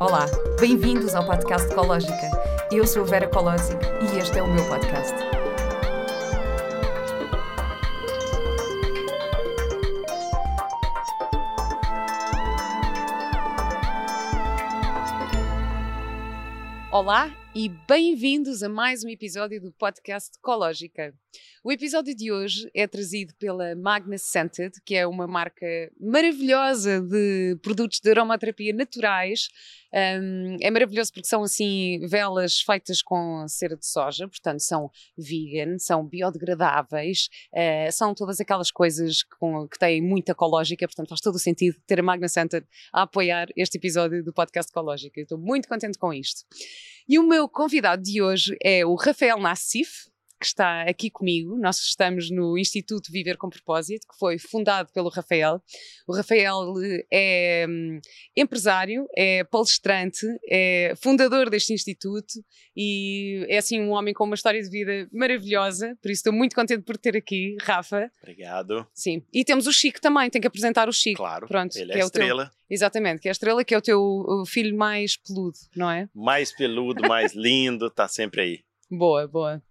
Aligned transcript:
Olá, 0.00 0.26
bem-vindos 0.60 1.14
ao 1.14 1.24
podcast 1.24 1.70
Ecológica. 1.70 2.30
Eu 2.72 2.86
sou 2.86 3.02
a 3.02 3.06
Vera 3.06 3.28
Colosi 3.28 3.72
e 4.02 4.18
este 4.18 4.38
é 4.38 4.42
o 4.42 4.48
meu 4.48 4.64
podcast. 4.68 5.14
Olá 16.90 17.30
e 17.54 17.68
bem-vindos 17.68 18.64
a 18.64 18.68
mais 18.68 19.04
um 19.04 19.08
episódio 19.08 19.60
do 19.60 19.70
podcast 19.70 20.36
Ecológica. 20.36 21.14
O 21.62 21.70
episódio 21.70 22.14
de 22.14 22.32
hoje 22.32 22.68
é 22.74 22.86
trazido 22.86 23.32
pela 23.36 23.76
Magna 23.76 24.18
Scented, 24.18 24.72
que 24.84 24.96
é 24.96 25.06
uma 25.06 25.26
marca 25.26 25.66
maravilhosa 26.00 27.00
de 27.00 27.56
produtos 27.62 28.00
de 28.00 28.10
aromaterapia 28.10 28.74
naturais. 28.74 29.48
Um, 29.92 30.56
é 30.60 30.70
maravilhoso 30.70 31.12
porque 31.12 31.28
são 31.28 31.44
assim 31.44 32.00
velas 32.08 32.60
feitas 32.60 33.00
com 33.00 33.46
cera 33.46 33.76
de 33.76 33.86
soja, 33.86 34.26
portanto 34.26 34.60
são 34.60 34.90
vegan, 35.16 35.78
são 35.78 36.04
biodegradáveis, 36.04 37.28
uh, 37.52 37.92
são 37.92 38.12
todas 38.14 38.40
aquelas 38.40 38.72
coisas 38.72 39.22
que, 39.22 39.38
com, 39.38 39.68
que 39.68 39.78
têm 39.78 40.02
muita 40.02 40.32
ecológica, 40.32 40.88
portanto 40.88 41.08
faz 41.08 41.20
todo 41.20 41.36
o 41.36 41.38
sentido 41.38 41.76
ter 41.86 42.00
a 42.00 42.02
Magna 42.02 42.26
Scented 42.26 42.66
a 42.92 43.02
apoiar 43.02 43.46
este 43.56 43.78
episódio 43.78 44.24
do 44.24 44.32
podcast 44.32 44.70
Ecológica. 44.70 45.20
estou 45.20 45.38
muito 45.38 45.68
contente 45.68 45.96
com 45.96 46.12
isto. 46.12 46.44
E 47.08 47.18
o 47.18 47.22
meu 47.22 47.43
convidado 47.48 48.02
de 48.02 48.22
hoje 48.22 48.56
é 48.62 48.84
o 48.84 48.94
Rafael 48.94 49.38
Nassif, 49.38 50.08
que 50.40 50.46
está 50.46 50.82
aqui 50.82 51.10
comigo. 51.10 51.56
Nós 51.58 51.78
estamos 51.78 52.30
no 52.30 52.58
Instituto 52.58 53.10
Viver 53.10 53.36
com 53.36 53.48
Propósito, 53.48 54.06
que 54.10 54.18
foi 54.18 54.38
fundado 54.38 54.92
pelo 54.92 55.08
Rafael. 55.08 55.62
O 56.06 56.14
Rafael 56.14 56.74
é 57.12 57.66
hum, 57.68 57.98
empresário, 58.36 59.06
é 59.16 59.44
palestrante, 59.44 60.26
é 60.48 60.94
fundador 61.02 61.48
deste 61.50 61.72
instituto 61.72 62.34
e 62.76 63.46
é 63.48 63.58
assim 63.58 63.80
um 63.80 63.90
homem 63.90 64.12
com 64.12 64.24
uma 64.24 64.34
história 64.34 64.62
de 64.62 64.68
vida 64.68 65.08
maravilhosa. 65.12 65.96
Por 66.02 66.10
isso 66.10 66.20
estou 66.20 66.32
muito 66.32 66.54
contente 66.54 66.82
por 66.82 66.96
ter 66.96 67.16
aqui, 67.16 67.56
Rafa. 67.62 68.10
Obrigado. 68.22 68.86
Sim. 68.92 69.22
E 69.32 69.44
temos 69.44 69.66
o 69.66 69.72
Chico 69.72 70.00
também, 70.00 70.28
tem 70.30 70.40
que 70.40 70.46
apresentar 70.48 70.88
o 70.88 70.92
Chico. 70.92 71.18
Claro. 71.18 71.46
Pronto, 71.46 71.76
ele 71.76 71.92
é, 71.92 72.00
é 72.00 72.04
o 72.04 72.10
teu- 72.10 72.22
estrela. 72.22 72.50
Exatamente, 72.68 73.20
que 73.20 73.28
é 73.28 73.30
a 73.30 73.32
estrela, 73.32 73.64
que 73.64 73.74
é 73.74 73.78
o 73.78 73.82
teu 73.82 74.24
filho 74.46 74.76
mais 74.76 75.16
peludo, 75.16 75.56
não 75.76 75.90
é? 75.90 76.08
Mais 76.14 76.50
peludo, 76.50 77.06
mais 77.06 77.34
lindo, 77.34 77.90
tá 77.90 78.08
sempre 78.08 78.40
aí. 78.40 78.64
Boa, 78.98 79.26
boa. 79.28 79.62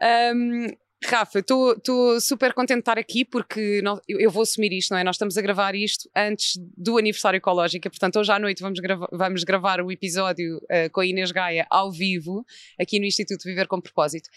Ahm, 0.00 0.68
Rafa, 1.04 1.40
estou 1.40 2.20
super 2.20 2.52
contente 2.54 2.76
de 2.78 2.80
estar 2.82 2.98
aqui 2.98 3.24
porque 3.24 3.80
nó- 3.82 4.00
eu, 4.08 4.20
eu 4.20 4.30
vou 4.30 4.42
assumir 4.42 4.72
isto, 4.72 4.90
não 4.92 4.98
é? 4.98 5.04
Nós 5.04 5.16
estamos 5.16 5.36
a 5.36 5.42
gravar 5.42 5.74
isto 5.74 6.08
antes 6.16 6.54
do 6.76 6.96
aniversário 6.98 7.36
ecológico, 7.38 7.88
portanto, 7.90 8.18
hoje 8.18 8.30
à 8.32 8.38
noite 8.38 8.62
vamos, 8.62 8.78
grava- 8.78 9.08
vamos 9.12 9.44
gravar 9.44 9.80
o 9.80 9.90
episódio 9.90 10.60
eh, 10.68 10.88
com 10.88 11.00
a 11.00 11.06
Inês 11.06 11.32
Gaia 11.32 11.66
ao 11.70 11.90
vivo, 11.90 12.44
aqui 12.78 12.98
no 13.00 13.04
Instituto 13.06 13.42
Viver 13.44 13.66
com 13.66 13.80
Propósito. 13.80 14.28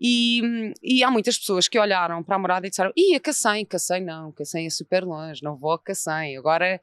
E, 0.00 0.72
e 0.82 1.02
há 1.02 1.10
muitas 1.10 1.38
pessoas 1.38 1.66
que 1.68 1.78
olharam 1.78 2.22
para 2.22 2.36
a 2.36 2.38
morada 2.38 2.66
e 2.66 2.70
disseram: 2.70 2.92
Ih, 2.96 3.16
a 3.16 3.20
Cacém, 3.20 3.64
Cacém 3.64 4.04
não, 4.04 4.30
Cacém 4.32 4.66
é 4.66 4.70
super 4.70 5.04
longe, 5.04 5.42
não 5.42 5.56
vou 5.56 5.72
a 5.72 5.78
Cacém. 5.78 6.36
Agora, 6.36 6.80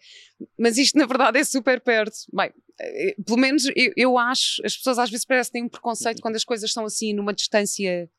mas 0.60 0.78
isto 0.78 0.98
na 0.98 1.06
verdade 1.06 1.40
é 1.40 1.44
super 1.44 1.80
perto. 1.82 2.16
Bem, 2.34 2.52
eh, 2.80 3.16
pelo 3.26 3.38
menos 3.40 3.66
eu, 3.76 3.94
eu 3.96 4.18
acho, 4.18 4.62
as 4.66 4.76
pessoas 4.76 5.00
às 5.00 5.10
vezes 5.10 5.26
parecem 5.26 5.50
que 5.50 5.54
têm 5.54 5.64
um 5.64 5.70
preconceito 5.70 6.22
quando 6.22 6.36
as 6.36 6.44
coisas 6.44 6.70
estão 6.70 6.86
assim 6.86 7.14
numa 7.14 7.34
distância. 7.34 8.10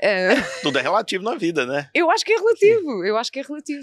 Eh, 0.00 0.34
Tudo 0.62 0.78
é 0.78 0.82
relativo 0.82 1.24
na 1.24 1.34
vida, 1.34 1.66
né? 1.66 1.90
eu 1.94 2.10
acho 2.10 2.24
que 2.24 2.32
é 2.32 2.36
relativo, 2.36 3.04
eu 3.04 3.16
acho 3.16 3.32
que 3.32 3.40
é 3.40 3.42
relativo. 3.42 3.82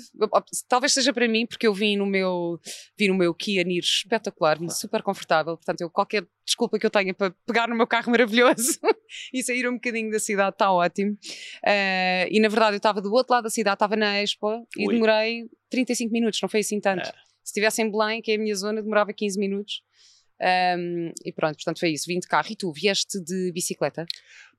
Talvez 0.67 0.93
seja 0.93 1.13
para 1.13 1.27
mim, 1.27 1.45
porque 1.45 1.67
eu 1.67 1.73
vim 1.73 1.97
no 1.97 2.05
meu, 2.05 2.59
vim 2.97 3.09
no 3.09 3.15
meu 3.15 3.33
Kia 3.33 3.63
Niro 3.63 3.85
espetacular, 3.85 4.57
super 4.69 5.01
confortável, 5.01 5.57
portanto, 5.57 5.81
eu, 5.81 5.89
qualquer 5.89 6.25
desculpa 6.45 6.77
que 6.77 6.85
eu 6.85 6.89
tenha 6.89 7.13
para 7.13 7.33
pegar 7.45 7.67
no 7.67 7.75
meu 7.75 7.87
carro 7.87 8.11
maravilhoso 8.11 8.79
e 9.33 9.43
sair 9.43 9.67
um 9.67 9.73
bocadinho 9.73 10.11
da 10.11 10.19
cidade 10.19 10.55
está 10.55 10.71
ótimo. 10.71 11.17
Eh, 11.65 12.27
e 12.31 12.39
na 12.39 12.47
verdade 12.47 12.75
eu 12.75 12.77
estava 12.77 13.01
do 13.01 13.11
outro 13.11 13.33
lado 13.33 13.45
da 13.45 13.49
cidade, 13.49 13.75
estava 13.75 13.95
na 13.95 14.21
Expo 14.21 14.65
e 14.77 14.87
Ui. 14.87 14.93
demorei 14.93 15.45
35 15.69 16.11
minutos, 16.11 16.39
não 16.41 16.47
foi 16.47 16.59
assim 16.59 16.79
tanto. 16.79 17.07
É. 17.09 17.11
Se 17.43 17.51
estivesse 17.51 17.81
em 17.81 17.91
Belém, 17.91 18.21
que 18.21 18.31
é 18.31 18.35
a 18.35 18.37
minha 18.37 18.55
zona, 18.55 18.81
demorava 18.81 19.11
15 19.11 19.39
minutos. 19.39 19.83
Ahm, 20.41 21.11
e 21.23 21.31
pronto, 21.31 21.55
portanto 21.55 21.79
foi 21.79 21.91
isso, 21.91 22.05
vim 22.07 22.19
de 22.19 22.27
carro. 22.27 22.47
E 22.49 22.55
tu, 22.55 22.71
vieste 22.71 23.19
de 23.23 23.51
bicicleta? 23.51 24.05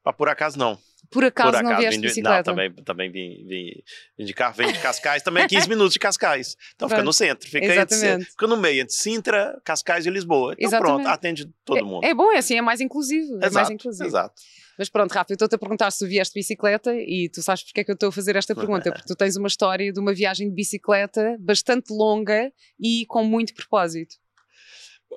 Mas 0.06 0.14
por 0.14 0.28
acaso 0.28 0.56
não. 0.56 0.78
Por 1.10 1.24
acaso, 1.24 1.50
por 1.50 1.62
não 1.64 1.70
acaso 1.70 1.82
vieste 1.82 2.00
de 2.00 2.06
bicicleta? 2.06 2.50
Não, 2.50 2.56
também, 2.56 2.84
também 2.84 3.10
vim, 3.10 3.44
vim, 3.44 3.82
vim 4.16 4.24
de 4.24 4.32
carro, 4.32 4.54
vim 4.56 4.72
de 4.72 4.78
Cascais, 4.78 5.20
também 5.20 5.46
15 5.46 5.68
minutos 5.68 5.92
de 5.94 5.98
Cascais. 5.98 6.56
Então 6.76 6.88
fica 6.88 6.98
Pronto. 6.98 7.06
no 7.06 7.12
centro, 7.12 7.48
fica, 7.48 7.66
entre, 7.66 8.24
fica 8.24 8.46
no 8.46 8.56
meio, 8.56 8.82
entre 8.82 8.94
Sintra, 8.94 9.60
Cascais 9.64 10.06
e 10.06 10.10
Lisboa. 10.10 10.54
Então 10.54 10.68
Exatamente. 10.68 11.02
pronto, 11.02 11.08
atende 11.08 11.52
todo 11.64 11.84
mundo. 11.84 12.04
É, 12.04 12.10
é 12.10 12.14
bom, 12.14 12.30
é 12.30 12.38
assim, 12.38 12.56
é 12.56 12.62
mais 12.62 12.80
inclusivo. 12.80 13.34
É 13.36 13.40
mais 13.40 13.52
exato, 13.52 13.72
inclusivo. 13.72 14.06
exato. 14.08 14.34
Mas 14.78 14.88
pronto, 14.88 15.10
Rafa, 15.10 15.32
eu 15.32 15.34
estou-te 15.34 15.54
a 15.56 15.58
perguntar 15.58 15.90
se 15.90 16.06
vieste 16.06 16.34
de 16.34 16.40
bicicleta 16.40 16.94
e 16.94 17.28
tu 17.32 17.42
sabes 17.42 17.64
porque 17.64 17.80
é 17.80 17.84
que 17.84 17.90
eu 17.90 17.94
estou 17.94 18.10
a 18.10 18.12
fazer 18.12 18.36
esta 18.36 18.54
pergunta, 18.54 18.90
porque 18.92 19.08
tu 19.08 19.16
tens 19.16 19.36
uma 19.36 19.48
história 19.48 19.92
de 19.92 19.98
uma 19.98 20.14
viagem 20.14 20.48
de 20.48 20.54
bicicleta 20.54 21.36
bastante 21.40 21.92
longa 21.92 22.52
e 22.78 23.06
com 23.06 23.24
muito 23.24 23.54
propósito. 23.54 24.14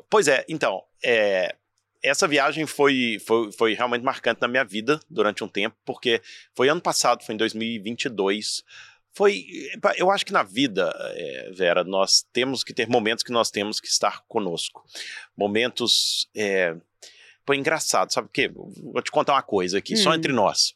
Pois 0.09 0.27
é, 0.27 0.45
então, 0.47 0.81
é, 1.03 1.55
essa 2.01 2.27
viagem 2.27 2.65
foi, 2.65 3.17
foi, 3.25 3.51
foi 3.51 3.73
realmente 3.73 4.03
marcante 4.03 4.41
na 4.41 4.47
minha 4.47 4.63
vida 4.63 4.99
durante 5.09 5.43
um 5.43 5.47
tempo, 5.47 5.75
porque 5.85 6.21
foi 6.55 6.69
ano 6.69 6.81
passado, 6.81 7.23
foi 7.23 7.35
em 7.35 7.37
2022. 7.37 8.63
Foi, 9.11 9.45
eu 9.97 10.09
acho 10.11 10.25
que 10.25 10.31
na 10.31 10.43
vida, 10.43 10.93
é, 11.15 11.51
Vera, 11.53 11.83
nós 11.83 12.25
temos 12.31 12.63
que 12.63 12.73
ter 12.73 12.87
momentos 12.87 13.23
que 13.23 13.31
nós 13.31 13.51
temos 13.51 13.79
que 13.79 13.87
estar 13.87 14.23
conosco. 14.27 14.85
Momentos, 15.35 16.29
é, 16.35 16.75
foi 17.45 17.57
engraçado, 17.57 18.13
sabe 18.13 18.27
o 18.27 18.31
quê? 18.31 18.47
Vou 18.47 19.01
te 19.01 19.11
contar 19.11 19.33
uma 19.33 19.41
coisa 19.41 19.79
aqui, 19.79 19.97
só 19.97 20.11
Hum. 20.11 20.13
entre 20.13 20.31
nós. 20.31 20.73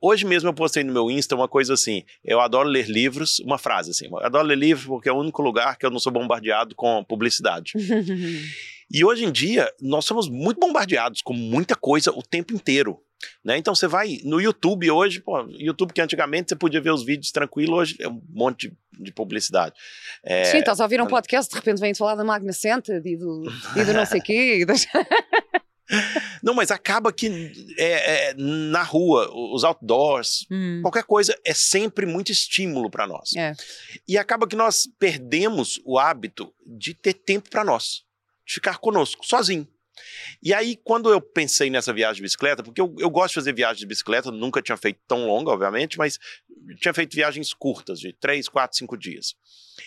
Hoje 0.00 0.24
mesmo 0.24 0.48
eu 0.48 0.54
postei 0.54 0.84
no 0.84 0.92
meu 0.92 1.10
Insta 1.10 1.34
uma 1.34 1.48
coisa 1.48 1.74
assim, 1.74 2.04
eu 2.22 2.40
adoro 2.40 2.68
ler 2.68 2.88
livros, 2.88 3.38
uma 3.40 3.58
frase 3.58 3.90
assim, 3.90 4.06
eu 4.06 4.18
adoro 4.18 4.46
ler 4.46 4.58
livros 4.58 4.86
porque 4.86 5.08
é 5.08 5.12
o 5.12 5.16
único 5.16 5.42
lugar 5.42 5.76
que 5.76 5.84
eu 5.84 5.90
não 5.90 5.98
sou 5.98 6.12
bombardeado 6.12 6.74
com 6.74 7.02
publicidade. 7.04 7.72
E 8.90 9.04
hoje 9.04 9.24
em 9.24 9.32
dia, 9.32 9.70
nós 9.80 10.04
somos 10.04 10.28
muito 10.28 10.58
bombardeados 10.58 11.22
com 11.22 11.32
muita 11.32 11.74
coisa 11.74 12.10
o 12.10 12.22
tempo 12.22 12.54
inteiro. 12.54 13.00
Né? 13.44 13.58
Então 13.58 13.74
você 13.74 13.86
vai 13.86 14.20
no 14.24 14.40
YouTube 14.40 14.90
hoje, 14.90 15.20
pô, 15.20 15.40
YouTube 15.48 15.92
que 15.92 16.00
antigamente 16.00 16.50
você 16.50 16.56
podia 16.56 16.80
ver 16.80 16.92
os 16.92 17.04
vídeos 17.04 17.32
tranquilo, 17.32 17.76
hoje 17.76 17.96
é 18.00 18.08
um 18.08 18.22
monte 18.28 18.68
de, 18.68 19.04
de 19.04 19.12
publicidade. 19.12 19.74
É, 20.22 20.44
Sim, 20.44 20.58
estás 20.58 20.80
a 20.80 20.84
ouvir 20.84 21.00
um 21.00 21.06
podcast, 21.06 21.50
de 21.50 21.56
repente 21.56 21.80
vem-te 21.80 21.98
falar 21.98 22.14
da 22.14 22.24
Magna 22.24 22.52
Cented 22.52 23.04
e 23.04 23.16
do, 23.16 23.42
e 23.76 23.84
do 23.84 23.92
não 23.92 24.06
sei 24.06 24.20
quê. 24.20 24.58
E 24.60 24.64
das... 24.64 24.86
Não, 26.42 26.52
mas 26.52 26.70
acaba 26.70 27.10
que 27.10 27.50
é, 27.78 28.28
é, 28.30 28.34
na 28.34 28.82
rua, 28.82 29.30
os 29.54 29.64
outdoors, 29.64 30.46
Hum, 30.50 30.80
qualquer 30.82 31.02
coisa 31.04 31.34
é 31.44 31.54
sempre 31.54 32.04
muito 32.04 32.30
estímulo 32.30 32.90
para 32.90 33.06
nós. 33.06 33.34
É. 33.34 33.54
E 34.06 34.18
acaba 34.18 34.46
que 34.46 34.54
nós 34.54 34.86
perdemos 34.98 35.80
o 35.84 35.98
hábito 35.98 36.52
de 36.66 36.92
ter 36.92 37.14
tempo 37.14 37.48
para 37.48 37.64
nós, 37.64 38.04
de 38.48 38.54
ficar 38.54 38.78
conosco, 38.78 39.24
sozinho. 39.26 39.68
E 40.42 40.54
aí, 40.54 40.76
quando 40.76 41.10
eu 41.12 41.20
pensei 41.20 41.68
nessa 41.68 41.92
viagem 41.92 42.16
de 42.16 42.22
bicicleta, 42.22 42.62
porque 42.62 42.80
eu, 42.80 42.94
eu 42.98 43.10
gosto 43.10 43.30
de 43.30 43.34
fazer 43.34 43.52
viagem 43.52 43.80
de 43.80 43.86
bicicleta, 43.86 44.30
nunca 44.30 44.62
tinha 44.62 44.76
feito 44.76 45.00
tão 45.06 45.26
longa, 45.26 45.50
obviamente, 45.50 45.98
mas 45.98 46.18
tinha 46.80 46.94
feito 46.94 47.14
viagens 47.14 47.52
curtas, 47.52 47.98
de 48.00 48.12
3, 48.12 48.48
4, 48.48 48.78
5 48.78 48.96
dias. 48.96 49.34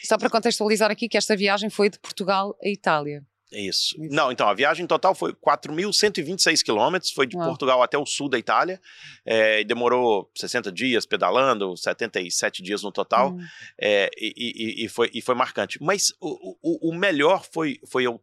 Só 0.03 0.17
para 0.17 0.29
contextualizar 0.29 0.91
aqui 0.91 1.07
que 1.09 1.17
esta 1.17 1.35
viagem 1.35 1.69
foi 1.69 1.89
de 1.89 1.97
Portugal 1.97 2.55
a 2.63 2.67
Itália. 2.67 3.25
Isso. 3.53 3.95
Isso. 4.01 4.13
Não, 4.16 4.31
então, 4.31 4.47
a 4.47 4.53
viagem 4.53 4.85
total 4.85 5.16
foi 5.16 5.33
4.126 5.33 6.61
quilômetros, 6.63 7.11
foi 7.11 7.25
de 7.25 7.35
Uau. 7.38 7.47
Portugal 7.47 7.81
até 7.81 7.97
o 7.97 8.05
sul 8.05 8.29
da 8.29 8.38
Itália, 8.38 8.79
é, 9.25 9.61
e 9.61 9.66
demorou 9.66 10.29
60 10.35 10.72
dias 10.72 11.05
pedalando, 11.05 11.75
77 11.78 12.61
dias 12.61 12.83
no 12.83 12.91
total, 12.91 13.31
Hum. 13.33 13.39
é, 13.79 14.09
e, 14.17 14.33
e- 14.81 14.85
e 14.85 14.89
foi, 14.89 15.09
e 15.13 15.22
foi 15.22 15.35
marcante. 15.35 15.78
Mas 15.81 16.13
o, 16.19 16.57
o, 16.61 16.89
o 16.89 16.95
melhor 16.95 17.45
foi, 17.51 17.79
foi 17.88 18.03
eu 18.05 18.22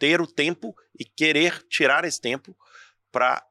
ter 0.00 0.20
o 0.20 0.26
tempo 0.26 0.74
e 0.98 1.04
querer 1.04 1.62
tirar 1.68 2.04
esse 2.04 2.20
tempo 2.20 2.56
para 3.12 3.46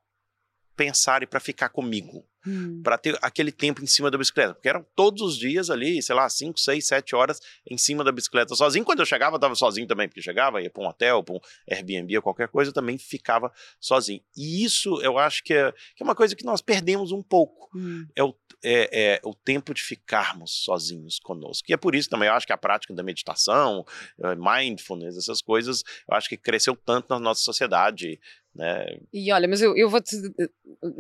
pensar 0.76 1.24
e 1.24 1.28
para 1.28 1.40
ficar 1.40 1.70
comigo. 1.70 2.28
Hum. 2.46 2.82
Para 2.84 2.98
ter 2.98 3.18
aquele 3.22 3.52
tempo 3.52 3.84
em 3.84 3.88
cima 3.88 4.10
da 4.10 4.18
bicicleta. 4.18 4.54
Porque 4.54 4.70
eram 4.70 4.86
todos 4.96 5.22
os 5.22 5.38
dias 5.38 5.70
ali, 5.70 6.02
sei 6.02 6.16
lá, 6.16 6.30
5, 6.30 6.60
6, 6.60 6.88
7 6.88 7.16
horas 7.16 7.40
em 7.70 7.78
cima 7.78 8.04
da 8.04 8.12
bicicleta 8.12 8.56
sozinho. 8.56 8.86
Quando 8.86 9.00
eu 9.00 9.06
chegava, 9.06 9.36
eu 9.36 9.38
estava 9.38 9.56
sozinho 9.56 9.88
também, 9.88 10.08
porque 10.08 10.22
chegava, 10.22 10.62
ia 10.62 10.70
para 10.70 10.84
um 10.84 10.88
hotel, 10.88 11.24
para 11.24 11.36
um 11.36 11.40
Airbnb 11.70 12.16
ou 12.18 12.24
qualquer 12.24 12.48
coisa, 12.48 12.70
eu 12.70 12.74
também 12.74 12.98
ficava 12.98 13.52
sozinho. 13.80 14.22
E 14.36 14.64
isso 14.64 15.02
eu 15.02 15.18
acho 15.18 15.44
que 15.44 15.54
é, 15.54 15.72
que 15.96 16.02
é 16.02 16.04
uma 16.04 16.16
coisa 16.16 16.36
que 16.36 16.46
nós 16.46 16.62
perdemos 16.62 17.12
um 17.12 17.22
pouco. 17.22 17.70
Hum. 17.76 18.08
É 18.16 18.24
o, 18.24 18.34
é, 18.64 19.14
é 19.14 19.22
o 19.24 19.34
tempo 19.34 19.74
de 19.74 19.82
ficarmos 19.82 20.64
sozinhos 20.64 21.20
conosco. 21.20 21.70
E 21.70 21.74
é 21.74 21.78
por 21.78 21.96
isso 21.96 22.10
também 22.10 22.28
eu 22.28 22.34
acho 22.34 22.48
que 22.48 22.54
a 22.54 22.58
prática 22.58 22.94
da 22.94 23.04
meditação, 23.04 23.86
eh, 24.24 24.36
mindfulness, 24.36 25.18
essas 25.18 25.42
coisas, 25.42 25.84
eu 26.10 26.16
acho 26.16 26.30
que 26.30 26.38
cresceu 26.38 26.76
tanto 26.76 27.08
na 27.10 27.20
nossa 27.20 27.42
sociedade. 27.42 28.20
Né? 28.60 29.00
E 29.14 29.32
olha, 29.32 29.48
mas 29.48 29.62
eu, 29.62 29.74
eu 29.78 29.90
vou-te 29.90 30.14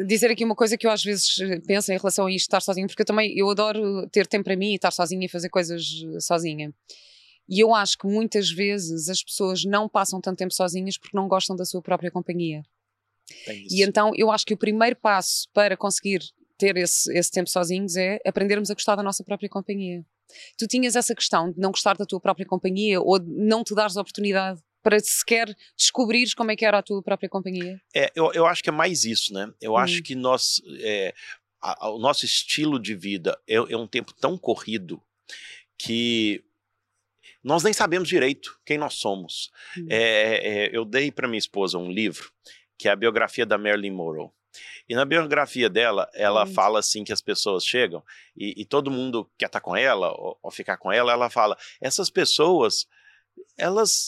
dizer 0.07 0.31
aqui 0.31 0.45
uma 0.45 0.55
coisa 0.55 0.77
que 0.77 0.87
eu 0.87 0.91
às 0.91 1.03
vezes 1.03 1.35
penso 1.67 1.91
em 1.91 1.97
relação 1.97 2.25
a 2.25 2.31
isto, 2.31 2.45
estar 2.45 2.61
sozinho, 2.61 2.87
porque 2.87 3.01
eu 3.01 3.05
também 3.05 3.37
eu 3.37 3.49
adoro 3.49 4.07
ter 4.09 4.25
tempo 4.25 4.45
para 4.45 4.55
mim 4.55 4.71
e 4.71 4.75
estar 4.75 4.91
sozinha 4.91 5.25
e 5.25 5.29
fazer 5.29 5.49
coisas 5.49 5.83
eh, 6.15 6.21
sozinha. 6.21 6.73
E 7.49 7.59
eu 7.59 7.75
acho 7.75 7.97
que 7.97 8.07
muitas 8.07 8.49
vezes 8.49 9.09
as 9.09 9.21
pessoas 9.21 9.65
não 9.65 9.89
passam 9.89 10.21
tanto 10.21 10.37
tempo 10.37 10.53
sozinhas 10.53 10.97
porque 10.97 11.17
não 11.17 11.27
gostam 11.27 11.53
da 11.53 11.65
sua 11.65 11.81
própria 11.81 12.09
companhia. 12.09 12.63
E 13.69 13.83
então 13.83 14.13
eu 14.15 14.31
acho 14.31 14.45
que 14.45 14.53
o 14.53 14.57
primeiro 14.57 14.95
passo 14.95 15.49
para 15.53 15.75
conseguir 15.75 16.21
ter 16.57 16.77
esse, 16.77 17.11
esse 17.13 17.29
tempo 17.29 17.49
sozinhos 17.49 17.97
é 17.97 18.21
aprendermos 18.25 18.71
a 18.71 18.73
gostar 18.73 18.95
da 18.95 19.03
nossa 19.03 19.21
própria 19.21 19.49
companhia. 19.49 20.05
Tu 20.57 20.65
tinhas 20.65 20.95
essa 20.95 21.13
questão 21.13 21.51
de 21.51 21.59
não 21.59 21.71
gostar 21.71 21.97
da 21.97 22.05
tua 22.05 22.21
própria 22.21 22.45
companhia 22.45 23.01
ou 23.01 23.19
de 23.19 23.29
não 23.29 23.65
te 23.65 23.75
dares 23.75 23.97
a 23.97 24.01
oportunidade 24.01 24.61
para 24.89 24.99
sequer 24.99 25.55
descobrires 25.77 26.33
como 26.33 26.49
é 26.49 26.55
que 26.55 26.65
era 26.65 26.79
a 26.79 26.81
tua 26.81 27.03
própria 27.03 27.29
companhia? 27.29 27.79
É, 27.95 28.11
eu, 28.15 28.31
eu 28.33 28.47
acho 28.47 28.63
que 28.63 28.69
é 28.69 28.71
mais 28.71 29.05
isso, 29.05 29.31
né? 29.31 29.53
Eu 29.61 29.73
hum. 29.73 29.77
acho 29.77 30.01
que 30.01 30.15
nós, 30.15 30.59
é, 30.79 31.13
a, 31.61 31.85
a, 31.85 31.89
o 31.91 31.99
nosso 31.99 32.25
estilo 32.25 32.79
de 32.79 32.95
vida 32.95 33.39
é, 33.47 33.55
é 33.55 33.77
um 33.77 33.85
tempo 33.85 34.11
tão 34.13 34.35
corrido 34.35 34.99
que 35.77 36.43
nós 37.43 37.63
nem 37.63 37.71
sabemos 37.71 38.09
direito 38.09 38.59
quem 38.65 38.79
nós 38.79 38.95
somos. 38.95 39.51
Hum. 39.77 39.85
É, 39.91 40.65
é, 40.65 40.75
eu 40.75 40.83
dei 40.83 41.11
para 41.11 41.27
minha 41.27 41.37
esposa 41.37 41.77
um 41.77 41.91
livro 41.91 42.31
que 42.75 42.87
é 42.87 42.91
a 42.91 42.95
biografia 42.95 43.45
da 43.45 43.59
Marilyn 43.59 43.91
Monroe. 43.91 44.31
E 44.87 44.95
na 44.95 45.05
biografia 45.05 45.69
dela, 45.69 46.09
ela 46.15 46.45
hum. 46.45 46.47
fala 46.47 46.79
assim 46.79 47.03
que 47.03 47.13
as 47.13 47.21
pessoas 47.21 47.63
chegam 47.63 48.03
e, 48.35 48.61
e 48.61 48.65
todo 48.65 48.89
mundo 48.89 49.29
quer 49.37 49.45
estar 49.45 49.59
tá 49.59 49.63
com 49.63 49.75
ela 49.75 50.11
ou, 50.13 50.39
ou, 50.41 50.49
ficar 50.49 50.77
com 50.77 50.91
ela. 50.91 51.11
Ela 51.11 51.29
fala: 51.29 51.55
essas 51.79 52.09
pessoas, 52.09 52.87
elas 53.57 54.05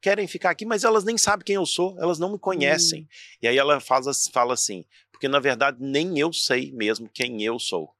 querem 0.00 0.26
ficar 0.26 0.50
aqui, 0.50 0.64
mas 0.64 0.82
elas 0.82 1.04
nem 1.04 1.18
sabem 1.18 1.44
quem 1.44 1.56
eu 1.56 1.66
sou, 1.66 1.96
elas 1.98 2.18
não 2.18 2.32
me 2.32 2.38
conhecem. 2.38 3.02
Hum. 3.02 3.06
E 3.42 3.48
aí 3.48 3.58
ela 3.58 3.78
faz, 3.80 4.28
fala 4.28 4.54
assim: 4.54 4.84
porque 5.12 5.28
na 5.28 5.38
verdade 5.38 5.78
nem 5.80 6.18
eu 6.18 6.32
sei 6.32 6.72
mesmo 6.72 7.08
quem 7.12 7.42
eu 7.42 7.58
sou. 7.58 7.94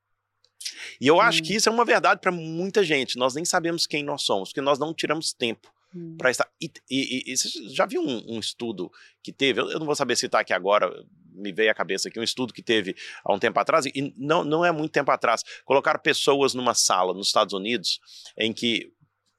E 1.00 1.06
eu 1.06 1.16
hum. 1.16 1.20
acho 1.20 1.42
que 1.42 1.54
isso 1.54 1.68
é 1.68 1.72
uma 1.72 1.84
verdade 1.84 2.20
para 2.20 2.32
muita 2.32 2.82
gente. 2.82 3.18
Nós 3.18 3.34
nem 3.34 3.44
sabemos 3.44 3.86
quem 3.86 4.02
nós 4.02 4.22
somos, 4.22 4.48
porque 4.48 4.60
nós 4.60 4.78
não 4.78 4.94
tiramos 4.94 5.32
tempo 5.32 5.72
hum. 5.94 6.16
para 6.16 6.30
estar. 6.30 6.48
E, 6.60 6.70
e, 6.90 7.32
e, 7.32 7.36
você 7.36 7.48
já 7.68 7.86
viu 7.86 8.02
um, 8.02 8.36
um 8.36 8.38
estudo 8.38 8.90
que 9.22 9.32
teve? 9.32 9.60
Eu, 9.60 9.70
eu, 9.70 9.78
não 9.78 9.86
vou 9.86 9.94
saber 9.94 10.16
citar 10.16 10.40
aqui 10.40 10.52
agora, 10.52 10.90
me 11.32 11.52
veio 11.52 11.70
à 11.70 11.74
cabeça 11.74 12.08
aqui 12.08 12.18
um 12.18 12.22
estudo 12.24 12.52
que 12.52 12.62
teve 12.62 12.96
há 13.24 13.32
um 13.32 13.38
tempo 13.38 13.58
atrás, 13.58 13.86
e 13.86 14.14
não, 14.16 14.44
não 14.44 14.64
é 14.64 14.72
muito 14.72 14.92
tempo 14.92 15.10
atrás. 15.10 15.42
Colocaram 15.64 16.00
pessoas 16.00 16.54
numa 16.54 16.74
sala 16.74 17.12
nos 17.12 17.26
Estados 17.26 17.52
Unidos 17.52 18.00
em 18.38 18.52
que 18.52 18.92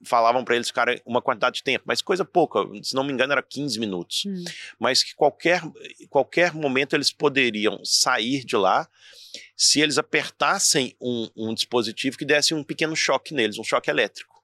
falavam 0.04 0.44
para 0.44 0.56
eles 0.56 0.68
ficarem 0.68 1.02
uma 1.06 1.22
quantidade 1.22 1.58
de 1.58 1.64
tempo, 1.64 1.86
mas 1.88 2.02
coisa 2.02 2.26
pouca, 2.26 2.60
se 2.84 2.96
não 2.96 3.04
me 3.04 3.14
engano 3.14 3.32
era 3.32 3.42
15 3.42 3.80
minutos. 3.80 4.24
Hum. 4.26 4.44
Mas 4.80 5.04
que 5.04 5.16
qualquer, 5.16 5.62
qualquer 6.10 6.54
momento 6.54 6.96
eles 6.96 7.12
poderiam 7.12 7.80
sair 7.84 8.44
de 8.44 8.56
lá 8.56 8.88
se 9.56 9.80
eles 9.82 9.98
apertassem 9.98 10.96
um, 11.02 11.30
um 11.36 11.54
dispositivo 11.54 12.18
que 12.18 12.26
desse 12.26 12.54
um 12.54 12.64
pequeno 12.64 12.96
choque 12.96 13.34
neles, 13.34 13.58
um 13.58 13.64
choque 13.64 13.90
elétrico. 13.90 14.36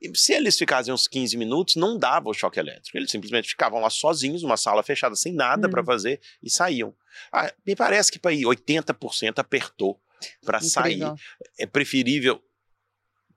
E 0.00 0.10
se 0.16 0.32
eles 0.32 0.56
ficassem 0.56 0.94
uns 0.94 1.06
15 1.06 1.36
minutos, 1.36 1.76
não 1.76 1.98
dava 1.98 2.30
o 2.30 2.34
choque 2.34 2.58
elétrico. 2.58 2.96
Eles 2.96 3.10
simplesmente 3.10 3.48
ficavam 3.48 3.80
lá 3.80 3.90
sozinhos, 3.90 4.42
numa 4.42 4.56
sala 4.56 4.82
fechada, 4.82 5.14
sem 5.14 5.32
nada 5.32 5.68
hum. 5.68 5.70
para 5.70 5.84
fazer, 5.84 6.20
e 6.42 6.48
saíam. 6.48 6.94
Ah, 7.30 7.52
me 7.66 7.76
parece 7.76 8.10
que 8.10 8.18
para 8.18 8.30
aí 8.30 8.42
80% 8.42 9.38
apertou 9.38 10.00
para 10.44 10.60
sair. 10.60 11.02
É 11.58 11.66
preferível 11.66 12.42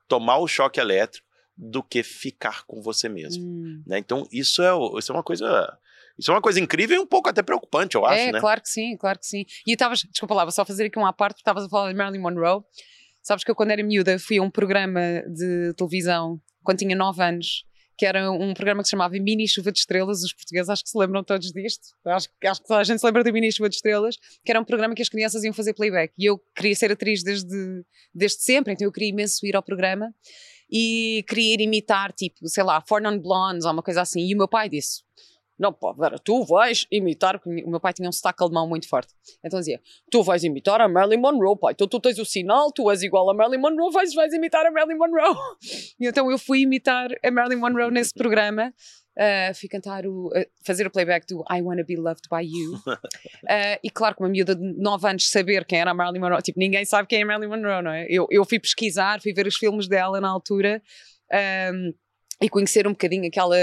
tomar 0.07 0.37
o 0.37 0.47
choque 0.47 0.79
elétrico 0.79 1.27
do 1.55 1.83
que 1.83 2.01
ficar 2.03 2.65
com 2.65 2.81
você 2.81 3.07
mesmo. 3.07 3.43
Hum. 3.43 3.83
Né? 3.85 3.99
Então, 3.99 4.27
isso 4.31 4.61
é, 4.61 4.69
isso 4.97 5.11
é 5.11 5.15
uma 5.15 5.23
coisa. 5.23 5.77
Isso 6.17 6.29
é 6.29 6.33
uma 6.33 6.41
coisa 6.41 6.59
incrível 6.59 6.97
e 6.97 6.99
um 6.99 7.07
pouco 7.07 7.27
até 7.27 7.41
preocupante, 7.41 7.95
eu 7.95 8.05
acho, 8.05 8.21
é, 8.21 8.31
né? 8.31 8.39
claro 8.39 8.61
que 8.61 8.69
sim, 8.69 8.95
claro 8.97 9.17
que 9.17 9.25
sim. 9.25 9.45
E 9.65 9.71
estavas, 9.71 9.99
desculpa 10.01 10.35
lá, 10.35 10.43
vou 10.43 10.51
só 10.51 10.63
fazer 10.63 10.85
aqui 10.85 10.99
uma 10.99 11.11
parte, 11.11 11.37
estavas 11.37 11.63
a 11.63 11.69
falar 11.69 11.91
de 11.91 11.97
Marilyn 11.97 12.21
Monroe. 12.21 12.61
Sabes 13.23 13.43
que 13.43 13.49
eu, 13.49 13.55
quando 13.55 13.71
era 13.71 13.81
miúda, 13.81 14.19
fui 14.19 14.37
a 14.37 14.43
um 14.43 14.51
programa 14.51 15.01
de 15.27 15.73
televisão 15.73 16.39
quando 16.61 16.77
tinha 16.77 16.95
9 16.95 17.23
anos, 17.23 17.65
que 17.97 18.05
era 18.05 18.31
um 18.31 18.53
programa 18.53 18.81
que 18.81 18.87
se 18.87 18.91
chamava 18.91 19.13
Mini 19.13 19.47
Chuva 19.47 19.71
de 19.71 19.79
Estrelas. 19.79 20.23
Os 20.23 20.33
portugueses 20.33 20.69
acho 20.69 20.83
que 20.83 20.89
se 20.89 20.97
lembram 20.97 21.23
todos 21.23 21.51
disto. 21.51 21.89
Acho, 22.05 22.27
acho 22.43 22.61
que 22.61 22.67
toda 22.67 22.79
a 22.79 22.83
gente 22.83 22.99
se 22.99 23.05
lembra 23.05 23.23
do 23.23 23.31
Mini 23.31 23.51
Chuva 23.51 23.69
de 23.69 23.75
Estrelas, 23.75 24.17
que 24.43 24.51
era 24.51 24.59
um 24.59 24.65
programa 24.65 24.95
que 24.95 25.01
as 25.01 25.09
crianças 25.09 25.43
iam 25.43 25.53
fazer 25.53 25.73
playback. 25.73 26.13
E 26.17 26.25
eu 26.25 26.39
queria 26.55 26.75
ser 26.75 26.91
atriz 26.91 27.23
desde, 27.23 27.83
desde 28.13 28.41
sempre, 28.43 28.73
então 28.73 28.85
eu 28.85 28.91
queria 28.91 29.09
imenso 29.09 29.45
ir 29.45 29.55
ao 29.55 29.63
programa 29.63 30.13
e 30.71 31.23
queria 31.27 31.61
imitar, 31.61 32.11
tipo, 32.13 32.47
sei 32.47 32.63
lá, 32.63 32.81
Four 32.81 33.01
Non 33.01 33.19
Blondes 33.19 33.65
ou 33.65 33.71
uma 33.71 33.83
coisa 33.83 34.01
assim. 34.01 34.21
E 34.27 34.33
o 34.33 34.37
meu 34.37 34.47
pai 34.47 34.69
disse: 34.69 35.03
não, 35.57 35.71
pá, 35.71 35.93
Vera, 35.93 36.17
tu 36.17 36.43
vais 36.43 36.87
imitar. 36.91 37.39
O 37.45 37.69
meu 37.69 37.79
pai 37.79 37.93
tinha 37.93 38.09
um 38.09 38.11
sotaque 38.11 38.41
alemão 38.41 38.67
muito 38.67 38.87
forte. 38.87 39.13
Então 39.43 39.59
dizia: 39.59 39.79
Tu 40.09 40.23
vais 40.23 40.43
imitar 40.43 40.81
a 40.81 40.89
Marilyn 40.89 41.21
Monroe, 41.21 41.57
pai. 41.57 41.73
Então 41.73 41.87
tu 41.87 41.99
tens 41.99 42.17
o 42.17 42.25
sinal, 42.25 42.71
tu 42.71 42.89
és 42.89 43.03
igual 43.03 43.29
a 43.29 43.33
Marilyn 43.33 43.59
Monroe, 43.59 43.91
vais, 43.91 44.13
vais 44.13 44.33
imitar 44.33 44.65
a 44.65 44.71
Marilyn 44.71 44.97
Monroe. 44.97 45.35
E 45.99 46.07
então 46.07 46.29
eu 46.31 46.37
fui 46.37 46.61
imitar 46.61 47.09
a 47.23 47.31
Marilyn 47.31 47.59
Monroe 47.59 47.91
nesse 47.91 48.13
programa. 48.13 48.73
Uh, 49.15 49.53
fui 49.53 49.69
cantar 49.69 50.07
o. 50.07 50.27
Uh, 50.27 50.45
fazer 50.65 50.87
o 50.87 50.91
playback 50.91 51.27
do 51.27 51.43
I 51.49 51.61
Wanna 51.61 51.83
Be 51.83 51.95
Loved 51.95 52.27
by 52.31 52.43
You. 52.43 52.73
Uh, 52.87 53.77
e 53.83 53.89
claro, 53.91 54.15
com 54.15 54.23
uma 54.23 54.29
miúda 54.29 54.55
de 54.55 54.61
9 54.61 55.07
anos, 55.07 55.29
saber 55.29 55.65
quem 55.65 55.79
era 55.79 55.91
a 55.91 55.93
Marilyn 55.93 56.19
Monroe. 56.19 56.41
Tipo, 56.41 56.59
ninguém 56.59 56.83
sabe 56.83 57.07
quem 57.07 57.19
é 57.19 57.23
a 57.23 57.25
Marilyn 57.25 57.49
Monroe, 57.49 57.83
não 57.83 57.91
é? 57.91 58.07
Eu, 58.09 58.27
eu 58.31 58.43
fui 58.43 58.59
pesquisar, 58.59 59.21
fui 59.21 59.33
ver 59.33 59.45
os 59.45 59.55
filmes 59.55 59.87
dela 59.87 60.19
na 60.19 60.29
altura. 60.29 60.81
Um, 61.71 61.93
e 62.41 62.49
conhecer 62.49 62.85
um 62.85 62.91
bocadinho 62.91 63.25
aquela 63.25 63.55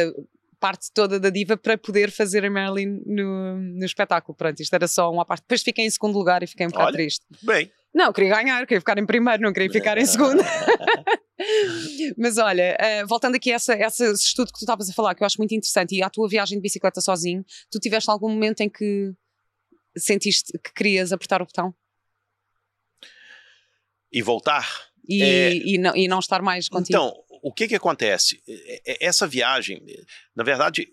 parte 0.60 0.92
toda 0.92 1.18
da 1.18 1.30
diva 1.30 1.56
para 1.56 1.76
poder 1.78 2.10
fazer 2.10 2.44
a 2.44 2.50
Marilyn 2.50 3.00
no, 3.06 3.56
no 3.56 3.84
espetáculo. 3.84 4.36
Pronto, 4.36 4.60
isto 4.60 4.74
era 4.74 4.86
só 4.86 5.10
uma 5.10 5.24
parte. 5.24 5.42
Depois 5.42 5.62
fiquei 5.62 5.86
em 5.86 5.90
segundo 5.90 6.16
lugar 6.16 6.42
e 6.42 6.46
fiquei 6.46 6.66
um 6.66 6.68
bocado 6.68 6.88
Olha, 6.88 6.96
triste. 6.96 7.24
Bem. 7.42 7.72
Não, 7.92 8.12
queria 8.12 8.36
ganhar, 8.36 8.60
queria 8.66 8.80
ficar 8.80 8.98
em 8.98 9.06
primeiro, 9.06 9.42
não 9.42 9.52
queria 9.52 9.70
ficar 9.70 9.98
em 9.98 10.06
segundo. 10.06 10.40
Mas 12.16 12.36
olha, 12.38 12.76
uh, 12.78 13.06
voltando 13.06 13.34
aqui 13.34 13.50
a 13.50 13.54
essa, 13.54 13.74
esse 13.74 14.04
estudo 14.12 14.52
que 14.52 14.58
tu 14.58 14.64
estavas 14.64 14.88
a 14.88 14.92
falar, 14.92 15.14
que 15.14 15.22
eu 15.22 15.26
acho 15.26 15.38
muito 15.38 15.54
interessante, 15.54 15.96
e 15.96 16.02
à 16.02 16.10
tua 16.10 16.28
viagem 16.28 16.58
de 16.58 16.62
bicicleta 16.62 17.00
sozinho, 17.00 17.44
tu 17.70 17.80
tiveste 17.80 18.10
algum 18.10 18.28
momento 18.28 18.60
em 18.60 18.68
que 18.68 19.12
sentiste 19.96 20.52
que 20.58 20.72
querias 20.72 21.12
apertar 21.12 21.42
o 21.42 21.46
botão? 21.46 21.74
E 24.12 24.22
voltar? 24.22 24.68
E, 25.08 25.22
é... 25.22 25.54
e, 25.54 25.78
não, 25.78 25.96
e 25.96 26.06
não 26.06 26.18
estar 26.18 26.42
mais 26.42 26.68
contigo? 26.68 26.98
Então, 26.98 27.24
o 27.42 27.52
que 27.52 27.68
que 27.68 27.74
acontece? 27.74 28.42
Essa 29.00 29.26
viagem, 29.26 29.82
na 30.34 30.44
verdade, 30.44 30.88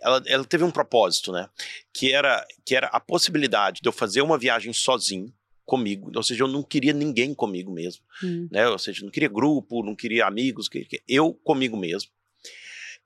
ela, 0.00 0.22
ela, 0.26 0.44
teve 0.44 0.64
um 0.64 0.70
propósito, 0.70 1.32
né? 1.32 1.48
Que 1.92 2.12
era, 2.12 2.46
que 2.64 2.74
era 2.74 2.88
a 2.88 3.00
possibilidade 3.00 3.80
de 3.80 3.88
eu 3.88 3.92
fazer 3.92 4.20
uma 4.20 4.38
viagem 4.38 4.72
sozinho 4.72 5.32
comigo, 5.64 6.10
ou 6.14 6.22
seja, 6.22 6.42
eu 6.42 6.48
não 6.48 6.62
queria 6.62 6.92
ninguém 6.92 7.32
comigo 7.32 7.72
mesmo, 7.72 8.02
hum. 8.22 8.48
né? 8.50 8.68
Ou 8.68 8.78
seja, 8.78 9.04
não 9.04 9.10
queria 9.10 9.28
grupo, 9.28 9.84
não 9.84 9.94
queria 9.94 10.26
amigos, 10.26 10.68
eu 11.08 11.32
comigo 11.32 11.76
mesmo. 11.76 12.10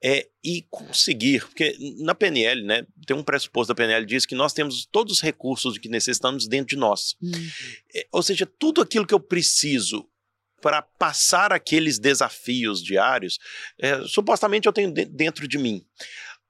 É, 0.03 0.27
e 0.43 0.63
conseguir, 0.69 1.41
porque 1.41 1.75
na 1.99 2.13
PNL, 2.13 2.61
né, 2.63 2.85
tem 3.07 3.17
um 3.17 3.23
pressuposto 3.23 3.73
da 3.73 3.75
PNL 3.75 4.05
diz 4.05 4.27
que 4.27 4.35
nós 4.35 4.53
temos 4.53 4.85
todos 4.85 5.13
os 5.13 5.21
recursos 5.21 5.79
que 5.79 5.89
necessitamos 5.89 6.47
dentro 6.47 6.67
de 6.67 6.75
nós. 6.75 7.15
Hum. 7.21 7.31
É, 7.95 8.07
ou 8.11 8.21
seja, 8.21 8.45
tudo 8.45 8.81
aquilo 8.81 9.07
que 9.07 9.13
eu 9.13 9.19
preciso 9.19 10.07
para 10.67 10.81
passar 10.81 11.53
aqueles 11.53 11.97
desafios 11.97 12.83
diários, 12.83 13.39
é, 13.79 14.01
supostamente 14.01 14.67
eu 14.67 14.73
tenho 14.73 14.91
de, 14.91 15.05
dentro 15.05 15.47
de 15.47 15.57
mim. 15.57 15.81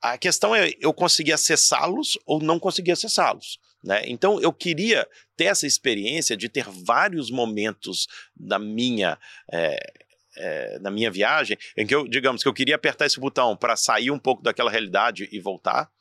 A 0.01 0.17
questão 0.17 0.55
é 0.55 0.71
eu 0.79 0.91
conseguir 0.91 1.33
acessá-los 1.33 2.17
ou 2.25 2.41
não 2.41 2.59
conseguir 2.59 2.93
acessá-los. 2.93 3.59
Né? 3.83 4.01
Então 4.07 4.41
eu 4.41 4.51
queria 4.51 5.07
ter 5.35 5.43
essa 5.43 5.67
experiência 5.67 6.35
de 6.35 6.49
ter 6.49 6.65
vários 6.67 7.29
momentos 7.29 8.07
da 8.35 8.57
minha 8.57 9.19
é, 9.53 9.77
é, 10.35 10.79
na 10.79 10.89
minha 10.89 11.11
viagem 11.11 11.55
em 11.77 11.85
que 11.85 11.93
eu, 11.93 12.07
digamos, 12.07 12.41
que 12.41 12.49
eu 12.49 12.53
queria 12.55 12.75
apertar 12.75 13.05
esse 13.05 13.19
botão 13.19 13.55
para 13.55 13.75
sair 13.75 14.09
um 14.09 14.17
pouco 14.17 14.41
daquela 14.41 14.71
realidade 14.71 15.29
e 15.31 15.39
voltar, 15.39 15.91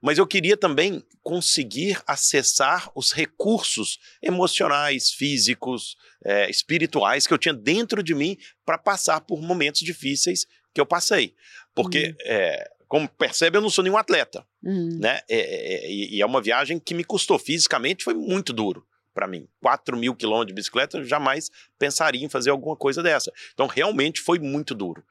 mas 0.00 0.18
eu 0.18 0.26
queria 0.26 0.56
também 0.56 1.02
conseguir 1.22 2.00
acessar 2.06 2.90
os 2.94 3.12
recursos 3.12 3.98
emocionais, 4.22 5.10
físicos, 5.10 5.96
é, 6.24 6.48
espirituais 6.48 7.26
que 7.26 7.34
eu 7.34 7.38
tinha 7.38 7.54
dentro 7.54 8.02
de 8.02 8.14
mim 8.14 8.36
para 8.64 8.78
passar 8.78 9.20
por 9.20 9.40
momentos 9.40 9.80
difíceis 9.80 10.46
que 10.72 10.80
eu 10.80 10.86
passei. 10.86 11.34
Porque, 11.74 12.08
uhum. 12.08 12.14
é, 12.20 12.70
como 12.88 13.08
percebe, 13.08 13.58
eu 13.58 13.62
não 13.62 13.70
sou 13.70 13.82
nenhum 13.82 13.96
atleta. 13.96 14.46
Uhum. 14.62 14.98
Né? 15.00 15.20
É, 15.28 15.38
é, 15.38 15.86
é 15.86 15.92
e 15.92 16.20
é 16.20 16.26
uma 16.26 16.40
viagem 16.40 16.78
que 16.78 16.94
me 16.94 17.04
custou 17.04 17.38
fisicamente, 17.38 18.04
foi 18.04 18.14
muito 18.14 18.52
duro 18.52 18.86
para 19.16 19.26
mim. 19.26 19.48
4 19.62 19.96
mil 19.96 20.14
quilômetros 20.14 20.48
de 20.48 20.54
bicicleta, 20.54 20.98
eu 20.98 21.04
jamais 21.04 21.50
pensaria 21.78 22.22
em 22.22 22.28
fazer 22.28 22.50
alguma 22.50 22.76
coisa 22.76 23.02
dessa. 23.02 23.32
Então, 23.54 23.66
realmente 23.66 24.20
foi 24.20 24.38
muito 24.38 24.74
duro. 24.74 25.02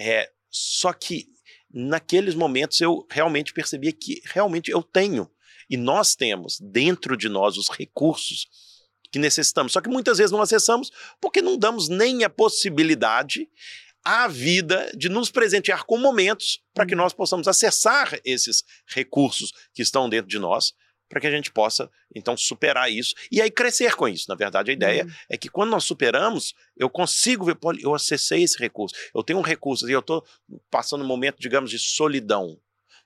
É, 0.00 0.28
só 0.50 0.92
que 0.92 1.28
naqueles 1.72 2.34
momentos 2.34 2.80
eu 2.80 3.06
realmente 3.10 3.52
percebia 3.52 3.92
que 3.92 4.20
realmente 4.24 4.70
eu 4.70 4.82
tenho 4.82 5.30
e 5.70 5.76
nós 5.76 6.14
temos 6.14 6.58
dentro 6.60 7.16
de 7.16 7.28
nós 7.28 7.56
os 7.56 7.68
recursos 7.68 8.46
que 9.10 9.18
necessitamos. 9.18 9.72
Só 9.72 9.80
que 9.80 9.88
muitas 9.88 10.18
vezes 10.18 10.32
não 10.32 10.42
acessamos 10.42 10.90
porque 11.20 11.40
não 11.42 11.56
damos 11.56 11.88
nem 11.88 12.24
a 12.24 12.30
possibilidade 12.30 13.48
à 14.04 14.26
vida 14.26 14.90
de 14.96 15.08
nos 15.08 15.30
presentear 15.30 15.84
com 15.84 15.96
momentos 15.96 16.60
para 16.74 16.84
que 16.84 16.94
uhum. 16.94 17.00
nós 17.00 17.12
possamos 17.12 17.46
acessar 17.46 18.18
esses 18.24 18.64
recursos 18.86 19.52
que 19.72 19.82
estão 19.82 20.08
dentro 20.08 20.28
de 20.28 20.38
nós 20.38 20.74
para 21.12 21.20
que 21.20 21.26
a 21.26 21.30
gente 21.30 21.52
possa, 21.52 21.90
então, 22.14 22.34
superar 22.38 22.90
isso 22.90 23.14
e 23.30 23.42
aí 23.42 23.50
crescer 23.50 23.94
com 23.94 24.08
isso. 24.08 24.24
Na 24.30 24.34
verdade, 24.34 24.70
a 24.70 24.74
ideia 24.74 25.04
uhum. 25.04 25.12
é 25.28 25.36
que 25.36 25.50
quando 25.50 25.68
nós 25.68 25.84
superamos, 25.84 26.54
eu 26.74 26.88
consigo 26.88 27.44
ver, 27.44 27.58
eu 27.82 27.94
acessei 27.94 28.42
esse 28.42 28.58
recurso, 28.58 28.96
eu 29.14 29.22
tenho 29.22 29.38
um 29.38 29.42
recurso 29.42 29.86
e 29.86 29.92
eu 29.92 30.00
estou 30.00 30.24
passando 30.70 31.04
um 31.04 31.06
momento, 31.06 31.38
digamos, 31.38 31.70
de 31.70 31.78
solidão. 31.78 32.58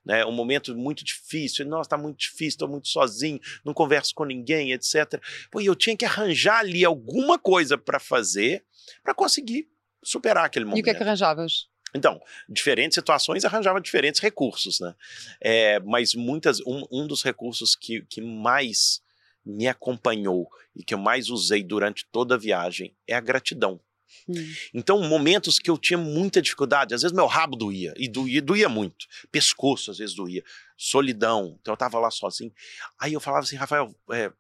Né, 0.05 0.25
um 0.25 0.31
momento 0.31 0.73
muito 0.77 1.05
difícil, 1.05 1.67
nossa, 1.67 1.89
está 1.89 1.99
muito 1.99 2.17
difícil, 2.17 2.51
estou 2.51 2.69
muito 2.69 2.87
sozinho, 2.87 3.41
não 3.65 3.75
converso 3.75 4.15
com 4.15 4.25
ninguém, 4.25 4.71
etc. 4.71 5.21
Pô, 5.51 5.61
eu 5.61 5.75
tinha 5.75 5.97
que 5.97 6.05
arranjar 6.05 6.61
ali 6.61 6.85
alguma 6.85 7.41
coisa 7.41 7.77
para 7.77 7.99
fazer 7.99 8.65
para 9.03 9.13
conseguir 9.13 9.69
superar 10.05 10.45
aquele 10.45 10.65
momento. 10.65 10.79
E 10.79 10.81
o 10.83 10.85
que 10.85 10.91
é 10.91 10.95
que 10.95 11.03
arranjavas? 11.03 11.69
Então, 11.97 12.21
diferentes 12.49 12.95
situações 12.95 13.45
arranjava 13.45 13.81
diferentes 13.81 14.21
recursos, 14.21 14.81
né? 14.81 14.95
É, 15.41 15.81
mas 15.81 16.15
muitas, 16.15 16.61
um, 16.61 16.85
um 16.91 17.07
dos 17.07 17.23
recursos 17.23 17.75
que, 17.75 18.03
que 18.03 18.21
mais 18.21 19.01
me 19.45 19.69
acompanhou 19.69 20.49
e 20.75 20.83
que 20.83 20.93
eu 20.93 20.99
mais 20.99 21.31
usei 21.31 21.63
durante 21.63 22.05
toda 22.11 22.35
a 22.35 22.39
viagem 22.39 22.95
é 23.07 23.15
a 23.15 23.21
gratidão. 23.21 23.81
Hum. 24.29 24.35
Então, 24.75 25.01
momentos 25.03 25.59
que 25.59 25.71
eu 25.71 25.79
tinha 25.79 25.99
muita 25.99 26.43
dificuldade, 26.43 26.95
às 26.95 27.03
vezes 27.03 27.15
meu 27.15 27.27
rabo 27.27 27.57
doía, 27.57 27.95
e 27.97 28.09
doía, 28.09 28.43
doía 28.43 28.69
muito, 28.69 29.07
pescoço 29.31 29.91
às 29.91 29.99
vezes 29.99 30.15
doía, 30.15 30.43
solidão, 30.77 31.57
então 31.61 31.73
eu 31.73 31.77
estava 31.77 31.99
lá 31.99 32.11
sozinho. 32.11 32.53
Aí 32.99 33.13
eu 33.13 33.21
falava 33.21 33.45
assim, 33.45 33.57
Rafael, 33.57 33.95
é, 34.11 34.33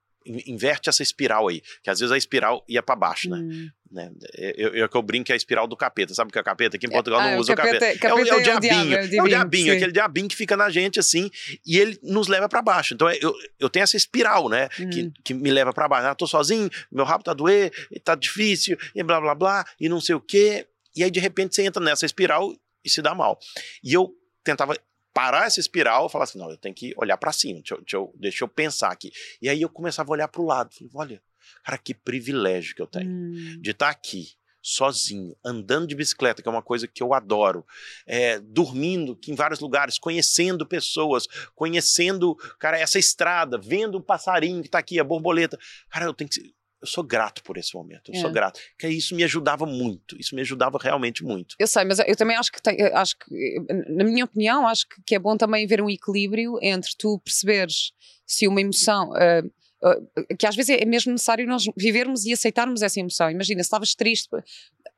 inverte 0.46 0.88
essa 0.88 1.02
espiral 1.02 1.48
aí, 1.48 1.62
que 1.82 1.90
às 1.90 1.98
vezes 1.98 2.12
a 2.12 2.16
espiral 2.16 2.64
ia 2.68 2.82
para 2.82 2.96
baixo, 2.96 3.30
né? 3.30 3.36
Hum. 3.38 3.70
né? 3.90 4.10
Eu, 4.34 4.74
eu, 4.74 4.88
eu 4.92 5.02
brinco 5.02 5.26
que 5.26 5.32
é 5.32 5.34
a 5.34 5.36
espiral 5.36 5.66
do 5.66 5.76
capeta, 5.76 6.12
sabe 6.14 6.28
o 6.28 6.32
que 6.32 6.38
é 6.38 6.42
capeta? 6.42 6.76
Aqui 6.76 6.86
em 6.86 6.90
Portugal 6.90 7.20
ah, 7.20 7.30
não 7.30 7.38
usa 7.38 7.52
o 7.52 7.56
capeta. 7.56 7.78
capeta. 7.78 8.06
É, 8.06 8.14
o, 8.14 8.18
é, 8.18 8.36
o, 8.36 8.42
diabinho, 8.42 8.94
é 8.96 9.22
o 9.22 9.28
diabinho, 9.28 9.72
aquele 9.72 9.92
diabinho 9.92 10.28
que 10.28 10.36
fica 10.36 10.56
na 10.56 10.68
gente 10.68 10.98
assim, 10.98 11.30
e 11.64 11.78
ele 11.78 11.98
nos 12.02 12.28
leva 12.28 12.48
para 12.48 12.60
baixo. 12.62 12.94
Então 12.94 13.08
eu, 13.10 13.34
eu 13.58 13.70
tenho 13.70 13.84
essa 13.84 13.96
espiral, 13.96 14.48
né, 14.48 14.68
hum. 14.78 14.90
que, 14.90 15.12
que 15.24 15.34
me 15.34 15.50
leva 15.50 15.72
para 15.72 15.88
baixo. 15.88 16.08
Ah, 16.08 16.14
tô 16.14 16.26
sozinho, 16.26 16.68
meu 16.90 17.04
rabo 17.04 17.24
tá 17.24 17.32
doer, 17.32 17.72
tá 18.02 18.14
difícil, 18.14 18.76
e 18.94 19.02
blá 19.02 19.20
blá 19.20 19.34
blá, 19.34 19.64
e 19.80 19.88
não 19.88 20.00
sei 20.00 20.14
o 20.14 20.20
quê. 20.20 20.66
E 20.94 21.04
aí 21.04 21.10
de 21.10 21.20
repente 21.20 21.54
você 21.54 21.62
entra 21.62 21.82
nessa 21.82 22.06
espiral 22.06 22.52
e 22.84 22.90
se 22.90 23.02
dá 23.02 23.14
mal. 23.14 23.38
E 23.82 23.92
eu 23.92 24.10
tentava 24.42 24.76
parar 25.16 25.46
essa 25.46 25.58
espiral 25.58 26.06
e 26.06 26.10
falar 26.10 26.24
assim: 26.24 26.38
não, 26.38 26.50
eu 26.50 26.58
tenho 26.58 26.74
que 26.74 26.92
olhar 26.94 27.16
para 27.16 27.32
cima, 27.32 27.54
deixa 27.60 27.74
eu, 27.74 27.78
deixa, 27.78 27.96
eu, 27.96 28.14
deixa 28.16 28.44
eu, 28.44 28.48
pensar 28.48 28.92
aqui. 28.92 29.10
E 29.40 29.48
aí 29.48 29.62
eu 29.62 29.68
começava 29.70 30.10
a 30.10 30.12
olhar 30.12 30.28
para 30.28 30.42
o 30.42 30.44
lado. 30.44 30.74
Falei, 30.74 30.90
olha, 30.94 31.22
cara, 31.64 31.78
que 31.78 31.94
privilégio 31.94 32.76
que 32.76 32.82
eu 32.82 32.86
tenho 32.86 33.10
hum. 33.10 33.58
de 33.58 33.70
estar 33.70 33.86
tá 33.86 33.90
aqui, 33.90 34.32
sozinho, 34.60 35.34
andando 35.42 35.86
de 35.86 35.94
bicicleta, 35.94 36.42
que 36.42 36.48
é 36.48 36.52
uma 36.52 36.60
coisa 36.60 36.86
que 36.86 37.02
eu 37.02 37.14
adoro, 37.14 37.64
é, 38.06 38.38
dormindo 38.40 39.18
em 39.26 39.34
vários 39.34 39.58
lugares, 39.58 39.98
conhecendo 39.98 40.66
pessoas, 40.66 41.26
conhecendo, 41.54 42.36
cara, 42.58 42.78
essa 42.78 42.98
estrada, 42.98 43.56
vendo 43.56 43.96
o 43.96 44.02
passarinho 44.02 44.60
que 44.60 44.68
está 44.68 44.78
aqui, 44.78 45.00
a 45.00 45.04
borboleta. 45.04 45.58
Cara, 45.88 46.04
eu 46.04 46.12
tenho 46.12 46.28
que 46.28 46.54
eu 46.80 46.86
sou 46.86 47.02
grato 47.02 47.42
por 47.42 47.56
esse 47.56 47.74
momento, 47.74 48.12
eu 48.12 48.18
é. 48.18 48.20
sou 48.20 48.30
grato. 48.30 48.60
Que 48.78 48.88
isso 48.88 49.14
me 49.14 49.24
ajudava 49.24 49.64
muito, 49.64 50.18
isso 50.20 50.34
me 50.34 50.42
ajudava 50.42 50.78
realmente 50.80 51.24
muito. 51.24 51.56
Eu 51.58 51.66
sei, 51.66 51.84
mas 51.84 51.98
eu 51.98 52.16
também 52.16 52.36
acho 52.36 52.52
que, 52.52 52.60
tem, 52.60 52.80
acho 52.82 53.16
que 53.18 53.56
na 53.88 54.04
minha 54.04 54.24
opinião, 54.24 54.66
acho 54.66 54.86
que 55.04 55.14
é 55.14 55.18
bom 55.18 55.36
também 55.36 55.64
haver 55.64 55.80
um 55.80 55.88
equilíbrio 55.88 56.58
entre 56.62 56.90
tu 56.98 57.18
perceberes 57.20 57.92
se 58.26 58.46
uma 58.46 58.60
emoção. 58.60 59.10
Uh, 59.10 59.46
uh, 59.88 60.36
que 60.36 60.46
às 60.46 60.54
vezes 60.54 60.76
é 60.80 60.84
mesmo 60.84 61.12
necessário 61.12 61.46
nós 61.46 61.64
vivermos 61.76 62.24
e 62.24 62.32
aceitarmos 62.32 62.82
essa 62.82 63.00
emoção. 63.00 63.30
Imagina, 63.30 63.62
se 63.62 63.66
estavas 63.66 63.94
triste, 63.94 64.28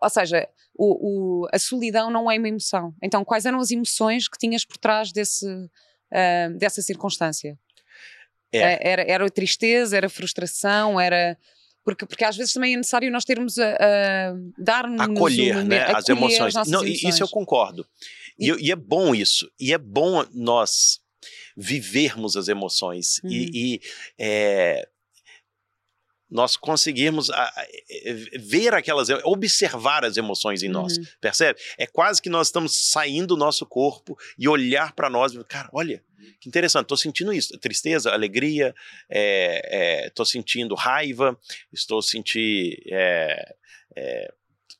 ou 0.00 0.10
seja, 0.10 0.48
o, 0.74 1.42
o, 1.44 1.48
a 1.52 1.58
solidão 1.58 2.10
não 2.10 2.30
é 2.30 2.38
uma 2.38 2.48
emoção. 2.48 2.94
Então, 3.02 3.24
quais 3.24 3.46
eram 3.46 3.58
as 3.60 3.70
emoções 3.70 4.28
que 4.28 4.38
tinhas 4.38 4.64
por 4.64 4.78
trás 4.78 5.12
desse, 5.12 5.46
uh, 5.46 6.56
dessa 6.56 6.82
circunstância? 6.82 7.58
É. 8.52 8.90
Era, 8.90 9.02
era 9.02 9.30
tristeza, 9.30 9.96
era 9.96 10.08
frustração, 10.08 10.98
era 10.98 11.36
porque, 11.88 12.04
porque 12.04 12.24
às 12.24 12.36
vezes 12.36 12.52
também 12.52 12.74
é 12.74 12.76
necessário 12.76 13.10
nós 13.10 13.24
termos 13.24 13.58
a, 13.58 13.70
a 13.70 14.34
dar-nos 14.58 15.00
acolher, 15.00 15.56
um, 15.56 15.64
né, 15.64 15.84
as 15.86 16.06
emoções. 16.06 16.54
As 16.54 16.68
Não, 16.68 16.84
emoções. 16.84 17.14
Isso 17.14 17.22
eu 17.22 17.28
concordo. 17.28 17.86
E, 18.38 18.50
e, 18.50 18.66
e, 18.66 18.70
é 18.70 18.76
bom 18.76 19.14
isso. 19.14 19.50
E 19.58 19.72
é 19.72 19.78
bom 19.78 20.22
nós 20.34 21.00
vivermos 21.56 22.36
as 22.36 22.48
emoções 22.48 23.22
uhum. 23.24 23.30
e, 23.30 23.50
e 23.54 23.80
é, 24.18 24.86
nós 26.30 26.56
conseguirmos 26.56 27.30
a, 27.30 27.42
a, 27.42 27.66
ver 28.38 28.74
aquelas, 28.74 29.08
observar 29.24 30.04
as 30.04 30.16
emoções 30.16 30.62
em 30.62 30.68
nós, 30.68 30.96
uhum. 30.98 31.04
percebe? 31.20 31.58
É 31.78 31.86
quase 31.86 32.20
que 32.20 32.28
nós 32.28 32.48
estamos 32.48 32.90
saindo 32.90 33.28
do 33.28 33.36
nosso 33.36 33.66
corpo 33.66 34.16
e 34.38 34.48
olhar 34.48 34.92
para 34.92 35.08
nós, 35.10 35.32
cara, 35.48 35.68
olha, 35.72 36.02
que 36.40 36.48
interessante, 36.48 36.84
estou 36.84 36.96
sentindo 36.96 37.32
isso, 37.32 37.56
tristeza, 37.58 38.12
alegria, 38.12 38.74
estou 39.08 40.24
é, 40.24 40.28
é, 40.28 40.30
sentindo 40.30 40.74
raiva, 40.74 41.38
estou 41.72 42.02
sentindo... 42.02 42.76
É, 42.90 43.54
é, 43.96 44.32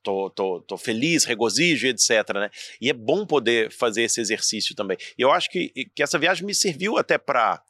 tô, 0.02 0.30
tô, 0.30 0.60
tô 0.60 0.76
feliz, 0.76 1.24
regozijo, 1.24 1.86
etc. 1.86 2.10
Né? 2.34 2.50
E 2.80 2.88
é 2.88 2.92
bom 2.92 3.26
poder 3.26 3.70
fazer 3.70 4.02
esse 4.02 4.20
exercício 4.20 4.74
também. 4.74 4.96
E 5.18 5.22
eu 5.22 5.30
acho 5.30 5.50
que, 5.50 5.68
que 5.94 6.02
essa 6.02 6.18
viagem 6.18 6.46
me 6.46 6.54
serviu 6.54 6.96
até 6.96 7.18
para 7.18 7.62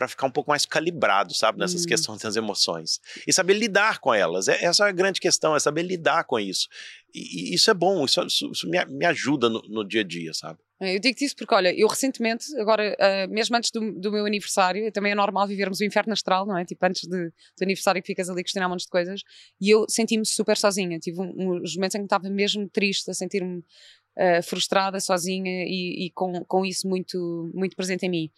para 0.00 0.08
ficar 0.08 0.26
um 0.26 0.30
pouco 0.30 0.50
mais 0.50 0.64
calibrado, 0.64 1.34
sabe, 1.34 1.58
nessas 1.58 1.84
hum. 1.84 1.86
questões 1.86 2.22
das 2.22 2.34
emoções. 2.34 3.00
E 3.26 3.32
saber 3.34 3.52
lidar 3.52 3.98
com 3.98 4.14
elas. 4.14 4.48
É, 4.48 4.64
essa 4.64 4.86
é 4.86 4.88
a 4.88 4.92
grande 4.92 5.20
questão, 5.20 5.54
é 5.54 5.60
saber 5.60 5.82
lidar 5.82 6.24
com 6.24 6.40
isso. 6.40 6.68
E, 7.14 7.50
e 7.50 7.54
isso 7.54 7.70
é 7.70 7.74
bom, 7.74 8.02
isso, 8.06 8.22
isso, 8.22 8.66
me, 8.66 8.82
me, 8.86 9.04
ajuda 9.04 9.50
no, 9.50 9.60
no, 9.68 9.86
dia 9.86 10.00
a 10.00 10.04
dia, 10.04 10.32
sabe? 10.32 10.58
É, 10.80 10.96
eu 10.96 11.00
digo-te 11.00 11.26
isso 11.26 11.36
porque, 11.36 11.54
olha, 11.54 11.78
eu 11.78 11.86
recentemente, 11.86 12.46
agora, 12.56 12.96
uh, 12.98 13.30
mesmo 13.30 13.54
antes 13.54 13.70
do, 13.70 13.92
do, 13.92 14.10
meu 14.10 14.24
aniversário, 14.24 14.90
também 14.90 15.12
é 15.12 15.14
normal 15.14 15.46
vivermos 15.46 15.80
o 15.80 15.84
inferno 15.84 16.14
astral, 16.14 16.46
não 16.46 16.56
é? 16.56 16.64
Tipo, 16.64 16.86
antes 16.86 17.02
de, 17.02 17.26
do 17.28 17.62
aniversário 17.62 18.00
que 18.00 18.06
ficas 18.06 18.30
ali 18.30 18.40
a 18.40 18.42
questionar 18.42 18.68
um 18.68 18.70
monte 18.70 18.84
de 18.84 18.88
coisas. 18.88 19.20
E 19.60 19.68
eu 19.68 19.84
senti-me 19.86 20.24
super 20.24 20.56
sozinha. 20.56 20.98
Tive 20.98 21.20
um, 21.20 21.58
uns 21.60 21.76
momentos 21.76 21.94
em 21.94 21.98
que 21.98 22.06
estava 22.06 22.30
mesmo 22.30 22.66
triste, 22.70 23.10
a 23.10 23.14
sentir-me 23.14 23.58
uh, 23.58 24.42
frustrada, 24.42 24.98
sozinha 24.98 25.64
e, 25.66 26.06
e, 26.06 26.10
com, 26.12 26.42
com 26.46 26.64
isso 26.64 26.88
muito, 26.88 27.50
muito 27.54 27.76
presente 27.76 28.06
em 28.06 28.08
mim. 28.08 28.30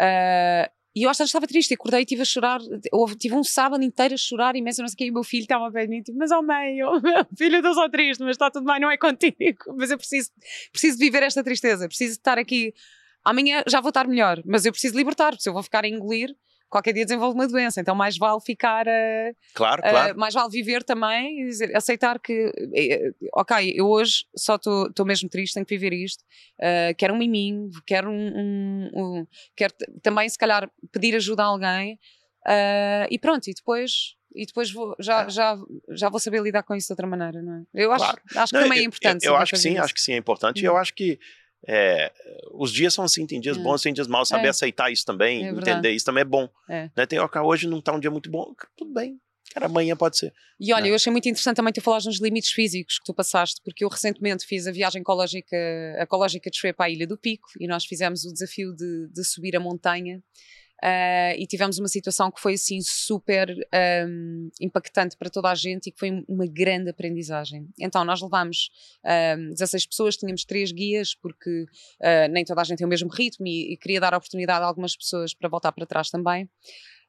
Uh, 0.00 0.83
e 0.94 1.02
eu 1.02 1.10
acho 1.10 1.18
que 1.18 1.24
estava 1.24 1.46
triste, 1.46 1.74
acordei 1.74 2.00
e 2.00 2.02
estive 2.02 2.22
a 2.22 2.24
chorar, 2.24 2.60
houve, 2.92 3.16
tive 3.16 3.34
um 3.34 3.42
sábado 3.42 3.82
inteiro 3.82 4.14
a 4.14 4.16
chorar 4.16 4.54
imenso, 4.54 4.80
não 4.80 4.88
sei 4.88 4.94
o 4.94 4.96
que, 4.96 5.04
e 5.06 5.10
o 5.10 5.14
meu 5.14 5.24
filho 5.24 5.42
estava 5.42 5.68
de 5.70 5.88
mim, 5.88 6.02
tipo, 6.02 6.16
mas 6.16 6.30
oh 6.30 6.42
mãe, 6.42 6.82
oh, 6.84 7.00
filho, 7.36 7.56
eu 7.56 7.58
estou 7.58 7.74
só 7.74 7.88
triste, 7.88 8.20
mas 8.20 8.32
está 8.32 8.48
tudo 8.50 8.64
bem, 8.64 8.80
não 8.80 8.90
é 8.90 8.96
contigo, 8.96 9.74
mas 9.76 9.90
eu 9.90 9.98
preciso, 9.98 10.30
preciso 10.70 10.98
viver 10.98 11.22
esta 11.24 11.42
tristeza, 11.42 11.88
preciso 11.88 12.12
estar 12.12 12.38
aqui, 12.38 12.72
amanhã 13.24 13.64
já 13.66 13.80
vou 13.80 13.88
estar 13.88 14.06
melhor, 14.06 14.40
mas 14.46 14.64
eu 14.64 14.70
preciso 14.70 14.96
libertar, 14.96 15.30
porque 15.30 15.42
se 15.42 15.48
eu 15.48 15.52
vou 15.52 15.62
ficar 15.64 15.84
a 15.84 15.88
engolir, 15.88 16.34
qualquer 16.74 16.92
dia 16.92 17.04
desenvolve 17.04 17.36
uma 17.36 17.46
doença, 17.46 17.80
então 17.80 17.94
mais 17.94 18.18
vale 18.18 18.40
ficar 18.40 18.88
a, 18.88 19.32
claro, 19.54 19.80
claro. 19.80 20.18
mais 20.18 20.34
vale 20.34 20.50
viver 20.50 20.82
também 20.82 21.42
e 21.42 21.46
dizer, 21.46 21.76
aceitar 21.76 22.18
que 22.18 22.50
eh, 22.74 23.12
ok, 23.32 23.72
eu 23.76 23.86
hoje 23.86 24.26
só 24.36 24.56
estou 24.56 25.06
mesmo 25.06 25.28
triste, 25.28 25.54
tenho 25.54 25.64
que 25.64 25.72
viver 25.72 25.94
isto, 25.94 26.24
uh, 26.58 26.92
quero 26.98 27.14
um 27.14 27.16
miminho, 27.16 27.70
quero 27.86 28.10
um, 28.10 28.32
um, 28.36 28.90
um, 28.92 29.26
quero 29.54 29.72
também 30.02 30.28
se 30.28 30.36
calhar 30.36 30.68
pedir 30.90 31.14
ajuda 31.14 31.44
a 31.44 31.46
alguém 31.46 31.94
uh, 32.44 33.06
e 33.08 33.20
pronto, 33.20 33.46
e 33.46 33.54
depois 33.54 34.16
e 34.34 34.44
depois 34.44 34.72
vou, 34.72 34.96
já, 34.98 35.22
é. 35.22 35.30
já, 35.30 35.56
já 35.90 36.08
vou 36.08 36.18
saber 36.18 36.42
lidar 36.42 36.64
com 36.64 36.74
isso 36.74 36.88
de 36.88 36.92
outra 36.92 37.06
maneira, 37.06 37.40
não 37.40 37.54
é? 37.54 37.62
Eu 37.72 37.92
acho, 37.92 38.04
claro. 38.04 38.20
acho 38.34 38.50
que 38.52 38.58
não, 38.58 38.64
também 38.64 38.80
é 38.80 38.82
importante. 38.82 39.24
Eu, 39.24 39.34
eu 39.34 39.36
acho 39.36 39.52
que 39.52 39.58
sim, 39.58 39.74
isso. 39.74 39.82
acho 39.82 39.94
que 39.94 40.00
sim, 40.00 40.12
é 40.14 40.16
importante. 40.16 40.60
E 40.60 40.64
eu 40.64 40.72
uhum. 40.72 40.78
acho 40.78 40.92
que 40.92 41.20
é, 41.66 42.12
os 42.52 42.72
dias 42.72 42.94
são 42.94 43.04
assim, 43.04 43.26
tem 43.26 43.40
dias 43.40 43.56
é. 43.56 43.60
bons, 43.60 43.82
tem 43.82 43.92
dias 43.92 44.06
maus, 44.06 44.28
saber 44.28 44.46
é. 44.46 44.50
aceitar 44.50 44.90
isso 44.90 45.04
também, 45.04 45.46
é 45.46 45.50
entender 45.50 45.90
isso 45.90 46.04
também 46.04 46.22
é 46.22 46.24
bom. 46.24 46.48
É. 46.68 46.90
Né? 46.96 47.06
Tem, 47.06 47.18
okay, 47.18 47.40
hoje 47.40 47.66
não 47.66 47.78
está 47.78 47.92
um 47.92 48.00
dia 48.00 48.10
muito 48.10 48.30
bom, 48.30 48.54
tudo 48.76 48.92
bem, 48.92 49.18
cara, 49.52 49.66
amanhã 49.66 49.96
pode 49.96 50.18
ser. 50.18 50.32
E 50.60 50.72
olha, 50.72 50.84
né? 50.84 50.90
eu 50.90 50.94
achei 50.94 51.10
muito 51.10 51.28
interessante 51.28 51.56
também 51.56 51.72
tu 51.72 51.80
falares 51.80 52.06
nos 52.06 52.20
limites 52.20 52.50
físicos 52.50 52.98
que 52.98 53.04
tu 53.04 53.14
passaste, 53.14 53.60
porque 53.64 53.84
eu 53.84 53.88
recentemente 53.88 54.46
fiz 54.46 54.66
a 54.66 54.72
viagem 54.72 55.00
ecológica, 55.00 55.56
a 55.98 56.02
ecológica 56.02 56.50
de 56.50 56.60
Trip 56.60 56.76
à 56.78 56.88
Ilha 56.88 57.06
do 57.06 57.16
Pico 57.16 57.48
e 57.58 57.66
nós 57.66 57.84
fizemos 57.84 58.24
o 58.24 58.32
desafio 58.32 58.74
de, 58.74 59.08
de 59.12 59.24
subir 59.24 59.56
a 59.56 59.60
montanha 59.60 60.22
Uh, 60.84 61.32
e 61.38 61.46
tivemos 61.46 61.78
uma 61.78 61.88
situação 61.88 62.30
que 62.30 62.38
foi 62.38 62.54
assim 62.54 62.78
super 62.82 63.48
um, 64.06 64.50
impactante 64.60 65.16
para 65.16 65.30
toda 65.30 65.50
a 65.50 65.54
gente 65.54 65.86
e 65.86 65.90
que 65.90 65.98
foi 65.98 66.22
uma 66.28 66.44
grande 66.46 66.90
aprendizagem. 66.90 67.66
Então, 67.80 68.04
nós 68.04 68.20
levámos 68.20 68.68
um, 69.38 69.48
16 69.52 69.86
pessoas, 69.86 70.14
tínhamos 70.14 70.44
três 70.44 70.72
guias, 70.72 71.14
porque 71.14 71.62
uh, 71.62 72.30
nem 72.30 72.44
toda 72.44 72.60
a 72.60 72.64
gente 72.64 72.76
tem 72.76 72.86
o 72.86 72.90
mesmo 72.90 73.08
ritmo 73.08 73.46
e, 73.46 73.72
e, 73.72 73.76
queria 73.78 73.98
dar 73.98 74.12
a 74.12 74.18
oportunidade 74.18 74.62
a 74.62 74.66
algumas 74.68 74.94
pessoas 74.94 75.32
para 75.32 75.48
voltar 75.48 75.72
para 75.72 75.86
trás 75.86 76.10
também. 76.10 76.50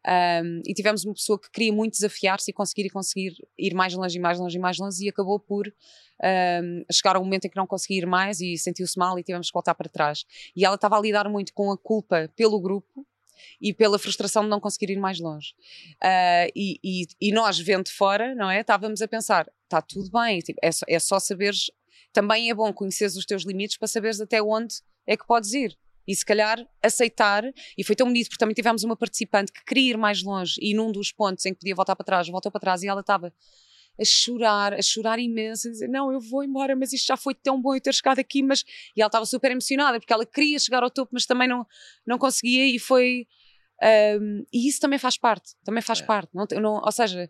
Um, 0.08 0.62
e 0.66 0.74
tivemos 0.74 1.04
uma 1.04 1.14
pessoa 1.14 1.38
que 1.38 1.52
queria 1.52 1.74
muito 1.74 1.94
desafiar-se 1.94 2.52
e 2.52 2.54
conseguir 2.54 2.86
e 2.86 2.90
conseguir 2.90 3.34
ir 3.58 3.74
mais 3.74 3.94
longe 3.94 4.18
e 4.18 4.22
mais 4.22 4.40
longe 4.40 4.58
e 4.58 4.62
mais 4.62 4.78
longe 4.78 5.04
e 5.04 5.10
acabou 5.10 5.38
por 5.38 5.68
um, 5.68 6.86
chegar 6.90 7.18
a 7.18 7.20
um 7.20 7.24
momento 7.24 7.46
em 7.46 7.50
que 7.50 7.58
não 7.58 7.68
conseguia 7.68 7.98
ir 7.98 8.06
mais 8.06 8.40
e 8.40 8.56
sentiu-se 8.58 8.98
mal 8.98 9.20
e 9.20 9.24
tivemos 9.24 9.48
que 9.48 9.54
voltar 9.54 9.76
para 9.76 9.90
trás. 9.90 10.24
E 10.56 10.64
ela 10.64 10.76
estava 10.76 10.98
a 10.98 11.02
lidar 11.02 11.28
muito 11.28 11.54
com 11.54 11.72
a 11.72 11.78
culpa 11.78 12.32
pelo 12.38 12.62
grupo 12.62 13.06
e 13.62 13.74
pela 13.74 14.00
frustração 14.00 14.44
de 14.44 14.50
não 14.50 14.60
conseguir 14.60 14.92
ir 14.92 15.00
mais 15.00 15.20
longe. 15.20 15.54
Uh, 16.04 16.52
e, 16.56 16.80
e, 16.84 17.08
e, 17.22 17.32
nós, 17.32 17.60
vendo 17.60 17.90
fora, 17.90 18.36
não 18.36 18.50
é? 18.50 18.62
Estávamos 18.62 19.02
a 19.02 19.08
pensar, 19.08 19.50
está 19.64 19.82
tudo 19.82 20.10
bem, 20.12 20.40
tipo, 20.40 20.60
é, 20.62 20.72
só, 20.72 20.86
é 20.88 21.00
só 21.00 21.20
saberes, 21.20 21.72
também 22.14 22.50
é 22.50 22.54
bom 22.54 22.72
conheceres 22.74 23.16
os 23.16 23.26
teus 23.26 23.44
limites 23.44 23.78
para 23.78 23.88
saberes 23.88 24.20
até 24.22 24.42
onde 24.42 24.76
é 25.06 25.16
que 25.16 25.26
podes 25.26 25.54
ir. 25.54 25.78
E 26.08 26.16
se 26.16 26.24
calhar 26.24 26.64
aceitar, 26.84 27.44
e 27.78 27.84
foi 27.84 27.96
tão 27.96 28.08
bonito, 28.08 28.28
porque 28.28 28.40
também 28.40 28.54
tivemos 28.54 28.84
uma 28.84 28.96
participante 28.96 29.52
que 29.52 29.64
queria 29.66 29.92
ir 29.92 29.98
mais 29.98 30.22
longe 30.22 30.56
e 30.62 30.74
num 30.74 30.92
dos 30.92 31.12
pontos 31.12 31.46
em 31.46 31.54
que 31.54 31.60
podia 31.60 31.74
voltar 31.74 31.96
para 31.96 32.06
trás, 32.06 32.28
voltou 32.28 32.52
para 32.52 32.62
trás 32.62 32.84
e 32.84 32.88
ela 32.88 33.02
estava 33.02 33.34
a 34.00 34.06
chorar, 34.06 34.74
a 34.74 34.82
chorar 34.82 35.20
imenso, 35.20 35.68
a 35.68 35.72
dizer: 35.72 35.88
Não, 35.88 36.12
eu 36.12 36.20
vou 36.20 36.44
embora, 36.44 36.76
mas 36.76 36.94
isto 36.94 37.08
já 37.08 37.18
foi 37.18 37.34
tão 37.34 37.62
bom 37.62 37.76
eu 37.76 37.82
ter 37.82 37.94
chegado 37.94 38.20
aqui. 38.20 38.44
Mas... 38.44 38.64
E 38.96 39.02
ela 39.02 39.08
estava 39.08 39.26
super 39.26 39.52
emocionada 39.52 40.00
porque 40.00 40.14
ela 40.14 40.26
queria 40.26 40.60
chegar 40.60 40.84
ao 40.84 40.90
topo, 40.90 41.12
mas 41.14 41.26
também 41.26 41.48
não, 41.48 41.66
não 42.06 42.18
conseguia, 42.18 42.66
e 42.66 42.80
foi. 42.80 43.28
Um, 44.22 44.46
e 44.54 44.70
isso 44.70 44.80
também 44.80 44.98
faz 44.98 45.18
parte, 45.18 45.54
também 45.66 45.82
faz 45.82 46.00
é. 46.00 46.06
parte. 46.06 46.32
Não, 46.34 46.46
não, 46.62 46.82
ou 46.82 46.92
seja, 46.92 47.30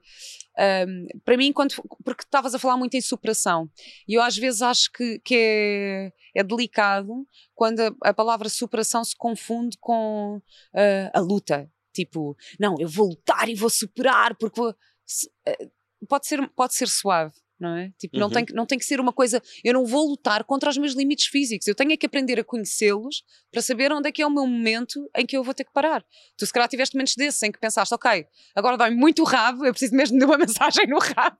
um, 0.88 1.07
para 1.24 1.38
mim, 1.38 1.51
quando, 1.51 1.74
porque 2.03 2.24
estavas 2.24 2.53
a 2.53 2.60
falar 2.60 2.77
muito 2.77 2.95
em 2.95 3.01
superação, 3.01 3.69
e 4.07 4.13
eu 4.13 4.22
às 4.22 4.38
vezes 4.38 4.62
acho 4.62 4.91
que, 4.91 5.19
que 5.19 5.36
é, 5.36 6.13
é 6.36 6.43
delicado 6.43 7.27
quando 7.55 7.79
a, 7.79 8.10
a, 8.10 8.13
palavra 8.13 8.48
superação 8.48 9.03
se 9.03 9.15
confunde 9.15 9.77
com 9.79 10.38
uh, 10.38 11.10
a 11.13 11.19
luta. 11.19 11.69
Tipo, 11.91 12.38
não, 12.60 12.75
eu 12.77 12.89
vou 12.89 13.07
lutar 13.07 13.50
e 13.50 13.55
vou 13.55 13.69
superar, 13.69 14.36
porque 14.36 14.60
vou, 14.60 14.75
se, 15.05 15.27
uh, 15.48 15.72
pode, 16.08 16.28
ser, 16.28 16.48
pode 16.56 16.75
ser 16.75 16.88
suave 16.88 17.34
não 17.60 17.75
é? 17.78 17.92
Tipo, 17.98 18.18
uhum. 18.18 18.22
não, 18.22 18.30
tem, 18.30 18.46
não 18.54 18.66
tem 18.66 18.78
que 18.78 18.86
ser 18.86 19.00
uma 19.00 19.14
coisa. 19.14 19.42
Eu 19.64 19.74
não 19.74 19.86
vou 19.86 20.08
lutar 20.08 20.44
contra 20.44 20.70
os 20.70 20.78
meus 20.78 20.94
limites 20.94 21.28
físicos. 21.28 21.68
Eu 21.68 21.75
tenho 21.75 21.92
é 21.92 21.98
que 21.98 22.06
aprender 22.06 22.40
a 22.40 22.44
conhecê-los 22.44 23.24
para 23.52 23.62
saber 23.62 23.92
onde 23.92 24.10
é 24.10 24.12
que 24.12 24.22
é 24.22 24.28
o 24.28 24.30
meu 24.30 24.46
momento 24.46 25.10
em 25.16 25.25
que 25.25 25.38
eu 25.38 25.44
vou 25.44 25.54
ter 25.54 25.64
que 25.64 25.72
parar. 25.72 26.04
Tu, 26.38 26.46
se 26.46 26.52
calhar, 26.52 26.68
tiveste 26.68 26.96
momentos 26.96 27.16
desses 27.16 27.42
em 27.44 27.52
que 27.52 27.60
pensaste, 27.60 27.94
ok, 27.94 28.25
agora 28.56 28.78
dói 28.78 28.92
muito 28.92 29.22
o 29.22 29.25
rabo, 29.25 29.66
eu 29.66 29.72
preciso 29.72 29.96
mesmo 29.96 30.20
de 30.20 30.25
uma 30.25 30.38
mensagem 30.38 30.86
no 30.88 31.00
rabo. 31.00 31.38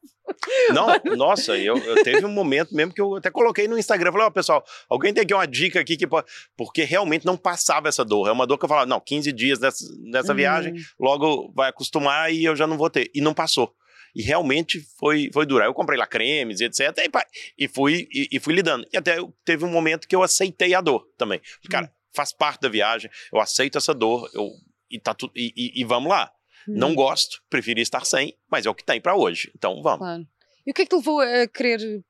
Não, 0.74 1.16
nossa, 1.16 1.56
eu, 1.56 1.78
eu 1.78 2.04
teve 2.04 2.26
um 2.26 2.32
momento 2.32 2.74
mesmo 2.74 2.92
que 2.94 3.02
eu 3.02 3.16
até 3.16 3.30
coloquei 3.30 3.68
no 3.68 3.78
Instagram. 3.78 4.12
Falei, 4.12 4.26
ó, 4.26 4.30
oh, 4.30 4.34
pessoal, 4.34 4.64
alguém 4.90 5.14
tem 5.14 5.24
aqui 5.24 5.34
uma 5.34 5.46
dica 5.46 5.80
aqui 5.80 5.96
que 5.98 6.08
pode. 6.08 6.28
Porque 6.58 6.84
realmente 6.84 7.26
não 7.26 7.38
passava 7.38 7.90
essa 7.90 8.04
dor. 8.04 8.28
É 8.28 8.32
uma 8.32 8.48
dor 8.48 8.58
que 8.58 8.66
eu 8.66 8.70
falava, 8.70 8.88
não, 8.88 9.00
15 9.00 9.32
dias 9.34 9.60
dessa, 9.60 9.86
dessa 10.12 10.32
uhum. 10.32 10.38
viagem, 10.38 10.74
logo 11.00 11.52
vai 11.54 11.70
acostumar 11.70 12.34
e 12.34 12.44
eu 12.44 12.56
já 12.56 12.66
não 12.66 12.78
vou 12.78 12.90
ter. 12.90 13.12
E 13.14 13.22
não 13.22 13.34
passou. 13.34 13.76
E 14.16 14.24
realmente 14.24 14.80
foi, 14.98 15.30
foi 15.34 15.46
duro. 15.46 15.62
Aí 15.62 15.70
eu 15.70 15.74
comprei 15.74 16.00
lá 16.00 16.08
cremes, 16.08 16.62
etc. 16.62 16.80
E, 16.98 17.66
e 17.66 17.68
fui, 17.68 18.08
e, 18.12 18.30
e, 18.32 18.40
fui 18.40 18.54
lidando. 18.54 18.88
E 18.94 18.98
até 18.98 19.18
teve 19.44 19.66
um 19.66 19.70
momento 19.70 20.08
que 20.08 20.16
eu 20.16 20.24
aceitei 20.24 20.74
a 20.74 20.80
dor 20.80 21.06
também. 21.18 21.42
Cara, 21.70 21.88
hum. 21.88 21.90
faz 22.14 22.32
parte 22.32 22.62
da 22.62 22.70
viagem, 22.70 23.12
eu 23.34 23.40
aceito 23.40 23.78
essa 23.78 23.94
dor, 23.94 24.30
eu, 24.34 24.50
e, 24.90 25.00
tá 25.00 25.14
tu, 25.14 25.30
e, 25.36 25.74
e, 25.76 25.84
vamos 25.84 26.10
lá. 26.10 26.32
Hum. 26.68 26.74
Não 26.78 26.96
gosto, 26.96 27.42
preferi 27.50 27.82
estar 27.82 28.06
sem, 28.06 28.38
mas 28.50 28.66
é 28.66 28.70
o 28.70 28.76
que 28.76 28.86
tem 28.86 29.02
para 29.02 29.16
hoje. 29.16 29.52
Então 29.56 29.82
vamos. 29.82 30.00
Claro. 30.00 30.28
E 30.66 30.72
o 30.72 30.74
que 30.74 30.82
é 30.82 30.86
que 30.86 30.90
te 30.90 30.96
levou 30.96 31.20
a 31.20 31.48
querer 31.48 32.02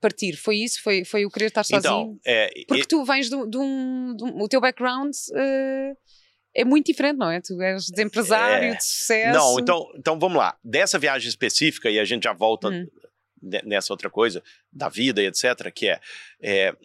partir? 0.00 0.36
Foi 0.36 0.56
isso? 0.56 0.82
Foi, 0.82 1.04
foi 1.04 1.26
o 1.26 1.30
querer 1.30 1.46
estar 1.46 1.62
então, 1.66 1.80
sozinho? 1.80 2.18
Então, 2.20 2.20
é, 2.24 2.50
Porque 2.66 2.86
tu 2.86 3.04
vens 3.04 3.28
de, 3.28 3.36
um, 3.36 3.48
de 3.48 3.58
um. 3.58 4.16
O 4.40 4.48
teu 4.48 4.60
background. 4.60 5.14
Uh, 5.30 5.94
é 6.54 6.64
muito 6.64 6.86
diferente, 6.86 7.16
não 7.16 7.30
é? 7.30 7.40
Tu 7.40 7.60
és 7.60 7.86
de 7.86 8.02
empresário, 8.02 8.68
é... 8.68 8.74
de 8.76 8.84
sucesso. 8.84 9.38
Não, 9.38 9.58
então, 9.58 9.92
então 9.96 10.18
vamos 10.18 10.38
lá. 10.38 10.56
Dessa 10.62 10.98
viagem 10.98 11.28
específica, 11.28 11.90
e 11.90 11.98
a 11.98 12.04
gente 12.04 12.24
já 12.24 12.32
volta 12.32 12.68
hum. 12.68 12.86
nessa 13.64 13.92
outra 13.92 14.08
coisa, 14.08 14.42
da 14.72 14.88
vida 14.88 15.20
e 15.20 15.26
etc., 15.26 15.70
que 15.74 15.88
é, 15.88 16.00
é 16.40 16.76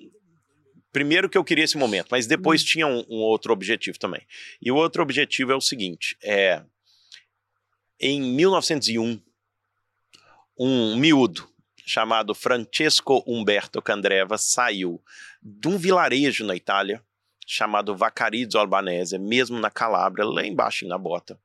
primeiro 0.92 1.30
que 1.30 1.38
eu 1.38 1.44
queria 1.44 1.64
esse 1.64 1.78
momento, 1.78 2.08
mas 2.10 2.26
depois 2.26 2.64
hum. 2.64 2.66
tinha 2.66 2.88
um, 2.88 3.06
um, 3.08 3.18
outro 3.18 3.54
objetivo 3.54 4.00
também. 4.00 4.26
E 4.62 4.72
o 4.72 4.76
outro 4.76 5.04
objetivo 5.04 5.52
é 5.52 5.56
o 5.56 5.62
seguinte: 5.62 6.18
é, 6.24 6.64
em 8.00 8.20
1901, 8.22 9.22
um 10.58 10.96
miúdo 10.96 11.48
chamado 11.86 12.36
Francesco 12.36 13.24
Umberto 13.26 13.82
Candreva 13.82 14.38
saiu 14.38 15.02
de 15.42 15.68
um 15.68 15.78
vilarejo 15.78 16.46
na 16.46 16.56
Itália 16.56 17.04
chamado 17.52 17.96
Vacarizo 17.96 18.60
Albanese, 18.60 19.18
mesmo 19.18 19.58
na 19.60 19.72
Calábria, 19.72 20.24
lá 20.24 20.46
embaixo 20.46 20.88
na 20.88 21.00
bota. 21.00 21.40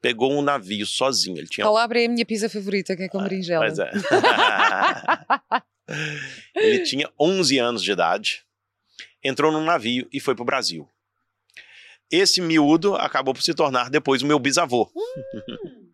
Pegou 0.00 0.32
um 0.32 0.40
navio 0.40 0.86
sozinho. 0.86 1.36
Ele 1.36 1.46
tinha... 1.46 1.66
Calábria 1.66 2.04
é 2.04 2.06
a 2.06 2.08
minha 2.08 2.24
pizza 2.24 2.48
favorita, 2.48 2.96
que 2.96 3.02
é 3.02 3.08
com 3.08 3.20
ah, 3.20 3.24
berinjela. 3.24 3.66
Pois 3.66 3.78
é. 3.78 3.90
ele 6.56 6.84
tinha 6.84 7.06
11 7.20 7.58
anos 7.58 7.84
de 7.84 7.92
idade, 7.92 8.46
entrou 9.22 9.52
num 9.52 9.62
navio 9.62 10.08
e 10.10 10.18
foi 10.18 10.34
para 10.34 10.42
o 10.42 10.46
Brasil. 10.46 10.88
Esse 12.10 12.40
miúdo 12.40 12.96
acabou 12.96 13.34
por 13.34 13.42
se 13.42 13.52
tornar 13.52 13.90
depois 13.90 14.22
o 14.22 14.26
meu 14.26 14.38
bisavô. 14.38 14.90
Hum. 14.96 15.86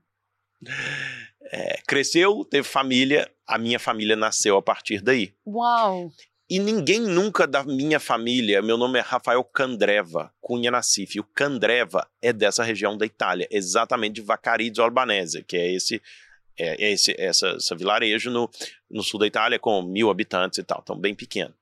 É, 1.52 1.80
cresceu, 1.86 2.44
teve 2.44 2.66
família, 2.66 3.30
a 3.46 3.56
minha 3.56 3.78
família 3.78 4.16
nasceu 4.16 4.56
a 4.56 4.62
partir 4.62 5.00
daí. 5.00 5.32
Uau! 5.46 6.10
E 6.48 6.60
ninguém 6.60 7.00
nunca 7.00 7.44
da 7.44 7.64
minha 7.64 7.98
família, 7.98 8.62
meu 8.62 8.76
nome 8.76 9.00
é 9.00 9.02
Rafael 9.02 9.42
Candreva, 9.42 10.32
Cunha 10.40 10.70
Nassif. 10.70 11.18
O 11.18 11.24
Candreva 11.24 12.08
é 12.22 12.32
dessa 12.32 12.62
região 12.62 12.96
da 12.96 13.04
Itália, 13.04 13.48
exatamente 13.50 14.14
de 14.14 14.20
Vacarizo 14.20 14.80
Albanese, 14.80 15.42
que 15.42 15.56
é 15.56 15.72
esse 15.72 16.00
é, 16.56 16.92
esse 16.92 17.14
essa, 17.18 17.48
essa 17.48 17.74
vilarejo 17.74 18.30
no, 18.30 18.48
no 18.88 19.02
sul 19.02 19.18
da 19.18 19.26
Itália 19.26 19.58
com 19.58 19.82
mil 19.82 20.08
habitantes 20.08 20.58
e 20.58 20.62
tal, 20.62 20.80
então 20.82 20.96
bem 20.96 21.16
pequeno. 21.16 21.52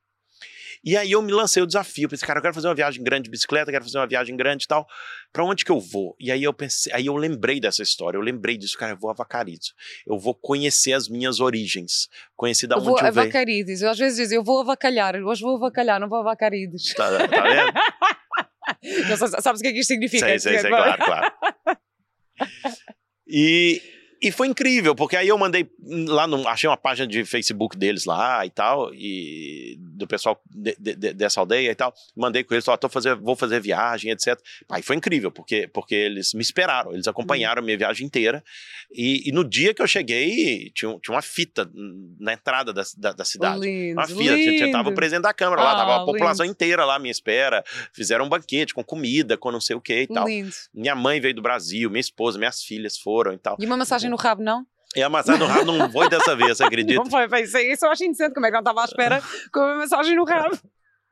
E 0.84 0.96
aí 0.96 1.12
eu 1.12 1.22
me 1.22 1.32
lancei 1.32 1.62
o 1.62 1.66
desafio, 1.66 2.08
pensei, 2.08 2.26
cara, 2.26 2.38
eu 2.38 2.42
quero 2.42 2.54
fazer 2.54 2.68
uma 2.68 2.74
viagem 2.74 3.02
grande 3.02 3.24
de 3.24 3.30
bicicleta, 3.30 3.70
quero 3.70 3.84
fazer 3.84 3.98
uma 3.98 4.06
viagem 4.06 4.36
grande 4.36 4.64
e 4.64 4.68
tal. 4.68 4.86
Para 5.32 5.44
onde 5.44 5.64
que 5.64 5.72
eu 5.72 5.80
vou? 5.80 6.14
E 6.20 6.30
aí 6.30 6.42
eu 6.42 6.52
pensei, 6.52 6.92
aí 6.92 7.06
eu 7.06 7.16
lembrei 7.16 7.58
dessa 7.58 7.82
história, 7.82 8.18
eu 8.18 8.20
lembrei 8.20 8.58
disso, 8.58 8.76
cara, 8.76 8.92
eu 8.92 8.98
vou 8.98 9.10
a. 9.10 9.72
Eu 10.06 10.18
vou 10.18 10.34
conhecer 10.34 10.92
as 10.92 11.08
minhas 11.08 11.40
origens, 11.40 12.08
conhecer 12.36 12.66
da 12.66 12.76
eu 12.76 12.80
onde 12.80 12.90
vou 12.90 12.98
eu 12.98 13.12
venho. 13.12 13.26
Vacarides. 13.26 13.80
Eu 13.80 13.90
às 13.90 13.98
vezes 13.98 14.28
digo, 14.28 14.34
eu 14.34 14.44
vou 14.44 14.60
avacalhar, 14.60 15.16
hoje 15.16 15.42
vou 15.42 15.56
avacalhar, 15.56 15.98
não 15.98 16.08
vou 16.08 16.18
a 16.18 16.22
Vacarides. 16.22 16.92
Tá, 16.94 17.28
tá 17.28 17.42
vendo? 17.42 17.72
não, 19.08 19.16
sabes 19.40 19.60
o 19.60 19.62
que 19.62 19.68
é 19.68 19.72
que 19.72 19.80
isto 19.80 19.88
significa? 19.88 20.26
Sei, 20.26 20.38
sei, 20.38 20.58
sei, 20.58 20.70
claro, 20.70 21.04
claro. 21.04 21.32
E, 23.26 23.80
e 24.24 24.32
foi 24.32 24.48
incrível, 24.48 24.94
porque 24.94 25.16
aí 25.16 25.28
eu 25.28 25.36
mandei 25.36 25.68
lá, 26.08 26.26
no, 26.26 26.48
achei 26.48 26.68
uma 26.68 26.76
página 26.76 27.06
de 27.06 27.24
Facebook 27.26 27.76
deles 27.76 28.06
lá 28.06 28.44
e 28.46 28.50
tal, 28.50 28.92
e 28.94 29.76
do 29.78 30.06
pessoal 30.06 30.40
de, 30.50 30.74
de, 30.78 31.12
dessa 31.12 31.40
aldeia 31.40 31.70
e 31.70 31.74
tal. 31.74 31.92
Mandei 32.16 32.42
com 32.42 32.54
eles, 32.54 32.64
tô 32.64 32.88
fazer, 32.88 33.14
vou 33.16 33.36
fazer 33.36 33.60
viagem, 33.60 34.10
etc. 34.10 34.40
Aí 34.70 34.82
foi 34.82 34.96
incrível, 34.96 35.30
porque, 35.30 35.68
porque 35.68 35.94
eles 35.94 36.32
me 36.32 36.40
esperaram, 36.40 36.92
eles 36.92 37.06
acompanharam 37.06 37.60
a 37.60 37.64
minha 37.64 37.76
viagem 37.76 38.06
inteira. 38.06 38.42
E, 38.90 39.28
e, 39.28 39.32
no 39.32 39.44
dia 39.44 39.74
que 39.74 39.82
eu 39.82 39.86
cheguei, 39.86 40.70
tinha, 40.74 40.98
tinha 41.00 41.14
uma 41.14 41.22
fita 41.22 41.70
na 42.18 42.32
entrada 42.32 42.72
da, 42.72 42.82
da, 42.96 43.12
da 43.12 43.24
cidade. 43.24 43.60
Lindo, 43.60 44.00
uma 44.00 44.06
fita, 44.06 44.34
tinha, 44.36 44.72
tava 44.72 44.88
o 44.88 44.94
presidente 44.94 45.22
da 45.22 45.34
Câmara 45.34 45.60
ah, 45.60 45.64
lá, 45.64 45.76
tava 45.76 45.96
a 45.96 46.04
população 46.04 46.46
lindo. 46.46 46.54
inteira 46.54 46.84
lá 46.84 46.96
à 46.96 46.98
minha 46.98 47.12
espera. 47.12 47.62
Fizeram 47.92 48.24
um 48.24 48.28
banquete 48.28 48.72
com 48.72 48.82
comida, 48.82 49.36
com 49.36 49.50
não 49.50 49.60
sei 49.60 49.76
o 49.76 49.80
que 49.80 50.02
e 50.02 50.06
tal. 50.06 50.26
Lindo. 50.26 50.50
Minha 50.72 50.94
mãe 50.94 51.20
veio 51.20 51.34
do 51.34 51.42
Brasil, 51.42 51.90
minha 51.90 52.00
esposa, 52.00 52.38
minhas 52.38 52.62
filhas 52.62 52.96
foram 52.96 53.32
e 53.32 53.38
tal. 53.38 53.56
E 53.58 53.66
uma 53.66 53.76
massagem 53.76 54.08
no 54.14 54.22
rabo, 54.22 54.42
não? 54.42 54.64
E 54.96 55.02
a 55.02 55.08
massagem 55.08 55.40
no 55.40 55.46
rabo 55.46 55.72
não 55.72 55.90
foi 55.90 56.08
dessa 56.08 56.36
vez, 56.36 56.56
você 56.56 56.64
acredita? 56.64 57.02
Não 57.02 57.10
foi, 57.10 57.26
isso, 57.42 57.84
eu 57.84 57.90
acho 57.90 58.04
interessante. 58.04 58.34
Como 58.34 58.46
é 58.46 58.48
que 58.48 58.54
não 58.54 58.60
estava 58.60 58.82
à 58.82 58.84
espera 58.84 59.22
com 59.52 59.60
a 59.60 59.76
massagem 59.78 60.14
no 60.14 60.24
rabo? 60.24 60.56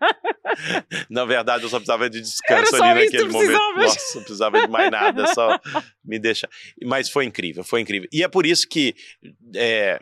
Na 1.08 1.24
verdade, 1.24 1.64
eu 1.64 1.68
só 1.68 1.76
precisava 1.76 2.10
de 2.10 2.20
descanso 2.20 2.76
ali 2.82 3.04
naquele 3.04 3.28
momento. 3.28 3.58
Nossa, 3.76 4.16
não 4.16 4.22
precisava 4.22 4.60
de 4.60 4.68
mais 4.68 4.90
nada, 4.90 5.26
só 5.28 5.60
me 6.04 6.18
deixar. 6.18 6.48
Mas 6.84 7.08
foi 7.08 7.24
incrível, 7.24 7.62
foi 7.62 7.80
incrível. 7.80 8.08
E 8.12 8.22
é 8.22 8.28
por 8.28 8.46
isso 8.46 8.68
que 8.68 8.94
é, 9.54 10.00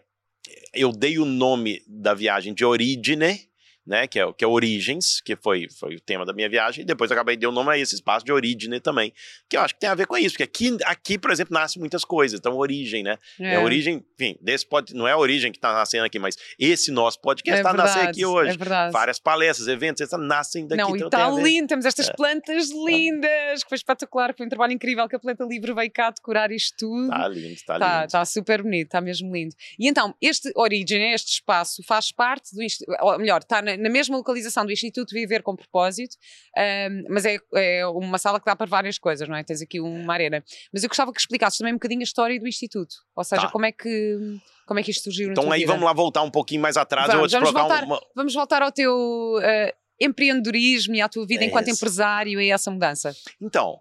eu 0.75 0.93
dei 0.93 1.19
o 1.19 1.25
nome 1.25 1.83
da 1.87 2.15
viagem 2.15 2.55
de 2.55 2.65
Origine, 2.65 3.50
né, 3.91 4.07
que 4.07 4.21
é, 4.21 4.33
que 4.33 4.45
é 4.45 4.47
Origens, 4.47 5.21
que 5.21 5.35
foi, 5.35 5.67
foi 5.69 5.97
o 5.97 6.01
tema 6.01 6.25
da 6.25 6.33
minha 6.33 6.49
viagem, 6.49 6.85
e 6.85 6.87
depois 6.87 7.11
acabei 7.11 7.35
de 7.35 7.43
dar 7.43 7.49
o 7.49 7.53
nome 7.53 7.73
a 7.73 7.77
esse 7.77 7.97
espaço 7.97 8.25
de 8.25 8.31
Origine 8.31 8.79
também, 8.79 9.13
que 9.49 9.57
eu 9.57 9.61
acho 9.63 9.75
que 9.75 9.81
tem 9.81 9.91
a 9.91 9.97
ver 9.97 10.07
com 10.07 10.17
isso, 10.17 10.37
porque 10.37 10.45
aqui, 10.45 10.79
aqui 10.85 11.19
por 11.19 11.33
exemplo, 11.33 11.53
nasce 11.53 11.77
muitas 11.77 12.05
coisas, 12.05 12.39
então 12.39 12.57
origem, 12.57 13.03
né, 13.03 13.19
é, 13.41 13.55
é 13.55 13.59
origem, 13.59 14.05
enfim, 14.15 14.39
desse 14.41 14.65
pode, 14.65 14.95
não 14.95 15.09
é 15.09 15.13
a 15.13 15.19
origem 15.19 15.51
que 15.51 15.59
está 15.59 15.73
nascendo 15.73 16.05
aqui, 16.05 16.21
mas 16.21 16.37
esse 16.57 16.93
nosso 16.93 17.21
podcast 17.21 17.61
está 17.61 17.71
é 17.71 17.77
nascendo 17.77 18.11
aqui 18.11 18.25
hoje, 18.25 18.57
é 18.57 18.91
várias 18.93 19.19
palestras, 19.19 19.67
eventos, 19.67 20.01
essas 20.01 20.21
nascem 20.21 20.69
daqui. 20.69 20.81
Não, 20.81 20.97
e 20.97 21.03
está 21.03 21.29
lindo, 21.29 21.67
temos 21.67 21.85
estas 21.85 22.09
é. 22.09 22.13
plantas 22.13 22.71
lindas, 22.71 23.65
que 23.65 23.69
foi 23.69 23.77
espetacular, 23.77 24.33
foi 24.37 24.47
um 24.47 24.49
trabalho 24.49 24.73
incrível 24.73 25.09
que 25.09 25.17
a 25.17 25.19
Planta 25.19 25.45
Livre 25.45 25.75
veio 25.75 25.91
cá 25.91 26.11
decorar 26.11 26.53
isto 26.53 26.77
tudo. 26.79 27.05
Está 27.05 27.29
lindo, 27.29 27.49
está 27.49 27.79
tá, 27.79 27.95
lindo. 27.95 28.07
Está 28.07 28.25
super 28.25 28.63
bonito, 28.63 28.87
está 28.87 29.01
mesmo 29.01 29.35
lindo. 29.35 29.55
E 29.77 29.89
então, 29.89 30.15
este 30.21 30.53
Origem, 30.55 31.13
este 31.13 31.33
espaço, 31.33 31.83
faz 31.83 32.13
parte 32.13 32.55
do, 32.55 32.61
ou 33.01 33.19
melhor, 33.19 33.41
está 33.41 33.61
na, 33.61 33.80
na 33.81 33.89
mesma 33.89 34.17
localização 34.17 34.65
do 34.65 34.73
Instituto 34.73 35.13
Viver 35.13 35.43
com 35.43 35.57
Propósito, 35.57 36.17
um, 36.57 37.05
mas 37.09 37.25
é, 37.25 37.39
é, 37.55 37.87
uma 37.87 38.19
sala 38.19 38.39
que 38.39 38.47
dá 38.47 38.55
para 38.55 38.67
várias 38.67 38.99
coisas, 38.99 39.29
não 39.29 39.37
é? 39.37 39.43
Tens 39.43 39.63
aqui 39.63 39.81
uma 39.81 40.13
arena. 40.13 40.45
Mas 40.73 40.83
eu 40.83 40.89
gostava 40.89 41.13
que 41.13 41.21
explicasses 41.21 41.59
também 41.59 41.73
um 41.73 41.77
bocadinho 41.77 42.01
a 42.01 42.05
história 42.05 42.39
do 42.39 42.47
Instituto, 42.47 42.95
ou 43.15 43.25
seja, 43.25 43.43
tá. 43.43 43.51
como 43.51 43.67
é 43.67 43.73
que 43.73 44.19
como 44.67 44.79
é 44.79 44.83
que 44.83 44.91
isto 44.91 45.05
surgiu 45.05 45.31
Então 45.31 45.51
aí 45.51 45.61
vida? 45.61 45.73
vamos 45.73 45.85
lá 45.85 45.93
voltar 45.93 46.23
um 46.23 46.31
pouquinho 46.31 46.63
mais 46.63 46.77
atrás, 46.77 47.09
vamos, 47.09 47.33
vamos 47.33 47.53
voltar, 47.53 47.85
uma... 47.85 48.01
vamos 48.15 48.35
voltar 48.35 48.63
ao 48.63 48.71
teu 48.71 48.95
uh, 48.95 49.73
empreendedorismo 50.01 50.95
e 50.95 51.01
à 51.01 51.09
tua 51.09 51.27
vida 51.27 51.45
é 51.45 51.49
enquanto 51.49 51.69
esse. 51.69 51.77
empresário 51.77 52.41
e 52.41 52.51
essa 52.51 52.71
mudança. 52.71 53.15
Então, 53.41 53.81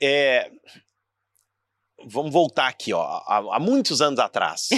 é, 0.00 0.50
vamos 2.06 2.32
voltar 2.32 2.66
aqui, 2.68 2.92
ó, 2.92 3.02
há, 3.02 3.56
há 3.56 3.58
muitos 3.60 4.00
anos 4.02 4.18
atrás. 4.18 4.68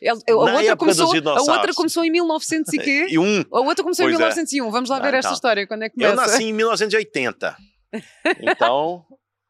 Ele- 0.00 0.10
a, 0.10 0.34
outra 0.34 0.76
começou, 0.76 1.12
a 1.14 1.40
outra 1.52 1.74
começou 1.74 2.04
em 2.04 2.10
1900 2.10 2.72
e 2.74 2.78
quê? 2.78 3.06
E 3.14 3.18
um, 3.18 3.40
A 3.52 3.60
outra 3.60 3.82
começou 3.82 4.04
em 4.04 4.08
Pois 4.08 4.20
é. 4.20 4.24
1901. 4.24 4.70
Vamos 4.70 4.90
lá 4.90 4.96
Ah, 4.96 5.00
ver 5.00 5.08
esta 5.14 5.18
então. 5.28 5.32
história. 5.34 5.66
Quando 5.66 5.82
é 5.84 5.88
que 5.88 5.94
começa? 5.96 6.12
eu 6.12 6.16
nasci 6.16 6.44
em 6.44 6.52
1980. 6.52 7.56
Então, 8.40 9.04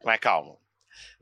mas 0.04 0.18
calma. 0.20 0.56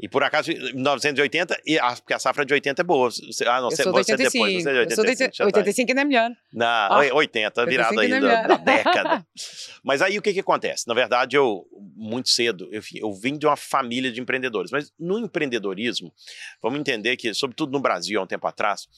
E 0.01 0.09
por 0.09 0.23
acaso, 0.25 0.51
1980, 0.51 1.61
e 1.65 1.79
a, 1.79 1.93
porque 1.95 2.13
a 2.13 2.19
safra 2.19 2.45
de 2.45 2.53
80 2.53 2.83
é 2.83 2.85
boa. 2.85 3.09
Ah, 3.47 3.61
não, 3.61 3.67
Eu 3.69 3.71
você, 3.71 3.83
sou 3.85 3.93
de 3.93 3.99
você 4.05 4.13
85. 4.13 4.33
depois, 4.33 4.63
você 4.65 4.69
é 4.69 4.73
de 4.73 4.79
eu 4.93 4.97
sou 4.97 5.05
de 5.05 5.11
85. 5.11 5.37
já 5.37 5.45
85 5.45 5.87
tá 5.87 5.93
aí. 5.93 5.93
ainda 5.93 6.01
é 6.01 6.05
melhor. 6.05 6.31
Na 6.53 6.87
Ah, 6.89 7.15
80, 7.15 7.67
virada 7.67 7.95
85 7.95 8.01
aí 8.01 8.13
ainda 8.13 8.27
é 8.33 8.43
da, 8.43 8.49
da 8.49 8.57
década. 8.57 9.27
Mas 9.85 10.03
aí 10.03 10.19
o 10.19 10.23
que 10.23 10.33
que 10.33 10.41
acontece? 10.41 10.89
Na 10.89 10.95
verdade, 10.95 11.37
eu, 11.37 11.65
muito 11.95 12.29
cedo, 12.29 12.69
eu, 12.73 12.83
eu 12.95 13.13
vim 13.13 13.37
de 13.37 13.47
uma 13.47 13.57
família 13.57 14.11
de 14.11 14.21
empreendedores. 14.21 14.71
Mas 14.71 14.93
no 14.99 15.19
empreendedorismo, 15.19 16.13
vamos 16.61 16.81
entender 16.81 17.17
que, 17.17 17.33
sobretudo 17.35 17.73
no 17.73 17.81
Brasil, 17.81 18.21
há 18.21 18.25
um 18.25 18.27
tempo 18.27 18.47
atrás, 18.47 18.89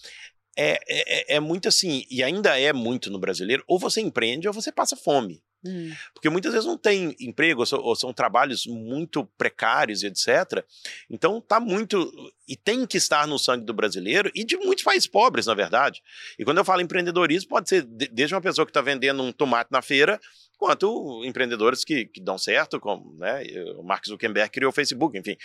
é, 0.56 0.78
é, 0.88 1.36
é 1.36 1.40
muito 1.40 1.68
assim, 1.68 2.04
e 2.10 2.22
ainda 2.22 2.58
é 2.58 2.72
muito 2.72 3.10
no 3.10 3.18
brasileiro, 3.18 3.64
ou 3.66 3.78
você 3.78 4.00
empreende 4.00 4.46
ou 4.46 4.54
você 4.54 4.70
passa 4.70 4.96
fome. 4.96 5.42
Hum. 5.64 5.92
Porque 6.12 6.28
muitas 6.28 6.52
vezes 6.52 6.66
não 6.66 6.76
tem 6.76 7.16
emprego, 7.18 7.60
ou 7.60 7.66
são, 7.66 7.80
ou 7.80 7.96
são 7.96 8.12
trabalhos 8.12 8.66
muito 8.66 9.24
precários 9.38 10.02
e 10.02 10.06
etc. 10.06 10.64
Então 11.08 11.40
tá 11.40 11.58
muito. 11.58 12.12
E 12.46 12.56
tem 12.56 12.86
que 12.86 12.98
estar 12.98 13.26
no 13.26 13.38
sangue 13.38 13.64
do 13.64 13.72
brasileiro 13.72 14.30
e 14.34 14.44
de 14.44 14.56
muitos 14.56 14.84
países 14.84 15.06
pobres, 15.06 15.46
na 15.46 15.54
verdade. 15.54 16.02
E 16.38 16.44
quando 16.44 16.58
eu 16.58 16.64
falo 16.64 16.82
empreendedorismo, 16.82 17.48
pode 17.48 17.68
ser 17.68 17.82
de- 17.82 18.08
desde 18.08 18.34
uma 18.34 18.40
pessoa 18.40 18.66
que 18.66 18.70
está 18.70 18.82
vendendo 18.82 19.22
um 19.22 19.32
tomate 19.32 19.70
na 19.72 19.80
feira, 19.80 20.20
quanto 20.58 21.24
empreendedores 21.24 21.84
que, 21.84 22.06
que 22.06 22.20
dão 22.20 22.36
certo, 22.36 22.78
como 22.78 23.14
né, 23.16 23.42
o 23.76 23.82
Mark 23.82 24.06
Zuckerberg 24.06 24.50
criou 24.50 24.70
o 24.70 24.74
Facebook, 24.74 25.16
enfim. 25.18 25.36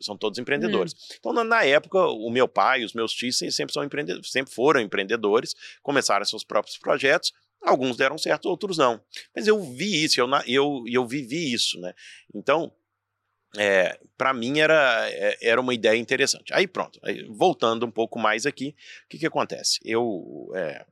São 0.00 0.16
todos 0.16 0.38
empreendedores. 0.38 0.94
Então, 1.18 1.32
na, 1.32 1.44
na 1.44 1.64
época, 1.64 1.98
o 1.98 2.28
meu 2.28 2.48
pai, 2.48 2.84
os 2.84 2.92
meus 2.92 3.12
tios 3.12 3.38
sempre, 3.38 3.72
são 3.72 3.84
empreendedores, 3.84 4.30
sempre 4.30 4.52
foram 4.52 4.80
empreendedores, 4.80 5.54
começaram 5.82 6.24
seus 6.24 6.42
próprios 6.44 6.76
projetos. 6.76 7.32
Alguns 7.64 7.96
deram 7.96 8.18
certo, 8.18 8.46
outros 8.46 8.76
não. 8.76 9.00
Mas 9.34 9.46
eu 9.46 9.60
vi 9.62 10.04
isso, 10.04 10.20
eu, 10.20 10.28
eu, 10.46 10.84
eu 10.86 11.06
vivi 11.06 11.52
isso, 11.52 11.80
né? 11.80 11.94
Então, 12.34 12.72
é, 13.56 13.98
para 14.18 14.34
mim 14.34 14.58
era, 14.60 15.08
é- 15.10 15.38
era 15.40 15.60
uma 15.60 15.74
ideia 15.74 15.98
interessante. 15.98 16.52
Aí 16.52 16.66
pronto, 16.66 16.98
aí, 17.02 17.24
voltando 17.30 17.86
um 17.86 17.90
pouco 17.90 18.18
mais 18.18 18.46
aqui, 18.46 18.74
o 19.04 19.08
que, 19.08 19.18
que 19.18 19.26
acontece? 19.26 19.78
Eu, 19.84 20.50
é, 20.54 20.84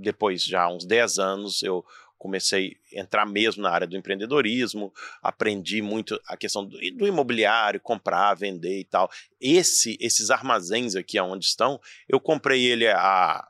depois 0.00 0.44
já 0.44 0.68
uns 0.68 0.84
10 0.84 1.18
anos, 1.18 1.62
eu 1.62 1.84
comecei 2.18 2.76
a 2.94 3.00
entrar 3.00 3.26
mesmo 3.26 3.62
na 3.62 3.70
área 3.70 3.86
do 3.86 3.96
empreendedorismo, 3.96 4.92
aprendi 5.22 5.80
muito 5.80 6.20
a 6.26 6.36
questão 6.36 6.64
do, 6.66 6.76
do 6.94 7.06
imobiliário, 7.06 7.80
comprar, 7.80 8.34
vender 8.34 8.80
e 8.80 8.84
tal. 8.84 9.10
Esse, 9.40 9.96
esses 10.00 10.30
armazéns 10.30 10.96
aqui 10.96 11.20
onde 11.20 11.44
estão, 11.44 11.80
eu 12.08 12.18
comprei 12.18 12.64
ele 12.64 12.88
há, 12.88 13.46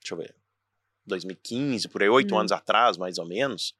deixa 0.00 0.14
eu 0.14 0.18
ver, 0.18 0.34
2015, 1.06 1.88
por 1.88 2.02
aí, 2.02 2.08
oito 2.08 2.34
Hum. 2.34 2.38
anos 2.38 2.52
atrás, 2.52 2.96
mais 2.96 3.18
ou 3.18 3.26
menos. 3.26 3.74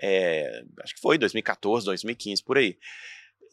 É, 0.00 0.62
acho 0.82 0.94
que 0.94 1.00
foi 1.00 1.18
2014, 1.18 1.86
2015, 1.86 2.42
por 2.42 2.58
aí. 2.58 2.76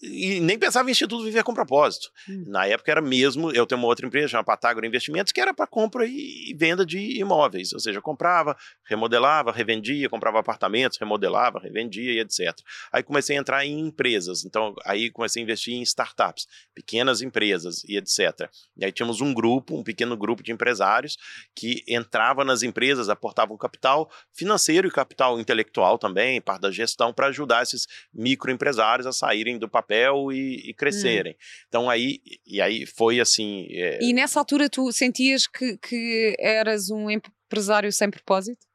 E 0.06 0.42
nem 0.42 0.60
pensava 0.60 0.90
em 0.90 0.92
Instituto 0.92 1.24
Viver 1.24 1.44
com 1.44 1.54
Propósito. 1.54 2.12
Hum. 2.30 2.44
Na 2.48 2.66
época 2.68 2.92
era 2.92 3.02
mesmo, 3.02 3.52
eu 3.52 3.66
tenho 3.66 3.80
uma 3.80 3.88
outra 3.88 4.06
empresa 4.06 4.28
chamada 4.28 4.46
Patágora 4.46 4.86
Investimentos, 4.86 5.32
que 5.32 5.40
era 5.40 5.54
para 5.54 5.66
compra 5.66 6.06
e 6.06 6.54
venda 6.58 6.86
de 6.86 7.20
imóveis. 7.20 7.72
Ou 7.72 7.80
seja, 7.80 8.02
comprava, 8.02 8.58
remodelava, 8.84 9.50
revendia, 9.52 10.10
comprava 10.10 10.40
apartamentos, 10.40 10.98
remodelava, 10.98 11.58
revendia 11.58 12.12
e 12.12 12.20
etc. 12.20 12.54
Aí 12.92 13.02
comecei 13.02 13.38
a 13.38 13.40
entrar 13.40 13.66
em 13.66 13.80
empresas. 13.80 14.44
Então, 14.44 14.76
aí 14.86 15.10
comecei 15.10 15.42
a 15.42 15.44
investir 15.44 15.74
em 15.74 15.82
startups, 15.84 16.48
pequenas 16.76 17.22
empresas 17.22 17.86
e 17.86 17.96
etc. 17.96 18.50
E 18.76 18.84
aí 18.84 18.92
tínhamos 18.92 19.22
um 19.22 19.34
grupo, 19.34 19.78
um 19.78 19.84
pequeno 19.84 20.18
grupo 20.18 20.44
de 20.44 20.52
empresários 20.52 21.18
que 21.56 21.82
entrava 21.88 22.44
nas 22.44 22.62
empresas, 22.62 23.08
aportavam 23.08 23.56
capital 23.56 24.12
financeiro 24.34 24.86
e 24.86 24.92
capital 24.92 25.40
intelectual 25.40 25.98
também, 25.98 26.42
parte 26.42 26.62
da 26.62 26.72
gestão, 26.72 27.14
para 27.14 27.28
ajudar 27.28 27.64
esses 27.64 27.88
microempresários 28.14 29.08
a 29.08 29.14
saírem 29.14 29.58
do 29.58 29.70
papel 29.70 29.93
e, 30.32 30.70
e 30.70 30.74
crescerem. 30.74 31.36
Então 31.68 31.90
aí, 31.90 32.20
e 32.46 32.60
aí 32.62 32.86
foi 32.86 33.20
assim. 33.20 33.68
é, 33.72 34.00
E 34.02 34.14
nessa 34.14 34.40
altura 34.40 34.70
tu 34.70 34.92
sentias 34.92 35.48
que, 35.48 35.78
que 35.78 36.36
eras 36.40 36.90
um 36.90 37.10
empresário 37.10 37.92
sem 37.92 38.10
propósito? 38.10 38.66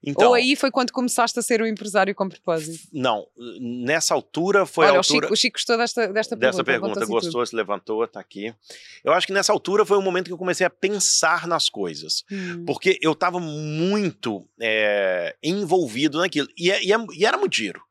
então, 0.00 0.28
Ou 0.28 0.34
aí 0.34 0.54
foi 0.54 0.70
quando 0.70 0.92
começaste 0.92 1.36
a 1.40 1.42
ser 1.42 1.60
um 1.60 1.66
empresário 1.66 2.14
com 2.14 2.28
propósito? 2.28 2.86
não, 2.92 3.26
nessa 3.60 4.14
altura 4.14 4.64
foi 4.64 4.86
Olha, 4.86 4.98
a 4.98 5.00
o 5.00 5.02
Chico, 5.02 5.14
altura. 5.16 5.32
o 5.32 5.36
Chico 5.36 5.54
gostou 5.58 5.76
desta, 5.76 6.06
desta 6.12 6.36
Dessa 6.36 6.62
pergunta. 6.62 6.64
pergunta, 6.64 7.00
levantou-se 7.00 7.26
e 7.26 7.30
gostou, 7.32 7.46
se 7.46 7.56
levantou, 7.56 8.06
tá 8.06 8.20
aqui. 8.20 8.54
Eu 9.02 9.12
acho 9.12 9.26
que 9.26 9.32
nessa 9.32 9.52
altura 9.52 9.84
foi 9.84 9.98
o 9.98 10.02
momento 10.02 10.26
que 10.26 10.32
eu 10.32 10.38
comecei 10.38 10.64
a 10.64 10.70
pensar 10.70 11.48
nas 11.48 11.68
coisas. 11.68 12.22
Hum. 12.30 12.64
Porque 12.64 12.96
eu 13.02 13.10
estava 13.12 13.40
muito 13.40 14.48
é, 14.60 15.34
envolvido 15.42 16.18
naquilo. 16.18 16.46
E, 16.56 16.70
é- 16.70 16.84
e 16.84 16.92
é- 16.92 17.06
e 17.16 17.26
era 17.26 17.36
muito 17.36 17.56
giro. 17.56 17.82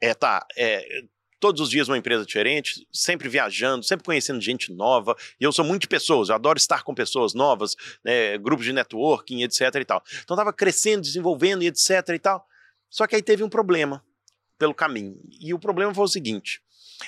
É, 0.00 0.14
tá, 0.14 0.46
é, 0.56 1.02
todos 1.40 1.60
os 1.62 1.70
dias 1.70 1.88
uma 1.88 1.96
empresa 1.98 2.24
diferente, 2.24 2.86
sempre 2.92 3.28
viajando, 3.28 3.82
sempre 3.82 4.04
conhecendo 4.04 4.40
gente 4.40 4.72
nova. 4.72 5.16
E 5.40 5.44
eu 5.44 5.50
sou 5.50 5.64
muito 5.64 5.82
de 5.82 5.88
pessoas, 5.88 6.28
eu 6.28 6.34
adoro 6.34 6.58
estar 6.58 6.84
com 6.84 6.94
pessoas 6.94 7.32
novas, 7.32 7.74
né, 8.04 8.36
grupos 8.38 8.66
de 8.66 8.72
networking, 8.72 9.42
etc 9.42 9.74
e 9.76 9.84
tal. 9.84 10.02
Então 10.22 10.34
estava 10.34 10.52
crescendo, 10.52 11.00
desenvolvendo 11.00 11.62
e 11.62 11.66
etc 11.66 11.90
e 12.14 12.18
tal. 12.18 12.46
Só 12.90 13.06
que 13.06 13.16
aí 13.16 13.22
teve 13.22 13.42
um 13.42 13.48
problema 13.48 14.04
pelo 14.58 14.74
caminho. 14.74 15.18
E 15.40 15.54
o 15.54 15.58
problema 15.58 15.94
foi 15.94 16.04
o 16.04 16.08
seguinte. 16.08 16.60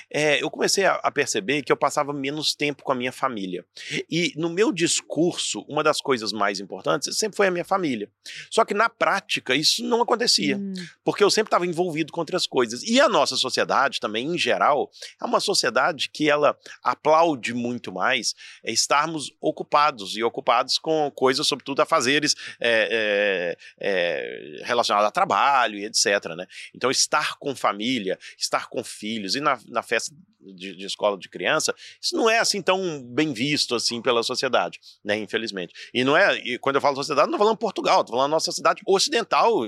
É, 0.09 0.41
eu 0.41 0.49
comecei 0.49 0.85
a, 0.85 0.93
a 0.95 1.11
perceber 1.11 1.63
que 1.63 1.71
eu 1.71 1.77
passava 1.77 2.13
menos 2.13 2.55
tempo 2.55 2.83
com 2.83 2.91
a 2.91 2.95
minha 2.95 3.11
família. 3.11 3.65
E 4.09 4.33
no 4.35 4.49
meu 4.49 4.71
discurso, 4.71 5.61
uma 5.67 5.83
das 5.83 6.01
coisas 6.01 6.31
mais 6.31 6.59
importantes 6.59 7.17
sempre 7.17 7.37
foi 7.37 7.47
a 7.47 7.51
minha 7.51 7.65
família. 7.65 8.09
Só 8.49 8.65
que 8.65 8.73
na 8.73 8.89
prática 8.89 9.55
isso 9.55 9.83
não 9.83 10.01
acontecia, 10.01 10.57
Hum. 10.57 10.73
porque 11.03 11.23
eu 11.23 11.29
sempre 11.29 11.47
estava 11.47 11.65
envolvido 11.65 12.11
com 12.11 12.19
outras 12.19 12.47
coisas. 12.47 12.83
E 12.83 12.99
a 12.99 13.09
nossa 13.09 13.35
sociedade 13.35 13.99
também, 13.99 14.27
em 14.27 14.37
geral, 14.37 14.89
é 15.21 15.25
uma 15.25 15.39
sociedade 15.39 16.09
que 16.09 16.29
ela 16.29 16.57
aplaude 16.83 17.53
muito 17.53 17.91
mais 17.91 18.33
é, 18.63 18.71
estarmos 18.71 19.31
ocupados 19.39 20.15
e 20.15 20.23
ocupados 20.23 20.77
com 20.77 21.11
coisas, 21.11 21.45
sobretudo, 21.45 21.81
a 21.81 21.85
fazeres 21.85 22.35
é, 22.59 23.55
é, 23.79 24.59
é, 24.59 24.63
relacionadas 24.63 25.09
a 25.09 25.11
trabalho 25.11 25.77
e 25.77 25.85
etc. 25.85 26.35
Né? 26.35 26.47
Então, 26.73 26.89
estar 26.89 27.37
com 27.37 27.55
família, 27.55 28.17
estar 28.37 28.67
com 28.67 28.83
filhos 28.83 29.35
e 29.35 29.41
na, 29.41 29.59
na 29.67 29.82
festa 29.83 30.15
de, 30.39 30.75
de 30.75 30.85
escola 30.85 31.17
de 31.17 31.29
criança, 31.29 31.73
isso 32.01 32.15
não 32.15 32.29
é 32.29 32.39
assim 32.39 32.61
tão 32.61 33.03
bem 33.03 33.33
visto 33.33 33.75
assim 33.75 34.01
pela 34.01 34.23
sociedade, 34.23 34.79
né? 35.03 35.17
Infelizmente. 35.17 35.73
E 35.93 36.03
não 36.03 36.17
é, 36.17 36.37
e 36.37 36.57
quando 36.57 36.75
eu 36.77 36.81
falo 36.81 36.95
sociedade, 36.95 37.27
não 37.27 37.35
estou 37.35 37.45
falando 37.45 37.57
Portugal, 37.57 38.01
estou 38.01 38.15
falando 38.15 38.31
nossa 38.31 38.45
sociedade 38.45 38.81
ocidental 38.85 39.65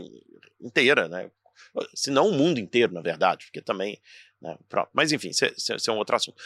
inteira, 0.61 1.07
né? 1.07 1.29
Se 1.93 2.09
não 2.09 2.29
o 2.29 2.33
mundo 2.33 2.59
inteiro, 2.59 2.93
na 2.93 3.01
verdade, 3.01 3.45
porque 3.45 3.61
também. 3.61 3.99
Né? 4.41 4.57
Mas 4.93 5.11
enfim, 5.11 5.29
isso 5.29 5.45
é, 5.45 5.53
isso 5.55 5.89
é 5.89 5.93
um 5.93 5.97
outro 5.97 6.15
assunto. 6.15 6.41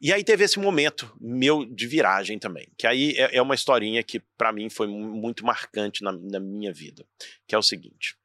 E 0.00 0.12
aí 0.12 0.24
teve 0.24 0.44
esse 0.44 0.58
momento 0.58 1.14
meu 1.20 1.64
de 1.64 1.86
viragem 1.86 2.38
também, 2.38 2.68
que 2.76 2.86
aí 2.86 3.12
é, 3.16 3.36
é 3.36 3.42
uma 3.42 3.54
historinha 3.54 4.02
que 4.02 4.20
para 4.36 4.52
mim 4.52 4.68
foi 4.68 4.86
mu- 4.86 5.14
muito 5.14 5.44
marcante 5.44 6.02
na, 6.02 6.12
na 6.12 6.40
minha 6.40 6.72
vida, 6.72 7.06
que 7.46 7.54
é 7.54 7.58
o 7.58 7.62
seguinte. 7.62 8.16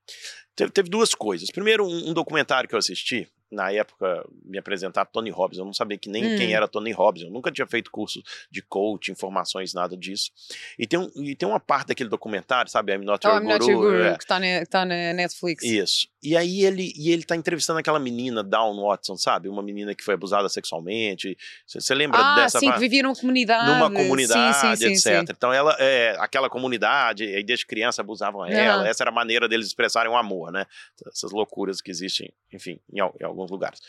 Teve, 0.55 0.89
duas 0.89 1.13
coisas. 1.13 1.49
Primeiro, 1.51 1.87
um 1.87 2.13
documentário 2.13 2.67
que 2.67 2.75
eu 2.75 2.79
assisti, 2.79 3.29
na 3.51 3.71
época 3.71 4.25
me 4.43 4.57
apresentar 4.57 5.05
Tony 5.05 5.29
Robbins, 5.29 5.59
eu 5.59 5.65
não 5.65 5.73
sabia 5.73 5.97
que 5.97 6.09
nem 6.09 6.23
Hum. 6.23 6.37
quem 6.37 6.53
era 6.53 6.67
Tony 6.67 6.91
Robbins, 6.91 7.23
eu 7.25 7.31
nunca 7.31 7.51
tinha 7.51 7.65
feito 7.65 7.89
curso 7.91 8.21
de 8.51 8.61
coach, 8.61 9.11
informações, 9.11 9.73
nada 9.73 9.95
disso. 9.97 10.31
E 10.77 10.85
tem, 10.85 10.99
um, 10.99 11.09
e 11.15 11.35
tem 11.35 11.47
uma 11.47 11.59
parte 11.59 11.87
daquele 11.87 12.09
documentário, 12.09 12.69
sabe, 12.69 12.93
I'm 12.93 13.03
Not 13.03 13.25
Oh, 13.25 13.29
Your 13.31 13.41
I'm 13.41 13.47
Not 13.47 13.59
Guru, 13.59 13.71
Your 13.71 13.81
Guru, 13.81 14.03
é, 14.03 14.17
que 14.17 14.23
está 14.23 14.39
na, 14.39 14.65
tá 14.65 14.85
na 14.85 15.13
Netflix. 15.13 15.63
isso. 15.63 16.07
E 16.21 16.35
aí 16.35 16.65
ele, 16.65 16.91
e 16.97 17.11
ele 17.11 17.23
tá 17.23 17.35
entrevistando 17.35 17.79
aquela 17.79 17.97
menina, 17.99 18.43
Dawn 18.43 18.81
Watson, 18.85 19.15
sabe? 19.15 19.47
Uma 19.47 19.63
menina 19.63 19.95
que 19.95 20.03
foi 20.03 20.15
abusada 20.15 20.49
sexualmente. 20.49 21.37
Você 21.65 21.95
lembra 21.95 22.19
ah, 22.19 22.35
dessa 22.35 22.59
sim, 22.59 22.65
parte? 22.65 22.77
que 22.77 22.81
vivia 22.81 23.03
numa 23.03 23.15
comunidade. 23.15 23.71
numa 23.71 23.89
comunidade, 23.89 24.57
sim, 24.57 24.75
sim, 24.75 24.85
etc. 24.93 25.27
sim. 25.27 25.33
Então 25.35 25.53
ela, 25.53 25.75
é, 25.79 26.17
aquela 26.19 26.49
comunidade, 26.49 27.23
aí 27.23 27.43
desde 27.43 27.65
criança 27.65 28.01
abusavam 28.01 28.45
ela. 28.45 28.81
Aham. 28.81 28.87
Essa 28.87 29.03
era 29.03 29.11
a 29.11 29.13
maneira 29.13 29.47
deles 29.47 29.67
expressarem 29.67 30.11
o 30.11 30.17
amor, 30.17 30.51
né? 30.51 30.65
Essas 31.07 31.31
loucuras 31.31 31.79
que 31.81 31.89
existem, 31.89 32.31
enfim, 32.51 32.79
em, 32.91 32.99
em 32.99 33.23
alguns 33.39 33.51
lugares. 33.51 33.79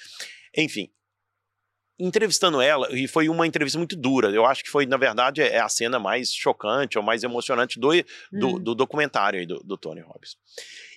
Enfim, 0.56 0.90
entrevistando 1.98 2.60
ela, 2.62 2.88
e 2.96 3.06
foi 3.06 3.28
uma 3.28 3.46
entrevista 3.46 3.78
muito 3.78 3.94
dura. 3.94 4.30
Eu 4.30 4.46
acho 4.46 4.64
que 4.64 4.70
foi, 4.70 4.86
na 4.86 4.96
verdade, 4.96 5.42
é 5.42 5.60
a 5.60 5.68
cena 5.68 5.98
mais 5.98 6.32
chocante 6.32 6.96
ou 6.96 7.04
mais 7.04 7.22
emocionante 7.22 7.78
do, 7.78 7.90
do, 8.32 8.48
Hum. 8.48 8.58
do 8.62 8.74
documentário 8.74 9.38
aí 9.38 9.46
do, 9.46 9.60
do 9.62 9.76
Tony 9.76 10.00
Robbins. 10.00 10.36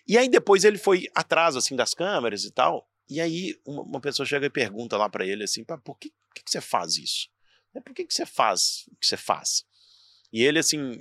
E 0.08 0.18
aí 0.18 0.30
depois 0.30 0.64
ele 0.64 0.78
foi 0.78 1.08
atrás, 1.14 1.56
assim, 1.56 1.76
das 1.76 1.94
câmeras 1.94 2.46
e 2.46 2.52
tal, 2.52 2.88
e 3.10 3.20
aí 3.20 3.60
uma, 3.66 3.82
uma 3.84 4.00
pessoa 4.02 4.26
chega 4.26 4.46
e 4.46 4.50
pergunta 4.50 4.96
lá 4.98 5.10
pra 5.10 5.26
ele 5.26 5.44
assim, 5.44 5.64
"Pá, 5.64 5.78
por 5.78 5.98
que, 5.98 6.10
que, 6.34 6.44
que 6.44 6.50
você 6.52 6.62
faz 6.62 6.98
isso? 6.98 7.28
Né, 7.74 7.82
Por 7.82 7.94
que, 7.94 8.06
que 8.06 8.14
você 8.14 8.26
faz 8.26 8.86
o 8.92 8.96
que 8.96 9.06
você 9.06 9.18
faz? 9.18 9.66
E 10.32 10.42
ele, 10.44 10.58
assim, 10.60 11.00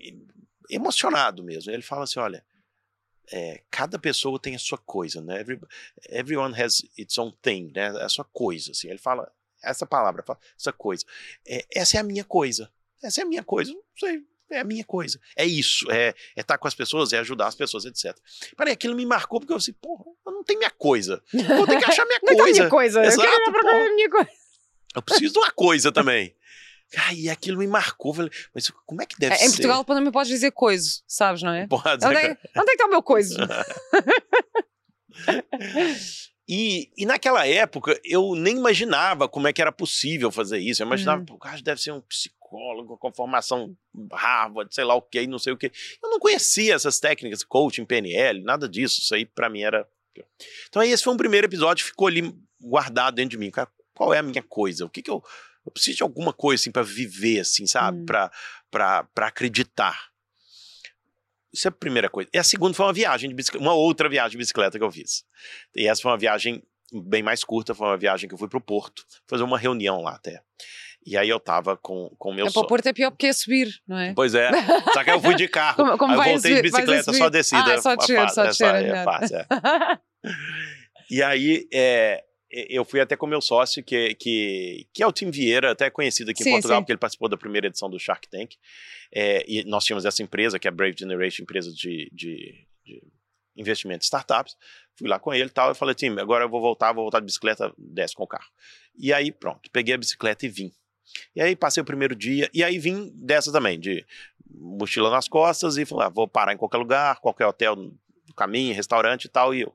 emocionado 0.69 1.43
mesmo, 1.45 1.71
ele 1.71 1.83
fala 1.83 2.05
assim, 2.05 2.19
olha, 2.19 2.45
é, 3.31 3.63
cada 3.71 3.99
pessoa 3.99 4.39
tem 4.39 4.55
a 4.55 4.59
sua 4.59 4.79
coisa, 4.79 5.21
né? 5.21 5.41
Every- 5.41 5.61
everyone 6.09 6.61
has 6.61 6.83
its 6.97 7.19
own 7.19 7.31
thing, 7.43 7.71
né? 7.75 7.89
A 8.03 8.09
sua 8.09 8.25
coisa, 8.25 8.73
assim. 8.73 8.89
Ele 8.89 8.99
fala, 8.99 9.31
essa 9.63 9.87
palavra, 9.87 10.25
essa 10.59 10.73
coisa. 10.73 11.05
É, 11.47 11.65
essa 11.75 11.97
é 11.97 12.01
a 12.01 12.03
minha 12.03 12.25
coisa. 12.25 12.71
Essa 13.03 13.21
é 13.21 13.25
a 13.25 13.27
minha 13.27 13.43
coisa. 13.45 13.73
Não 13.73 13.83
sei, 13.99 14.23
é 14.51 14.61
a 14.61 14.65
minha 14.65 14.85
coisa. 14.85 15.21
É 15.37 15.45
isso, 15.45 15.91
é 15.91 16.09
estar 16.09 16.17
é 16.37 16.43
tá 16.43 16.59
com 16.59 16.69
as 16.69 16.75
pessoas, 16.75 17.13
é 17.13 17.19
ajudar 17.19 17.47
as 17.47 17.55
pessoas, 17.55 17.85
etc. 17.85 18.17
Peraí, 18.57 18.73
aquilo 18.73 18.95
me 18.95 19.07
marcou 19.07 19.41
porque 19.41 19.53
eu 19.53 19.59
disse, 19.59 19.73
porra, 19.73 20.05
eu 20.27 20.33
não 20.33 20.45
tenho 20.45 20.59
minha 20.59 20.71
coisa. 20.71 21.23
Vou 21.33 21.67
ter 21.67 21.79
que 21.79 21.85
achar 21.85 22.05
minha 22.07 22.21
não 22.23 22.37
coisa. 22.37 22.59
minha 22.59 22.69
coisa. 22.71 23.05
Exato, 23.05 23.29
eu, 23.29 23.95
minha 23.95 24.11
coisa. 24.11 24.31
eu 24.95 25.03
preciso 25.03 25.33
de 25.33 25.39
uma 25.39 25.51
coisa 25.51 25.91
também. 25.91 26.35
Ai, 26.97 27.29
aquilo 27.29 27.59
me 27.59 27.67
marcou. 27.67 28.15
Falei, 28.15 28.31
mas 28.55 28.71
como 28.87 29.03
é 29.03 29.07
que 29.07 29.19
deve 29.19 29.35
é, 29.35 29.39
ser? 29.39 29.47
Em 29.47 29.51
Portugal 29.51 29.85
também 29.85 30.13
podes 30.13 30.29
dizer 30.29 30.53
coisa, 30.53 31.01
sabes, 31.07 31.43
não 31.43 31.53
é? 31.53 31.67
Pode. 31.67 32.05
Onde, 32.05 32.17
é, 32.17 32.31
onde 32.31 32.35
é 32.35 32.65
que 32.65 32.73
está 32.73 32.87
o 32.87 32.91
meu 32.91 33.03
coisa? 33.03 33.37
E, 36.49 36.91
e 36.99 37.07
naquela 37.07 37.47
época 37.47 37.99
eu 38.05 38.35
nem 38.35 38.57
imaginava 38.57 39.29
como 39.29 39.47
é 39.47 39.53
que 39.53 39.63
era 39.63 39.73
possível 39.73 40.31
fazer 40.31 40.59
isso. 40.59 40.83
Eu 40.83 40.87
imaginava, 40.87 41.25
uhum. 41.29 41.37
o 41.37 41.39
cara 41.39 41.61
deve 41.63 41.81
ser 41.81 41.93
um 41.93 42.01
psicólogo 42.01 42.99
com 42.99 43.13
formação 43.13 43.77
Harvard, 44.13 44.75
sei 44.75 44.85
lá 44.85 44.95
o 44.95 45.03
que, 45.03 45.27
não 45.27 45.39
sei 45.39 45.53
o 45.53 45.57
que. 45.57 45.71
Eu 46.03 46.11
não 46.11 46.19
conhecia 46.19 46.75
essas 46.75 46.99
técnicas, 46.99 47.45
coaching, 47.45 47.85
PNL, 47.85 48.43
nada 48.43 48.69
disso. 48.69 49.01
Isso 49.01 49.15
aí 49.15 49.25
para 49.25 49.49
mim 49.49 49.63
era. 49.63 49.89
Então 50.69 50.83
aí 50.83 50.91
esse 50.91 51.05
foi 51.05 51.15
um 51.15 51.17
primeiro 51.17 51.47
episódio, 51.47 51.87
ficou 51.87 52.09
ali 52.09 52.35
guardado 52.61 53.15
dentro 53.15 53.31
de 53.31 53.39
mim. 53.39 53.51
Cara, 53.51 53.71
qual 53.95 54.13
é 54.13 54.19
a 54.19 54.23
minha 54.23 54.43
coisa? 54.43 54.85
O 54.85 54.91
que 54.91 55.01
que 55.01 55.11
eu. 55.11 55.23
Eu 55.65 55.73
preciso 55.73 55.99
de 55.99 56.03
alguma 56.03 56.33
coisa 56.33 56.61
assim 56.61 56.71
para 56.71 56.83
viver, 56.83 57.41
assim, 57.41 57.67
sabe? 57.67 57.99
Uhum. 57.99 58.07
Para 58.71 59.09
acreditar. 59.17 60.13
Isso 61.53 61.69
é 61.69 61.71
a 61.71 61.73
primeira 61.73 62.09
coisa. 62.09 62.31
E 62.33 62.39
a 62.39 62.45
segunda 62.45 62.75
foi 62.75 62.87
uma 62.87 62.93
viagem 62.93 63.29
de 63.29 63.35
bicicleta, 63.35 63.63
uma 63.63 63.75
outra 63.75 64.09
viagem 64.09 64.33
de 64.33 64.39
bicicleta 64.39 64.79
que 64.79 64.85
eu 64.85 64.91
fiz. 64.91 65.25
E 65.77 65.87
essa 65.87 66.01
foi 66.01 66.11
uma 66.11 66.19
viagem 66.19 66.63
bem 66.93 67.23
mais 67.23 67.45
curta, 67.45 67.75
foi 67.75 67.87
uma 67.87 67.97
viagem 67.97 68.29
que 68.29 68.35
eu 68.35 68.39
fui 68.39 68.49
pro 68.49 68.61
Porto, 68.61 69.05
fazer 69.27 69.43
uma 69.43 69.59
reunião 69.59 70.03
lá 70.03 70.13
até. 70.15 70.43
E 71.05 71.17
aí 71.17 71.29
eu 71.29 71.41
tava 71.41 71.77
com 71.77 72.15
o 72.19 72.33
meu 72.33 72.47
É 72.47 72.51
para 72.51 72.63
o 72.63 72.67
Porto 72.67 72.87
é 72.87 72.93
pior 72.93 73.11
porque 73.11 73.27
é 73.27 73.33
subir, 73.33 73.69
não 73.87 73.99
é? 73.99 74.15
Pois 74.15 74.35
é. 74.35 74.51
Só 74.93 75.03
que 75.03 75.11
eu 75.11 75.21
fui 75.21 75.35
de 75.35 75.49
carro. 75.49 75.77
como, 75.85 75.99
como 75.99 76.21
aí 76.21 76.31
eu 76.31 76.35
voltei 76.35 76.55
de 76.55 76.63
bicicleta, 76.63 77.13
só 77.13 77.29
descida. 77.29 77.75
Ah, 77.75 77.83
só 77.83 77.97
descer, 77.97 78.31
só 78.31 78.45
descer. 78.45 78.75
É, 78.75 78.89
é 78.89 79.05
fácil, 79.05 79.37
é. 79.37 79.47
e 81.11 81.23
aí, 81.23 81.67
é, 81.73 82.25
eu 82.53 82.85
fui 82.85 83.01
até 83.01 83.17
com 83.17 83.27
meu 83.27 83.41
sócio, 83.41 83.83
que, 83.83 84.15
que, 84.15 84.87
que 84.93 85.03
é 85.03 85.07
o 85.07 85.13
Tim 85.13 85.31
Vieira, 85.31 85.71
até 85.71 85.89
conhecido 85.89 86.31
aqui 86.31 86.43
sim, 86.43 86.51
em 86.51 86.53
Portugal, 86.53 86.79
sim. 86.79 86.83
porque 86.83 86.93
ele 86.93 86.99
participou 86.99 87.29
da 87.29 87.37
primeira 87.37 87.67
edição 87.67 87.89
do 87.89 87.99
Shark 87.99 88.29
Tank. 88.29 88.57
É, 89.15 89.45
e 89.49 89.65
nós 89.65 89.85
tínhamos 89.85 90.05
essa 90.05 90.23
empresa, 90.23 90.59
que 90.59 90.69
é 90.69 90.71
a 90.71 90.73
Brave 90.73 90.95
Generation, 90.99 91.45
empresa 91.45 91.73
de, 91.73 92.11
de, 92.13 92.67
de 92.85 93.03
investimento 93.57 94.01
de 94.01 94.05
startups. 94.05 94.57
Fui 94.97 95.09
lá 95.09 95.19
com 95.19 95.33
ele 95.33 95.47
e 95.47 95.51
tal, 95.51 95.71
eu 95.71 95.75
falei, 95.75 95.95
Tim, 95.95 96.11
agora 96.19 96.45
eu 96.45 96.49
vou 96.49 96.61
voltar, 96.61 96.93
vou 96.93 97.05
voltar 97.05 97.21
de 97.21 97.27
bicicleta, 97.27 97.73
desce 97.79 98.15
com 98.15 98.25
o 98.25 98.29
carro. 98.29 98.51
E 98.99 99.13
aí, 99.13 99.33
pronto, 99.33 99.71
peguei 99.71 99.95
a 99.95 99.99
bicicleta 99.99 100.45
e 100.45 100.49
vim. 100.51 100.71
E 101.35 101.41
aí 101.41 101.57
passei 101.57 101.83
o 101.83 101.87
primeiro 101.87 102.15
dia, 102.15 102.51
e 102.53 102.63
aí 102.63 102.79
vim 102.79 103.11
dessa 103.15 103.51
também, 103.51 103.79
de 103.79 104.07
mochila 104.55 105.11
nas 105.11 105.29
costas, 105.29 105.77
e 105.77 105.85
falei, 105.85 106.07
ah, 106.07 106.11
vou 106.11 106.29
parar 106.29 106.53
em 106.53 106.57
qualquer 106.57 106.79
lugar, 106.79 107.21
qualquer 107.21 107.47
hotel 107.47 107.77
no 107.77 108.35
caminho, 108.37 108.75
restaurante 108.75 109.25
e 109.25 109.29
tal, 109.29 109.55
e, 109.55 109.67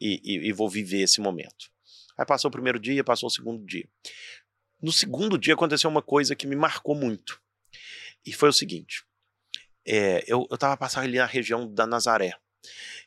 e, 0.00 0.20
e, 0.24 0.48
e 0.48 0.52
vou 0.52 0.68
viver 0.68 1.02
esse 1.02 1.20
momento. 1.20 1.73
Aí 2.16 2.26
passou 2.26 2.48
o 2.48 2.52
primeiro 2.52 2.78
dia, 2.78 3.02
passou 3.02 3.26
o 3.26 3.30
segundo 3.30 3.64
dia. 3.64 3.88
No 4.80 4.92
segundo 4.92 5.38
dia 5.38 5.54
aconteceu 5.54 5.88
uma 5.88 6.02
coisa 6.02 6.36
que 6.36 6.46
me 6.46 6.56
marcou 6.56 6.94
muito. 6.94 7.40
E 8.24 8.32
foi 8.32 8.48
o 8.48 8.52
seguinte: 8.52 9.04
é, 9.86 10.24
eu, 10.26 10.46
estava 10.50 10.76
passando 10.76 11.04
ali 11.04 11.18
na 11.18 11.26
região 11.26 11.72
da 11.72 11.86
Nazaré. 11.86 12.32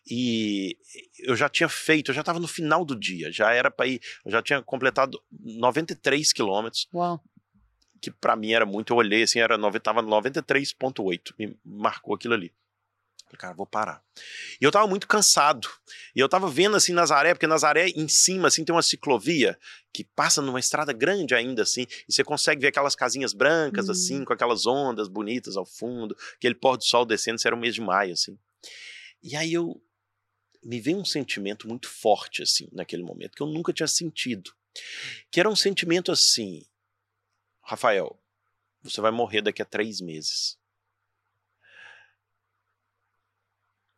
E 0.10 0.78
eu 1.20 1.36
já 1.36 1.50
tinha 1.50 1.68
feito, 1.68 2.12
eu 2.12 2.16
já 2.16 2.22
estava 2.22 2.40
no 2.40 2.48
final 2.48 2.86
do 2.86 2.96
dia, 2.96 3.32
já 3.32 3.52
era 3.52 3.72
para 3.72 3.88
ir, 3.88 4.00
eu 4.24 4.32
já 4.32 4.42
tinha 4.42 4.62
completado 4.62 5.22
93 5.32 6.32
quilômetros. 6.32 6.88
Uau. 6.94 7.22
Que 8.00 8.12
para 8.12 8.36
mim 8.36 8.52
era 8.52 8.66
muito, 8.66 8.94
eu 8.94 8.98
olhei 8.98 9.24
assim, 9.24 9.40
era, 9.40 9.58
tava 9.80 10.04
93,8, 10.04 11.34
me 11.40 11.58
marcou 11.66 12.14
aquilo 12.14 12.36
ali. 12.36 12.54
Falei, 13.28 13.40
cara, 13.40 13.54
vou 13.54 13.66
parar. 13.66 14.02
E 14.60 14.64
eu 14.64 14.72
tava 14.72 14.88
muito 14.88 15.08
cansado. 15.08 15.70
E 16.16 16.20
eu 16.20 16.30
tava 16.30 16.50
vendo 16.50 16.78
assim 16.78 16.94
Nazaré, 16.94 17.34
porque 17.34 17.46
Nazaré 17.46 17.90
em 17.90 18.08
cima 18.08 18.48
assim 18.48 18.64
tem 18.64 18.74
uma 18.74 18.82
ciclovia 18.82 19.60
que 19.94 20.04
passa 20.04 20.42
numa 20.42 20.60
estrada 20.60 20.94
grande 20.94 21.36
ainda 21.36 21.64
assim, 21.64 21.86
e 22.08 22.14
você 22.14 22.24
consegue 22.24 22.62
ver 22.62 22.68
aquelas 22.68 22.96
casinhas 22.96 23.34
brancas 23.34 23.90
assim, 23.90 24.24
com 24.24 24.32
aquelas 24.32 24.66
ondas 24.66 25.08
bonitas 25.08 25.58
ao 25.58 25.66
fundo, 25.66 26.16
aquele 26.36 26.56
pôr 26.56 26.78
do 26.78 26.84
sol 26.84 27.06
descendo, 27.06 27.38
isso 27.38 27.48
era 27.48 27.56
o 27.56 27.60
mês 27.60 27.76
de 27.76 27.82
maio 27.82 28.14
assim. 28.14 28.38
E 29.22 29.36
aí 29.36 29.54
eu 29.54 29.82
me 30.64 30.80
veio 30.80 30.98
um 30.98 31.06
sentimento 31.06 31.68
muito 31.68 31.90
forte 31.90 32.44
assim 32.44 32.70
naquele 32.72 33.04
momento 33.04 33.36
que 33.36 33.42
eu 33.42 33.48
nunca 33.48 33.74
tinha 33.74 33.88
sentido. 33.88 34.52
Que 35.32 35.40
era 35.40 35.50
um 35.50 35.56
sentimento 35.56 36.12
assim, 36.12 36.66
Rafael, 37.62 38.18
você 38.84 39.02
vai 39.02 39.12
morrer 39.12 39.42
daqui 39.42 39.62
a 39.62 39.66
três 39.66 40.00
meses. 40.00 40.58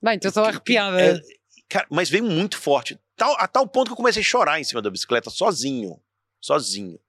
Bem, 0.02 0.16
então 0.16 0.30
estou 0.30 0.46
arrepiada. 0.46 1.02
É, 1.02 1.22
cara, 1.68 1.88
mas 1.90 2.10
veio 2.10 2.24
muito 2.24 2.58
forte. 2.58 3.00
Tal, 3.16 3.36
a 3.38 3.48
tal 3.48 3.68
ponto 3.68 3.88
que 3.88 3.94
eu 3.94 3.98
comecei 3.98 4.22
a 4.22 4.26
chorar 4.26 4.60
em 4.60 4.64
cima 4.64 4.82
da 4.82 4.90
bicicleta, 4.90 5.30
sozinho. 5.30 6.02
Sozinho. 6.40 7.00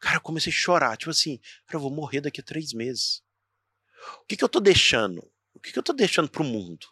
Cara, 0.00 0.16
eu 0.16 0.20
comecei 0.20 0.52
a 0.52 0.54
chorar. 0.54 0.96
Tipo 0.96 1.10
assim, 1.10 1.38
cara, 1.66 1.76
eu 1.76 1.80
vou 1.80 1.90
morrer 1.90 2.20
daqui 2.20 2.40
a 2.40 2.44
três 2.44 2.72
meses. 2.72 3.22
O 4.22 4.24
que, 4.26 4.36
que 4.36 4.42
eu 4.42 4.48
tô 4.48 4.58
deixando? 4.58 5.30
O 5.54 5.60
que, 5.60 5.72
que 5.72 5.78
eu 5.78 5.82
tô 5.82 5.92
deixando 5.92 6.28
pro 6.28 6.42
mundo? 6.42 6.86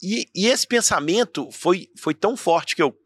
E, 0.00 0.30
e 0.34 0.46
esse 0.46 0.66
pensamento 0.66 1.50
foi, 1.50 1.90
foi 1.98 2.14
tão 2.14 2.36
forte 2.36 2.76
que 2.76 2.82
eu, 2.82 2.96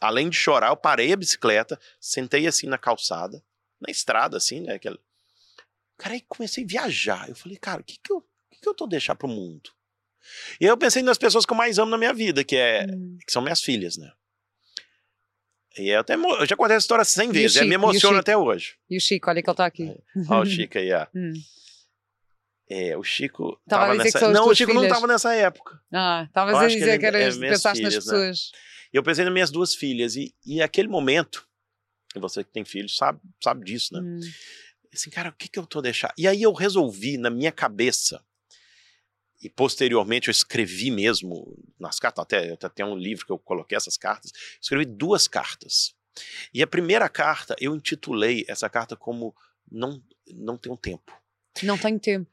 além 0.00 0.30
de 0.30 0.36
chorar, 0.36 0.68
eu 0.68 0.76
parei 0.76 1.12
a 1.12 1.16
bicicleta, 1.16 1.78
sentei 2.00 2.46
assim 2.46 2.66
na 2.66 2.78
calçada, 2.78 3.44
na 3.80 3.90
estrada, 3.90 4.38
assim, 4.38 4.60
né? 4.60 4.74
Aquela... 4.74 4.98
Cara, 5.98 6.14
aí 6.14 6.20
comecei 6.22 6.64
a 6.64 6.66
viajar. 6.66 7.28
Eu 7.28 7.36
falei, 7.36 7.58
cara, 7.58 7.82
o 7.82 7.84
que, 7.84 7.98
que, 7.98 8.12
eu, 8.12 8.18
o 8.18 8.24
que, 8.50 8.60
que 8.60 8.68
eu 8.68 8.74
tô 8.74 8.86
deixando 8.86 9.18
pro 9.18 9.28
mundo? 9.28 9.70
E 10.60 10.64
eu 10.64 10.76
pensei 10.76 11.02
nas 11.02 11.18
pessoas 11.18 11.44
que 11.44 11.52
eu 11.52 11.56
mais 11.56 11.78
amo 11.78 11.90
na 11.90 11.98
minha 11.98 12.12
vida, 12.12 12.44
que, 12.44 12.56
é, 12.56 12.86
hum. 12.88 13.18
que 13.26 13.32
são 13.32 13.42
minhas 13.42 13.60
filhas, 13.60 13.96
né? 13.96 14.10
E 15.78 15.88
eu, 15.88 16.00
até, 16.00 16.14
eu 16.14 16.46
já 16.46 16.54
contei 16.54 16.76
essa 16.76 16.84
história 16.84 17.04
100 17.04 17.32
vezes, 17.32 17.52
Chico, 17.54 17.66
me 17.66 17.74
emociona 17.74 18.18
até 18.20 18.36
hoje. 18.36 18.74
E 18.90 18.96
o 18.96 19.00
Chico, 19.00 19.30
olha 19.30 19.42
que 19.42 19.48
ele 19.48 19.56
tá 19.56 19.64
aqui. 19.64 19.96
Olha 20.28 20.42
o 20.42 20.46
Chico 20.46 20.78
aí, 20.78 20.92
ó. 20.92 21.06
Hum. 21.14 21.32
É, 22.74 22.96
o 22.96 23.02
Chico 23.02 23.60
tava, 23.68 23.88
tava 23.88 24.02
nessa... 24.02 24.30
Não, 24.30 24.48
o 24.48 24.54
Chico 24.54 24.70
filhas. 24.70 24.88
não 24.88 24.90
tava 24.90 25.06
nessa 25.06 25.34
época. 25.34 25.78
Ah, 25.92 26.26
tava 26.32 26.58
a 26.58 26.66
dizer 26.66 26.98
que, 26.98 27.04
era, 27.04 27.18
é 27.18 27.30
pensaste 27.30 27.78
filhas, 27.78 27.94
nas 27.96 28.04
pessoas. 28.04 28.50
Né? 28.50 28.58
Eu 28.94 29.02
pensei 29.02 29.24
nas 29.24 29.32
minhas 29.32 29.50
duas 29.50 29.74
filhas, 29.74 30.16
e, 30.16 30.34
e 30.46 30.62
aquele 30.62 30.88
momento, 30.88 31.46
e 32.16 32.18
você 32.18 32.42
que 32.42 32.50
tem 32.50 32.64
filhos 32.64 32.96
sabe, 32.96 33.20
sabe 33.42 33.64
disso, 33.64 33.92
né? 33.92 34.00
Hum. 34.00 34.20
Assim, 34.92 35.10
cara, 35.10 35.28
o 35.28 35.32
que 35.32 35.48
que 35.48 35.58
eu 35.58 35.66
tô 35.66 35.82
deixando? 35.82 36.12
E 36.16 36.26
aí 36.26 36.42
eu 36.42 36.52
resolvi, 36.52 37.18
na 37.18 37.28
minha 37.28 37.52
cabeça, 37.52 38.24
e 39.42 39.50
posteriormente 39.50 40.28
eu 40.28 40.32
escrevi 40.32 40.90
mesmo 40.90 41.58
nas 41.78 41.98
cartas, 41.98 42.22
até, 42.22 42.52
até 42.52 42.68
tem 42.68 42.86
um 42.86 42.96
livro 42.96 43.26
que 43.26 43.32
eu 43.32 43.38
coloquei 43.38 43.76
essas 43.76 43.96
cartas, 43.96 44.30
escrevi 44.60 44.84
duas 44.84 45.26
cartas. 45.26 45.94
E 46.54 46.62
a 46.62 46.66
primeira 46.66 47.08
carta, 47.08 47.56
eu 47.58 47.74
intitulei 47.74 48.44
essa 48.46 48.68
carta 48.68 48.94
como 48.96 49.34
Não, 49.70 50.00
não 50.28 50.56
Tenho 50.56 50.76
Tempo. 50.76 51.20
Não 51.62 51.76
tenho 51.76 51.98
tempo. 51.98 52.30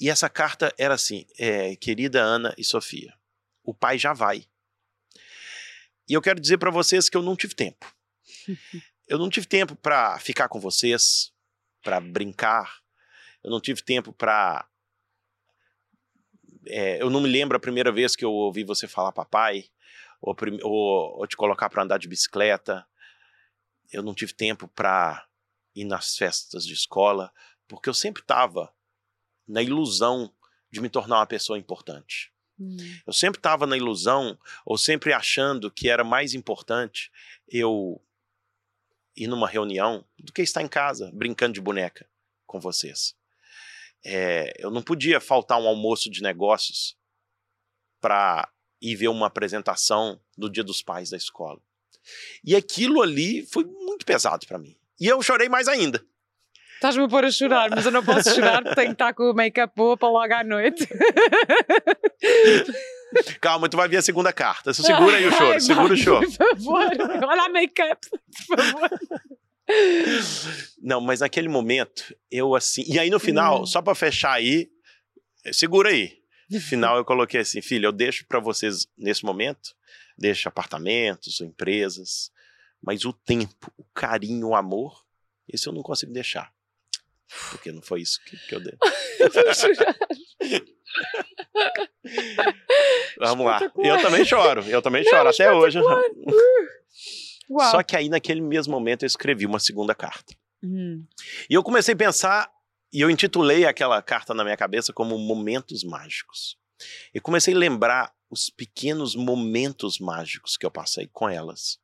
E 0.00 0.10
essa 0.10 0.28
carta 0.28 0.74
era 0.76 0.94
assim, 0.94 1.24
é, 1.38 1.76
querida 1.76 2.20
Ana 2.20 2.54
e 2.58 2.64
Sofia, 2.64 3.14
o 3.62 3.72
pai 3.72 3.96
já 3.96 4.12
vai. 4.12 4.44
E 6.08 6.12
eu 6.12 6.20
quero 6.20 6.40
dizer 6.40 6.58
para 6.58 6.70
vocês 6.70 7.08
que 7.08 7.16
eu 7.16 7.22
não 7.22 7.36
tive 7.36 7.54
tempo. 7.54 7.86
eu 9.06 9.18
não 9.18 9.30
tive 9.30 9.46
tempo 9.46 9.76
para 9.76 10.18
ficar 10.18 10.48
com 10.48 10.58
vocês, 10.58 11.32
para 11.82 12.00
brincar. 12.00 12.82
Eu 13.42 13.50
não 13.50 13.60
tive 13.60 13.82
tempo 13.82 14.12
para 14.12 14.68
é, 16.66 17.00
eu 17.00 17.10
não 17.10 17.20
me 17.20 17.28
lembro 17.28 17.56
a 17.56 17.60
primeira 17.60 17.92
vez 17.92 18.14
que 18.16 18.24
eu 18.24 18.32
ouvi 18.32 18.64
você 18.64 18.86
falar 18.86 19.12
papai, 19.12 19.66
ou, 20.20 20.34
ou, 20.62 21.18
ou 21.18 21.26
te 21.26 21.36
colocar 21.36 21.68
para 21.68 21.82
andar 21.82 21.98
de 21.98 22.08
bicicleta. 22.08 22.86
Eu 23.92 24.02
não 24.02 24.14
tive 24.14 24.32
tempo 24.32 24.66
para 24.68 25.26
ir 25.74 25.84
nas 25.84 26.16
festas 26.16 26.64
de 26.64 26.72
escola, 26.72 27.32
porque 27.68 27.88
eu 27.88 27.94
sempre 27.94 28.22
estava 28.22 28.72
na 29.46 29.62
ilusão 29.62 30.32
de 30.70 30.80
me 30.80 30.88
tornar 30.88 31.18
uma 31.18 31.26
pessoa 31.26 31.58
importante. 31.58 32.32
Hum. 32.58 32.76
Eu 33.06 33.12
sempre 33.12 33.38
estava 33.38 33.66
na 33.66 33.76
ilusão, 33.76 34.38
ou 34.64 34.78
sempre 34.78 35.12
achando 35.12 35.70
que 35.70 35.88
era 35.88 36.04
mais 36.04 36.34
importante 36.34 37.10
eu 37.48 38.00
ir 39.16 39.26
numa 39.26 39.48
reunião 39.48 40.04
do 40.18 40.32
que 40.32 40.42
estar 40.42 40.62
em 40.62 40.68
casa 40.68 41.10
brincando 41.12 41.54
de 41.54 41.60
boneca 41.60 42.08
com 42.46 42.58
vocês. 42.58 43.14
É, 44.04 44.52
eu 44.58 44.70
não 44.70 44.82
podia 44.82 45.20
faltar 45.20 45.60
um 45.60 45.66
almoço 45.66 46.10
de 46.10 46.22
negócios 46.22 46.96
para 48.00 48.48
ir 48.80 48.96
ver 48.96 49.08
uma 49.08 49.26
apresentação 49.26 50.20
do 50.36 50.50
Dia 50.50 50.62
dos 50.62 50.82
Pais 50.82 51.10
da 51.10 51.16
escola. 51.16 51.60
E 52.44 52.54
aquilo 52.54 53.00
ali 53.00 53.46
foi 53.46 53.64
muito 53.64 54.04
pesado 54.04 54.46
para 54.46 54.58
mim. 54.58 54.76
E 55.00 55.06
eu 55.06 55.22
chorei 55.22 55.48
mais 55.48 55.68
ainda. 55.68 56.04
Estás-me 56.74 57.04
a 57.04 57.08
pôr 57.08 57.24
a 57.24 57.30
chorar, 57.30 57.70
mas 57.70 57.86
eu 57.86 57.92
não 57.92 58.04
posso 58.04 58.34
chorar 58.34 58.62
porque 58.62 58.74
tenho 58.74 58.88
que 58.88 58.94
estar 58.94 59.14
com 59.14 59.30
o 59.30 59.34
make-up 59.34 59.72
boa 59.74 59.96
para 59.96 60.08
logo 60.08 60.34
à 60.34 60.44
noite. 60.44 60.86
Calma, 63.40 63.68
tu 63.68 63.76
vai 63.76 63.88
ver 63.88 63.98
a 63.98 64.02
segunda 64.02 64.32
carta. 64.32 64.74
Segura 64.74 65.16
aí 65.16 65.26
o 65.26 65.32
choro, 65.32 65.52
Ai, 65.52 65.60
segura 65.60 65.94
o 65.94 65.96
choro. 65.96 66.26
Por 66.26 66.36
favor, 66.36 66.90
olha 67.26 67.42
a 67.42 67.48
make-up, 67.48 68.08
por 68.10 68.56
favor. 68.56 68.90
Não, 70.82 71.00
mas 71.00 71.20
naquele 71.20 71.48
momento, 71.48 72.14
eu 72.30 72.54
assim. 72.54 72.84
E 72.86 72.98
aí 72.98 73.08
no 73.10 73.18
final, 73.18 73.62
Hum. 73.62 73.66
só 73.66 73.80
pra 73.80 73.94
fechar 73.94 74.32
aí, 74.32 74.70
segura 75.52 75.88
aí. 75.90 76.18
No 76.50 76.60
final 76.60 76.96
eu 76.98 77.04
coloquei 77.04 77.40
assim, 77.40 77.62
filha, 77.62 77.86
eu 77.86 77.92
deixo 77.92 78.26
pra 78.26 78.38
vocês 78.40 78.86
nesse 78.96 79.24
momento, 79.24 79.74
deixo 80.18 80.48
apartamentos, 80.48 81.40
empresas, 81.40 82.30
mas 82.82 83.04
o 83.06 83.12
tempo, 83.12 83.72
o 83.78 83.84
carinho, 83.94 84.48
o 84.48 84.54
amor, 84.54 85.02
esse 85.48 85.66
eu 85.66 85.72
não 85.72 85.82
consigo 85.82 86.12
deixar. 86.12 86.52
Porque 87.50 87.72
não 87.72 87.82
foi 87.82 88.02
isso 88.02 88.20
que, 88.24 88.36
que 88.36 88.54
eu 88.54 88.60
dei. 88.60 88.76
Vamos 93.18 93.46
lá. 93.46 93.60
Eu 93.78 94.00
também 94.00 94.24
choro, 94.24 94.62
eu 94.68 94.82
também 94.82 95.04
choro, 95.04 95.28
até 95.28 95.52
hoje. 95.52 95.78
Uau. 97.54 97.70
Só 97.70 97.82
que 97.84 97.96
aí 97.96 98.08
naquele 98.08 98.40
mesmo 98.40 98.72
momento 98.72 99.04
eu 99.04 99.06
escrevi 99.06 99.46
uma 99.46 99.60
segunda 99.60 99.94
carta. 99.94 100.34
Hum. 100.62 101.06
E 101.48 101.54
eu 101.54 101.62
comecei 101.62 101.94
a 101.94 101.96
pensar, 101.96 102.50
e 102.92 103.00
eu 103.00 103.08
intitulei 103.08 103.64
aquela 103.64 104.02
carta 104.02 104.34
na 104.34 104.42
minha 104.42 104.56
cabeça 104.56 104.92
como 104.92 105.16
Momentos 105.16 105.84
Mágicos. 105.84 106.58
E 107.14 107.20
comecei 107.20 107.54
a 107.54 107.58
lembrar 107.58 108.12
os 108.28 108.50
pequenos 108.50 109.14
momentos 109.14 110.00
mágicos 110.00 110.56
que 110.56 110.66
eu 110.66 110.70
passei 110.70 111.08
com 111.12 111.28
elas. 111.28 111.78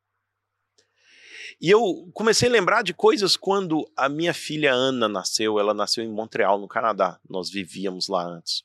E 1.61 1.69
eu 1.69 2.09
comecei 2.13 2.49
a 2.49 2.51
lembrar 2.51 2.83
de 2.83 2.93
coisas 2.93 3.37
quando 3.37 3.89
a 3.95 4.09
minha 4.09 4.33
filha 4.33 4.73
Ana 4.73 5.07
nasceu. 5.07 5.57
Ela 5.59 5.73
nasceu 5.73 6.03
em 6.03 6.11
Montreal, 6.11 6.59
no 6.59 6.67
Canadá. 6.67 7.19
Nós 7.29 7.49
vivíamos 7.49 8.07
lá 8.07 8.23
antes. 8.23 8.63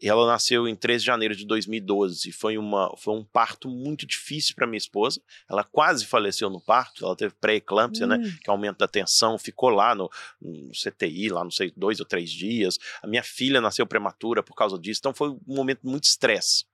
E 0.00 0.08
ela 0.08 0.26
nasceu 0.26 0.66
em 0.68 0.74
13 0.74 1.00
de 1.00 1.06
janeiro 1.06 1.36
de 1.36 1.46
2012. 1.46 2.32
Foi, 2.32 2.58
uma, 2.58 2.94
foi 2.96 3.14
um 3.14 3.24
parto 3.24 3.68
muito 3.68 4.04
difícil 4.04 4.54
para 4.54 4.66
minha 4.66 4.78
esposa. 4.78 5.20
Ela 5.48 5.64
quase 5.64 6.04
faleceu 6.04 6.50
no 6.50 6.60
parto. 6.60 7.04
Ela 7.04 7.16
teve 7.16 7.34
pré-eclâmpsia, 7.40 8.06
né? 8.06 8.16
Hum. 8.16 8.36
que 8.42 8.50
é 8.50 8.50
aumento 8.50 8.78
da 8.78 8.88
tensão, 8.88 9.38
ficou 9.38 9.70
lá 9.70 9.94
no, 9.94 10.10
no 10.42 10.70
CTI, 10.72 11.28
lá 11.28 11.44
não 11.44 11.50
sei, 11.50 11.72
dois 11.76 12.00
ou 12.00 12.06
três 12.06 12.30
dias. 12.30 12.78
A 13.02 13.06
minha 13.06 13.22
filha 13.22 13.60
nasceu 13.60 13.86
prematura 13.86 14.42
por 14.42 14.54
causa 14.54 14.78
disso, 14.78 14.98
então 15.00 15.14
foi 15.14 15.30
um 15.30 15.40
momento 15.46 15.80
de 15.82 15.88
muito 15.88 16.04
estresse. 16.04 16.64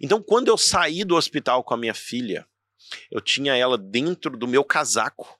Então, 0.00 0.22
quando 0.22 0.48
eu 0.48 0.56
saí 0.58 1.04
do 1.04 1.16
hospital 1.16 1.62
com 1.64 1.74
a 1.74 1.76
minha 1.76 1.94
filha, 1.94 2.46
eu 3.10 3.20
tinha 3.20 3.56
ela 3.56 3.76
dentro 3.76 4.36
do 4.36 4.46
meu 4.46 4.64
casaco. 4.64 5.38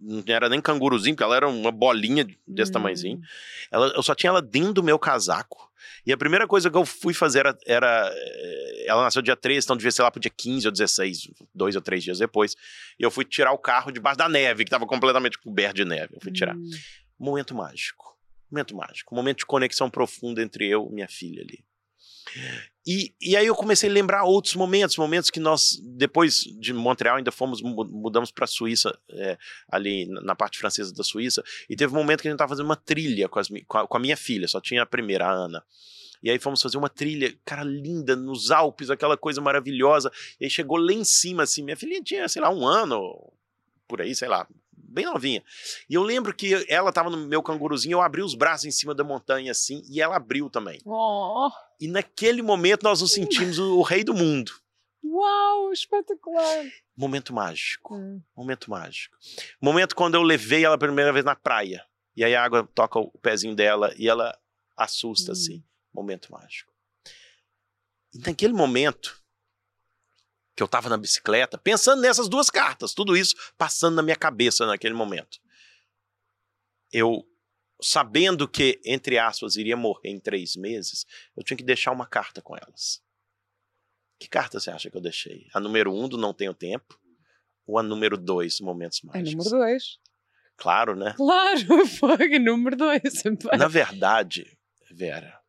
Não 0.00 0.22
era 0.26 0.48
nem 0.48 0.60
canguruzinho, 0.60 1.14
porque 1.14 1.24
ela 1.24 1.36
era 1.36 1.48
uma 1.48 1.70
bolinha 1.72 2.26
desse 2.46 2.70
Hum. 2.70 2.74
tamanhozinho. 2.74 3.20
Ela, 3.70 3.88
eu 3.88 4.02
só 4.02 4.14
tinha 4.14 4.28
ela 4.30 4.42
dentro 4.42 4.74
do 4.74 4.82
meu 4.82 4.98
casaco. 4.98 5.72
E 6.06 6.12
a 6.12 6.16
primeira 6.16 6.46
coisa 6.46 6.70
que 6.70 6.76
eu 6.76 6.84
fui 6.84 7.14
fazer 7.14 7.40
era. 7.40 7.58
era, 7.66 8.10
eh, 8.12 8.84
ela 8.86 9.02
nasceu 9.02 9.22
dia 9.22 9.36
13, 9.36 9.66
então 9.66 9.76
devia 9.76 9.90
ser 9.90 10.02
lá 10.02 10.10
pro 10.10 10.20
dia 10.20 10.30
15 10.34 10.66
ou 10.66 10.72
16, 10.72 11.30
dois 11.54 11.74
ou 11.76 11.82
três 11.82 12.04
dias 12.04 12.18
depois. 12.18 12.54
E 12.98 13.02
eu 13.02 13.10
fui 13.10 13.24
tirar 13.24 13.52
o 13.52 13.58
carro 13.58 13.90
debaixo 13.90 14.18
da 14.18 14.28
neve, 14.28 14.64
que 14.64 14.68
estava 14.68 14.86
completamente 14.86 15.38
coberto 15.38 15.76
de 15.76 15.84
neve. 15.84 16.14
Eu 16.14 16.20
fui 16.20 16.32
tirar. 16.32 16.56
Hum. 16.56 16.70
Momento 17.18 17.54
mágico. 17.54 18.16
Momento 18.50 18.76
mágico. 18.76 19.14
Momento 19.14 19.38
de 19.38 19.46
conexão 19.46 19.88
profunda 19.90 20.42
entre 20.42 20.68
eu 20.68 20.88
e 20.90 20.94
minha 20.94 21.08
filha 21.08 21.42
ali. 21.42 21.64
E, 22.86 23.14
e 23.20 23.34
aí 23.34 23.46
eu 23.46 23.54
comecei 23.54 23.88
a 23.88 23.92
lembrar 23.92 24.24
outros 24.24 24.54
momentos, 24.54 24.96
momentos 24.98 25.30
que 25.30 25.40
nós, 25.40 25.80
depois 25.96 26.40
de 26.60 26.72
Montreal, 26.74 27.16
ainda 27.16 27.32
fomos, 27.32 27.62
mu- 27.62 27.84
mudamos 27.84 28.30
para 28.30 28.44
a 28.44 28.48
Suíça, 28.48 28.96
é, 29.10 29.38
ali 29.70 30.06
na 30.06 30.34
parte 30.34 30.58
francesa 30.58 30.92
da 30.92 31.02
Suíça, 31.02 31.42
e 31.68 31.74
teve 31.76 31.94
um 31.94 31.96
momento 31.96 32.20
que 32.20 32.28
a 32.28 32.30
gente 32.30 32.36
estava 32.36 32.50
fazendo 32.50 32.66
uma 32.66 32.76
trilha 32.76 33.26
com, 33.28 33.38
as 33.38 33.48
com 33.66 33.78
a, 33.78 33.86
com 33.88 33.96
a 33.96 34.00
minha 34.00 34.16
filha, 34.16 34.46
só 34.46 34.60
tinha 34.60 34.82
a 34.82 34.86
primeira, 34.86 35.26
a 35.26 35.32
Ana. 35.32 35.64
E 36.22 36.30
aí 36.30 36.38
fomos 36.38 36.60
fazer 36.60 36.76
uma 36.76 36.88
trilha, 36.88 37.34
cara, 37.44 37.62
linda, 37.62 38.16
nos 38.16 38.50
Alpes, 38.50 38.90
aquela 38.90 39.16
coisa 39.16 39.40
maravilhosa. 39.40 40.10
E 40.40 40.44
aí 40.44 40.50
chegou 40.50 40.78
lá 40.78 40.92
em 40.92 41.04
cima, 41.04 41.42
assim, 41.42 41.62
minha 41.62 41.76
filhinha 41.76 42.02
tinha, 42.02 42.28
sei 42.28 42.40
lá, 42.40 42.50
um 42.50 42.66
ano, 42.66 43.00
por 43.86 44.00
aí, 44.00 44.14
sei 44.14 44.28
lá, 44.28 44.46
bem 44.88 45.04
novinha. 45.06 45.42
E 45.88 45.94
eu 45.94 46.02
lembro 46.02 46.34
que 46.34 46.64
ela 46.68 46.92
tava 46.92 47.10
no 47.10 47.16
meu 47.26 47.42
canguruzinho, 47.42 47.94
eu 47.96 48.00
abri 48.02 48.22
os 48.22 48.34
braços 48.34 48.64
em 48.66 48.70
cima 48.70 48.94
da 48.94 49.02
montanha, 49.04 49.50
assim, 49.52 49.82
e 49.88 50.00
ela 50.00 50.16
abriu 50.16 50.48
também. 50.50 50.80
Oh, 50.84 51.50
E 51.80 51.88
naquele 51.88 52.42
momento 52.42 52.82
nós 52.84 53.00
nos 53.00 53.12
sentimos 53.12 53.58
o, 53.58 53.78
o 53.78 53.82
rei 53.82 54.04
do 54.04 54.14
mundo. 54.14 54.52
uau, 55.02 55.72
espetacular. 55.72 56.64
Momento 56.96 57.32
mágico. 57.34 57.94
Hum. 57.96 58.22
Momento 58.36 58.70
mágico. 58.70 59.16
Momento 59.60 59.94
quando 59.96 60.14
eu 60.14 60.22
levei 60.22 60.64
ela 60.64 60.76
a 60.76 60.78
primeira 60.78 61.12
vez 61.12 61.24
na 61.24 61.34
praia. 61.34 61.84
E 62.16 62.24
aí 62.24 62.34
a 62.34 62.44
água 62.44 62.68
toca 62.74 62.98
o 63.00 63.10
pezinho 63.18 63.54
dela 63.56 63.92
e 63.98 64.08
ela 64.08 64.36
assusta, 64.76 65.30
Hum. 65.30 65.32
assim. 65.32 65.64
Momento 65.92 66.30
mágico. 66.32 66.72
E 68.12 68.18
naquele 68.18 68.52
momento 68.52 69.20
que 70.56 70.62
eu 70.62 70.68
tava 70.68 70.88
na 70.88 70.96
bicicleta, 70.96 71.58
pensando 71.58 72.00
nessas 72.02 72.28
duas 72.28 72.48
cartas, 72.50 72.94
tudo 72.94 73.16
isso 73.16 73.34
passando 73.58 73.96
na 73.96 74.02
minha 74.02 74.16
cabeça 74.16 74.66
naquele 74.66 74.94
momento. 74.94 75.38
Eu, 76.92 77.26
sabendo 77.82 78.46
que, 78.48 78.80
entre 78.84 79.18
aspas, 79.18 79.56
iria 79.56 79.76
morrer 79.76 80.10
em 80.10 80.20
três 80.20 80.54
meses, 80.54 81.04
eu 81.36 81.42
tinha 81.42 81.56
que 81.56 81.64
deixar 81.64 81.90
uma 81.90 82.06
carta 82.06 82.40
com 82.40 82.56
elas. 82.56 83.02
Que 84.18 84.28
carta 84.28 84.60
você 84.60 84.70
acha 84.70 84.88
que 84.90 84.96
eu 84.96 85.00
deixei? 85.00 85.48
A 85.52 85.58
número 85.58 85.92
um 85.92 86.08
do 86.08 86.16
Não 86.16 86.32
Tenho 86.32 86.54
Tempo 86.54 86.98
ou 87.66 87.78
a 87.78 87.82
número 87.82 88.16
dois, 88.16 88.60
Momentos 88.60 89.00
É 89.02 89.06
Mágicos? 89.18 89.46
número 89.50 89.66
dois. 89.66 89.98
Claro, 90.56 90.94
né? 90.94 91.14
Claro, 91.16 91.86
foi 91.98 92.38
número 92.38 92.76
dois. 92.76 93.22
Na 93.58 93.66
verdade, 93.66 94.56
Vera, 94.92 95.40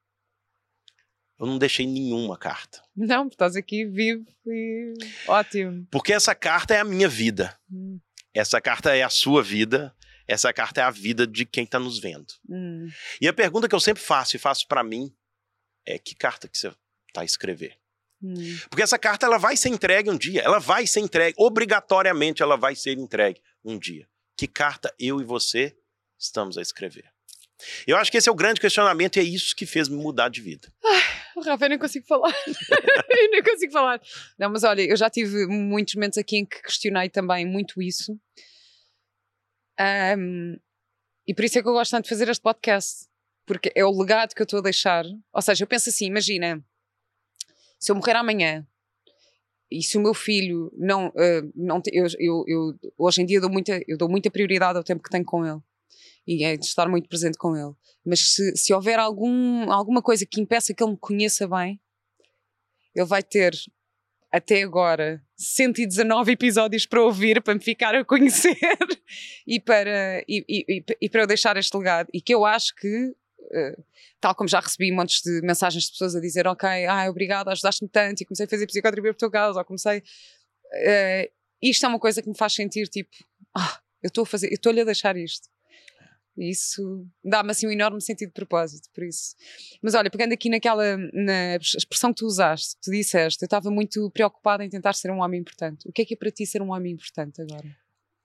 eu 1.40 1.46
não 1.46 1.58
deixei 1.58 1.86
nenhuma 1.86 2.38
carta. 2.38 2.82
Não, 2.96 3.28
estás 3.28 3.56
aqui 3.56 3.86
vivo 3.86 4.26
e 4.48 4.94
ótimo. 5.28 5.86
Porque 5.92 6.14
essa 6.14 6.34
carta 6.36 6.74
é 6.74 6.80
a 6.80 6.84
minha 6.86 7.10
vida. 7.10 7.58
Hum, 7.72 8.00
Essa 8.34 8.60
carta 8.62 8.96
é 8.96 9.04
a 9.04 9.10
sua 9.10 9.42
vida. 9.44 9.94
Essa 10.28 10.52
carta 10.52 10.82
é 10.82 10.84
a 10.84 10.90
vida 10.90 11.28
de 11.28 11.46
quem 11.46 11.64
está 11.66 11.78
nos 11.78 12.00
vendo. 12.00 12.34
hum. 12.50 12.88
E 13.22 13.28
a 13.28 13.34
pergunta 13.34 13.68
que 13.68 13.76
eu 13.76 13.80
sempre 13.80 14.02
faço 14.02 14.36
e 14.36 14.40
faço 14.40 14.68
para 14.68 14.84
mim 14.84 15.14
é 15.86 16.00
que 16.00 16.16
carta 16.16 16.48
que 16.48 16.58
você 16.58 16.70
está 17.10 17.22
a 17.22 17.26
escrever? 17.26 17.78
Hum. 18.24 18.34
Porque 18.70 18.82
essa 18.82 18.98
carta 18.98 19.26
ela 19.26 19.38
vai 19.38 19.56
ser 19.56 19.70
entregue 19.70 20.10
um 20.10 20.18
dia. 20.18 20.42
Ela 20.42 20.60
vai 20.60 20.88
ser 20.88 21.02
entregue. 21.02 21.36
Obrigatoriamente 21.38 22.42
ela 22.42 22.56
vai 22.58 22.76
ser 22.76 22.98
entregue 22.98 23.42
um 23.64 23.78
dia. 23.78 24.08
Que 24.38 24.48
carta 24.48 24.94
eu 24.98 25.22
e 25.22 25.24
você 25.24 25.76
estamos 26.18 26.58
a 26.58 26.62
escrever? 26.62 27.06
Eu 27.88 27.96
acho 27.98 28.12
que 28.12 28.18
esse 28.18 28.28
é 28.28 28.32
o 28.32 28.36
grande 28.36 28.60
questionamento 28.60 29.18
e 29.18 29.20
é 29.20 29.24
isso 29.24 29.56
que 29.56 29.66
fez 29.66 29.88
me 29.88 29.96
mudar 29.96 30.30
de 30.30 30.42
vida. 30.42 30.74
Oh, 30.84 30.90
Rafa, 31.44 31.66
eu 31.66 31.70
nem 31.70 31.80
consigo 31.80 32.06
falar. 32.06 32.34
eu 32.48 33.32
nem 33.32 33.44
consigo 33.44 33.72
falar. 33.72 34.02
Não, 34.38 34.50
mas 34.50 34.64
olha, 34.64 34.82
eu 34.82 34.96
já 34.96 35.10
tive 35.10 35.46
muitos 35.48 35.96
momentos 35.96 36.18
aqui 36.18 36.38
em 36.38 36.46
que 36.46 36.62
questionei 36.62 37.10
também 37.10 37.46
muito 37.46 37.82
isso. 37.82 38.18
Ahm, 39.80 40.56
e 41.28 41.34
por 41.34 41.44
isso 41.46 41.58
é 41.58 41.62
que 41.62 41.68
eu 41.68 41.74
gosto 41.74 41.92
tanto 41.92 42.04
de 42.04 42.10
fazer 42.10 42.30
este 42.30 42.42
podcast. 42.42 43.08
Porque 43.46 43.72
é 43.76 43.86
o 43.86 43.92
legado 43.92 44.34
que 44.34 44.42
eu 44.42 44.46
estou 44.46 44.60
a 44.60 44.64
deixar. 44.64 45.06
Ou 45.34 45.42
seja, 45.42 45.64
eu 45.64 45.68
penso 45.68 45.90
assim: 45.90 46.06
imagina, 46.06 46.64
se 47.80 47.92
eu 47.92 47.96
morrer 47.96 48.16
amanhã 48.16 48.66
e 49.70 49.84
se 49.84 49.98
o 49.98 50.02
meu 50.02 50.14
filho 50.14 50.72
não. 50.78 51.08
ah, 51.16 51.42
não 51.56 51.82
eu, 51.92 52.08
eu, 52.20 52.44
eu- 52.48 52.80
hoje 52.98 53.22
em 53.22 53.26
dia 53.26 53.40
dou 53.42 53.50
muita, 53.50 53.80
eu 53.88 53.98
dou 53.98 54.10
muita 54.10 54.32
prioridade 54.32 54.78
ao 54.78 54.84
tempo 54.84 55.04
que 55.04 55.10
tenho 55.10 55.26
com 55.26 55.46
ele. 55.46 55.60
E 56.28 56.44
é 56.44 56.58
de 56.58 56.66
estar 56.66 56.88
muito 56.90 57.08
presente 57.08 57.38
com 57.38 57.56
ele. 57.56 57.74
Mas 58.06 58.34
se, 58.34 58.56
se 58.56 58.74
houver 58.74 59.00
algum, 59.00 59.72
alguma 59.72 60.02
coisa 60.02 60.26
que 60.26 60.40
impeça 60.42 60.74
que 60.74 60.84
ele 60.84 60.92
me 60.92 60.98
conheça 60.98 61.48
bem, 61.48 61.80
ele 62.96 63.06
vai 63.06 63.22
ter 63.24 63.54
até 64.32 64.62
agora 64.64 65.22
119 65.38 66.32
episódios 66.34 66.86
para 66.86 67.02
ouvir, 67.02 67.42
para 67.42 67.54
me 67.54 67.60
ficar 67.62 67.96
a 67.96 68.04
conhecer 68.04 68.58
e, 69.48 69.60
para, 69.60 70.22
e, 70.28 70.44
e- 70.50 70.84
e- 71.02 71.10
para 71.10 71.22
eu 71.22 71.28
deixar 71.28 71.56
este 71.58 71.76
legado. 71.78 72.10
E 72.14 72.20
que 72.22 72.34
eu 72.34 72.44
acho 72.46 72.76
que, 72.76 73.16
eh, 73.54 73.78
tal 74.20 74.36
como 74.36 74.48
já 74.50 74.60
recebi 74.60 74.92
montes 74.92 75.22
de 75.22 75.42
mensagens 75.42 75.86
de 75.86 75.92
pessoas 75.92 76.16
a 76.16 76.20
dizer: 76.22 76.48
Ok, 76.48 76.68
ah, 76.86 77.10
obrigada, 77.10 77.52
ajudaste-me 77.52 77.90
tanto, 77.90 78.22
e 78.22 78.26
comecei 78.26 78.46
a 78.46 78.50
fazer 78.50 78.68
psicoterapia 78.68 79.14
por 79.14 79.20
tua 79.20 79.32
causa, 79.32 79.60
ou 79.60 79.66
comecei. 79.66 80.04
eh, 80.74 81.32
isto 81.62 81.86
é 81.86 81.90
uma 81.90 82.00
coisa 82.00 82.22
que 82.22 82.28
me 82.30 82.36
faz 82.38 82.54
sentir 82.54 82.88
tipo: 82.90 83.16
ah, 83.56 83.80
eu 84.04 84.08
estou 84.08 84.24
a 84.24 84.26
fazer, 84.26 84.48
eu 84.48 84.56
estou-lhe 84.56 84.82
a 84.82 84.86
deixar 84.86 85.16
isto. 85.16 85.48
E 86.38 86.50
isso 86.50 87.08
dá-me 87.24 87.52
assim 87.52 87.66
um 87.68 87.72
enorme 87.72 88.02
sentido 88.02 88.28
de 88.30 88.34
propósito, 88.34 88.90
por 88.94 89.04
isso. 89.06 89.36
Mas 89.82 89.94
olha, 89.96 90.10
pegando 90.10 90.34
aqui 90.34 90.50
naquela 90.50 90.98
na 91.14 91.56
expressão 91.56 92.14
que 92.14 92.20
tu 92.20 92.26
usaste, 92.26 92.76
tu 92.82 92.92
disseste, 92.92 93.42
eu 93.44 93.46
estava 93.48 93.72
muito 93.72 94.10
preocupada 94.12 94.64
em 94.66 94.70
tentar 94.70 94.94
ser 94.94 95.12
um 95.12 95.22
homem 95.22 95.40
importante. 95.40 95.88
O 95.88 95.94
que 95.94 96.02
é 96.02 96.06
que 96.06 96.14
é 96.14 96.18
para 96.18 96.30
ti 96.32 96.46
ser 96.46 96.62
um 96.62 96.72
homem 96.72 96.92
importante 96.94 97.42
agora? 97.42 97.66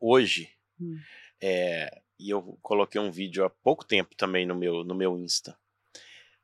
Hoje, 0.00 0.48
Hum. 0.80 0.98
é, 1.40 2.00
e 2.18 2.30
eu 2.30 2.58
coloquei 2.62 3.00
um 3.00 3.10
vídeo 3.10 3.44
há 3.44 3.50
pouco 3.50 3.84
tempo 3.84 4.14
também 4.16 4.46
no 4.46 4.54
meu, 4.54 4.82
no 4.82 4.94
meu 4.94 5.16
Insta. 5.18 5.56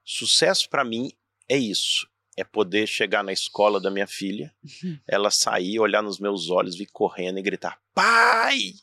Sucesso 0.05 0.69
para 0.71 0.85
mim 0.85 1.11
é 1.49 1.57
isso. 1.57 2.09
É 2.37 2.45
poder 2.45 2.87
chegar 2.87 3.25
na 3.25 3.33
escola 3.33 3.81
da 3.81 3.91
minha 3.91 4.07
filha, 4.07 4.55
ela 5.09 5.31
sair, 5.31 5.79
olhar 5.81 6.03
nos 6.03 6.21
meus 6.21 6.51
olhos, 6.51 6.77
vir 6.77 6.87
correndo 6.93 7.39
e 7.39 7.43
gritar: 7.43 7.81
Pai! 7.95 8.75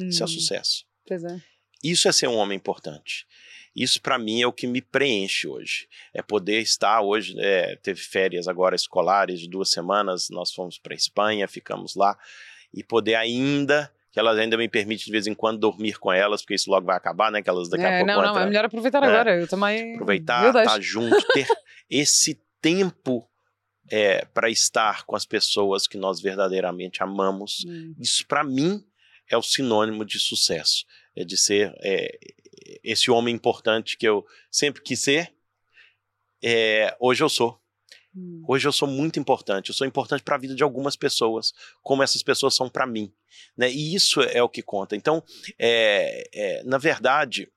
Isso 0.00 0.22
é 0.22 0.26
Hum, 0.26 0.28
sucesso. 0.28 0.84
Pois 1.06 1.22
é. 1.22 1.40
Isso 1.84 2.08
é 2.08 2.12
ser 2.12 2.28
um 2.28 2.36
homem 2.36 2.56
importante. 2.56 3.26
Isso 3.76 4.00
para 4.00 4.18
mim 4.18 4.40
é 4.40 4.46
o 4.46 4.52
que 4.52 4.66
me 4.66 4.80
preenche 4.80 5.46
hoje. 5.46 5.88
É 6.14 6.22
poder 6.22 6.60
estar 6.60 7.00
hoje, 7.02 7.34
é, 7.38 7.76
teve 7.76 8.00
férias 8.00 8.48
agora 8.48 8.74
escolares 8.74 9.40
de 9.40 9.48
duas 9.48 9.70
semanas, 9.70 10.30
nós 10.30 10.52
fomos 10.52 10.78
para 10.78 10.94
Espanha, 10.94 11.46
ficamos 11.46 11.94
lá 11.94 12.16
e 12.72 12.82
poder 12.82 13.16
ainda 13.16 13.92
que 14.14 14.20
elas 14.20 14.38
ainda 14.38 14.56
me 14.56 14.68
permite 14.68 15.06
de 15.06 15.10
vez 15.10 15.26
em 15.26 15.34
quando 15.34 15.58
dormir 15.58 15.98
com 15.98 16.12
elas, 16.12 16.40
porque 16.40 16.54
isso 16.54 16.70
logo 16.70 16.86
vai 16.86 16.96
acabar, 16.96 17.32
né? 17.32 17.42
Que 17.42 17.50
elas 17.50 17.68
daqui 17.68 17.82
é, 17.82 17.86
a 17.86 17.98
pouco 17.98 18.06
Não, 18.06 18.22
não, 18.22 18.38
é 18.38 18.46
melhor 18.46 18.64
aproveitar 18.64 19.02
é, 19.02 19.06
agora. 19.08 19.40
Eu 19.40 19.48
também. 19.48 19.94
Aproveitar, 19.94 20.46
estar 20.46 20.64
tá 20.64 20.80
junto, 20.80 21.20
ter 21.32 21.48
esse 21.90 22.40
tempo 22.62 23.28
é, 23.90 24.24
para 24.26 24.48
estar 24.48 25.04
com 25.04 25.16
as 25.16 25.26
pessoas 25.26 25.88
que 25.88 25.98
nós 25.98 26.20
verdadeiramente 26.20 27.02
amamos. 27.02 27.64
Hum. 27.66 27.92
Isso 27.98 28.24
para 28.24 28.44
mim 28.44 28.84
é 29.28 29.36
o 29.36 29.42
sinônimo 29.42 30.04
de 30.04 30.20
sucesso, 30.20 30.84
de 31.22 31.36
ser 31.36 31.74
é, 31.82 32.18
esse 32.82 33.10
homem 33.10 33.34
importante 33.34 33.96
que 33.96 34.08
eu 34.08 34.26
sempre 34.50 34.82
quis 34.82 35.00
ser. 35.00 35.32
É, 36.42 36.96
hoje 36.98 37.22
eu 37.22 37.28
sou. 37.28 37.60
Hum. 38.14 38.42
Hoje 38.48 38.66
eu 38.66 38.72
sou 38.72 38.88
muito 38.88 39.18
importante. 39.18 39.68
Eu 39.68 39.74
sou 39.74 39.86
importante 39.86 40.22
para 40.22 40.36
a 40.36 40.38
vida 40.38 40.54
de 40.54 40.62
algumas 40.62 40.96
pessoas, 40.96 41.52
como 41.82 42.02
essas 42.02 42.22
pessoas 42.22 42.54
são 42.54 42.68
para 42.68 42.86
mim. 42.86 43.12
Né? 43.56 43.70
E 43.70 43.94
isso 43.94 44.20
é 44.22 44.42
o 44.42 44.48
que 44.48 44.62
conta. 44.62 44.96
Então, 44.96 45.22
é, 45.58 46.28
é, 46.32 46.62
na 46.64 46.78
verdade, 46.78 47.50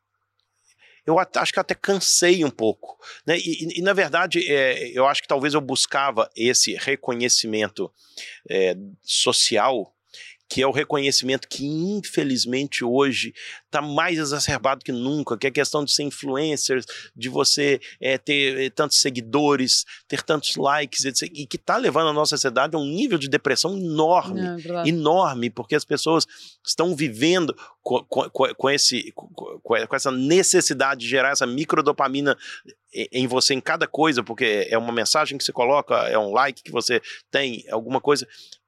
eu 1.06 1.18
acho 1.20 1.54
que 1.54 1.60
até 1.60 1.74
cansei 1.74 2.44
um 2.44 2.50
pouco. 2.50 3.00
Né? 3.26 3.38
E, 3.38 3.64
e, 3.64 3.80
e 3.80 3.82
na 3.82 3.94
verdade, 3.94 4.52
é, 4.52 4.90
eu 4.90 5.08
acho 5.08 5.22
que 5.22 5.28
talvez 5.28 5.54
eu 5.54 5.62
buscava 5.62 6.30
esse 6.36 6.76
reconhecimento 6.76 7.92
é, 8.50 8.76
social 9.02 9.97
que 10.50 10.62
é 10.62 10.68
o 10.68 10.72
reconhecimento 10.72 11.48
que, 11.48 11.66
infelizmente, 11.66 12.84
hoje 12.84 13.34
está 13.66 13.82
mais 13.82 14.18
exacerbado 14.18 14.84
que 14.84 14.92
nunca, 14.92 15.38
que 15.38 15.48
é 15.48 15.50
a 15.50 15.54
questão 15.54 15.84
de 15.84 15.92
ser 15.92 16.04
influencer, 16.04 16.84
de 17.16 17.28
você 17.28 17.82
é, 18.00 18.18
ter 18.18 18.58
é, 18.58 18.70
tantos 18.70 19.02
seguidores, 19.02 19.84
ter 20.08 20.22
tantos 20.22 20.56
likes, 20.56 21.04
etc., 21.06 21.30
e 21.34 21.46
que 21.46 21.58
está 21.58 21.76
levando 21.78 22.10
a 22.10 22.14
nossa 22.14 22.38
sociedade 22.38 22.76
a 22.76 22.80
um 22.80 22.86
nível 22.86 23.18
de 23.18 23.28
depressão 23.28 23.78
enorme, 23.78 24.42
é, 24.42 24.88
enorme, 24.88 25.50
porque 25.50 25.76
as 25.76 25.84
pessoas 25.84 26.26
estão 26.66 26.96
vivendo 26.96 27.56
com, 27.82 28.04
com, 28.06 28.30
com, 28.30 28.70
esse, 28.70 29.12
com 29.14 29.96
essa 29.96 30.12
necessidade 30.12 31.02
de 31.02 31.08
gerar 31.08 31.32
essa 31.32 31.46
microdopamina 31.46 32.38
em 32.94 33.28
você 33.28 33.54
em 33.54 33.62
cada 33.62 33.86
coisa, 33.86 34.24
porque 34.24 34.68
é 34.70 34.78
uma 34.78 34.94
mensagem 34.94 35.38
que 35.38 35.44
você 35.44 35.52
coloca, 35.52 35.96
é 36.08 36.18
um 36.18 36.32
like 36.32 36.64
que 36.64 36.72
você 36.72 37.02
tem, 37.30 37.66
alguma 37.70 38.00
coisa 38.00 38.28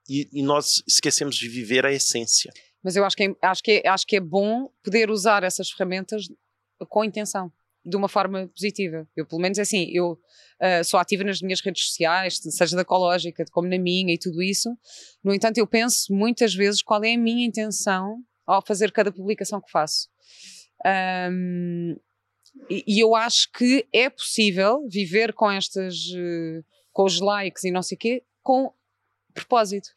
e, 0.09 0.27
e 0.33 0.41
nós 0.41 0.83
esquecemos 0.87 1.35
de 1.35 1.47
viver 1.47 1.85
a 1.85 1.91
essência. 1.91 2.51
Mas 2.83 2.95
eu 2.95 3.05
acho 3.05 3.15
que, 3.15 3.23
é, 3.23 3.35
acho, 3.41 3.63
que 3.63 3.71
é, 3.71 3.87
acho 3.87 4.07
que 4.07 4.15
é 4.15 4.19
bom 4.19 4.69
poder 4.83 5.09
usar 5.09 5.43
essas 5.43 5.69
ferramentas 5.69 6.27
com 6.87 7.03
intenção, 7.03 7.51
de 7.85 7.95
uma 7.95 8.07
forma 8.07 8.47
positiva. 8.47 9.07
Eu, 9.15 9.25
pelo 9.25 9.41
menos, 9.41 9.57
é 9.57 9.61
assim, 9.61 9.89
eu 9.91 10.13
uh, 10.13 10.83
sou 10.83 10.99
ativa 10.99 11.23
nas 11.23 11.41
minhas 11.41 11.61
redes 11.61 11.87
sociais, 11.87 12.37
seja 12.37 12.75
da 12.75 12.81
Ecológica, 12.81 13.43
como 13.51 13.67
na 13.67 13.77
minha 13.77 14.13
e 14.13 14.17
tudo 14.17 14.41
isso. 14.41 14.69
No 15.23 15.33
entanto, 15.33 15.57
eu 15.57 15.67
penso 15.67 16.13
muitas 16.13 16.53
vezes 16.53 16.81
qual 16.81 17.03
é 17.03 17.13
a 17.13 17.17
minha 17.17 17.45
intenção 17.45 18.23
ao 18.45 18.65
fazer 18.65 18.91
cada 18.91 19.11
publicação 19.11 19.61
que 19.61 19.71
faço. 19.71 20.07
Um, 21.31 21.95
e, 22.69 22.83
e, 22.87 22.99
eu 22.99 23.15
acho 23.15 23.51
que 23.51 23.85
é 23.93 24.09
possível 24.09 24.87
viver 24.89 25.33
com 25.33 25.51
estas, 25.51 25.95
uh, 25.95 26.63
com 26.91 27.03
os 27.03 27.19
likes 27.19 27.63
e 27.63 27.71
não 27.71 27.83
sei 27.83 27.95
o 27.95 27.99
quê, 27.99 28.23
com 28.41 28.73
propósito. 29.39 29.89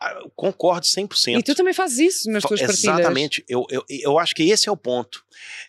Ah, 0.00 0.20
concordo 0.36 0.84
100%. 0.84 1.38
E 1.38 1.42
tu 1.42 1.54
também 1.54 1.72
fazes 1.72 1.98
isso 1.98 2.30
nas 2.30 2.42
tuas 2.42 2.60
Exatamente. 2.60 2.82
partilhas. 2.82 2.98
Exatamente. 2.98 3.44
Eu, 3.48 3.66
eu, 3.70 3.84
eu 3.88 4.18
acho 4.18 4.34
que 4.34 4.42
esse 4.50 4.68
é 4.68 4.72
o 4.72 4.76
ponto. 4.76 5.24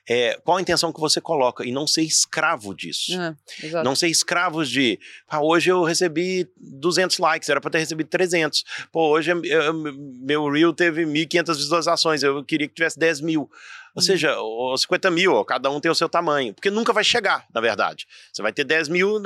É, 0.10 0.38
qual 0.44 0.58
a 0.58 0.62
intenção 0.62 0.92
que 0.92 1.00
você 1.00 1.22
coloca? 1.22 1.66
E 1.66 1.72
não 1.72 1.88
ser 1.88 2.02
escravo 2.02 2.76
disso. 2.76 3.14
Ah, 3.18 3.36
não 3.84 3.96
ser 3.96 4.08
escravos 4.10 4.70
de, 4.70 5.00
ah, 5.30 5.42
hoje 5.42 5.72
eu 5.72 5.84
recebi 5.84 6.50
200 6.58 7.18
likes, 7.18 7.48
era 7.48 7.62
para 7.62 7.72
ter 7.72 7.80
recebido 7.80 8.08
300. 8.08 8.64
Pô, 8.92 9.10
hoje 9.10 9.32
eu, 9.32 9.44
eu, 9.46 9.74
meu 9.74 10.52
Reel 10.52 10.74
teve 10.74 11.06
1.500 11.06 11.56
visualizações, 11.56 12.24
eu 12.24 12.44
queria 12.44 12.68
que 12.68 12.74
tivesse 12.74 13.00
10 13.00 13.22
mil. 13.22 13.42
Ou 13.42 14.02
hum. 14.02 14.02
seja, 14.02 14.38
ou 14.38 14.78
50 14.78 15.10
mil, 15.12 15.46
cada 15.46 15.70
um 15.72 15.80
tem 15.80 15.90
o 15.90 15.96
seu 15.96 16.10
tamanho. 16.10 16.54
Porque 16.54 16.70
nunca 16.70 16.92
vai 16.92 17.04
chegar, 17.04 17.46
na 17.54 17.62
verdade. 17.62 18.06
Você 18.34 18.42
vai 18.42 18.52
ter 18.52 18.66
10 18.66 18.90
mil, 18.90 19.22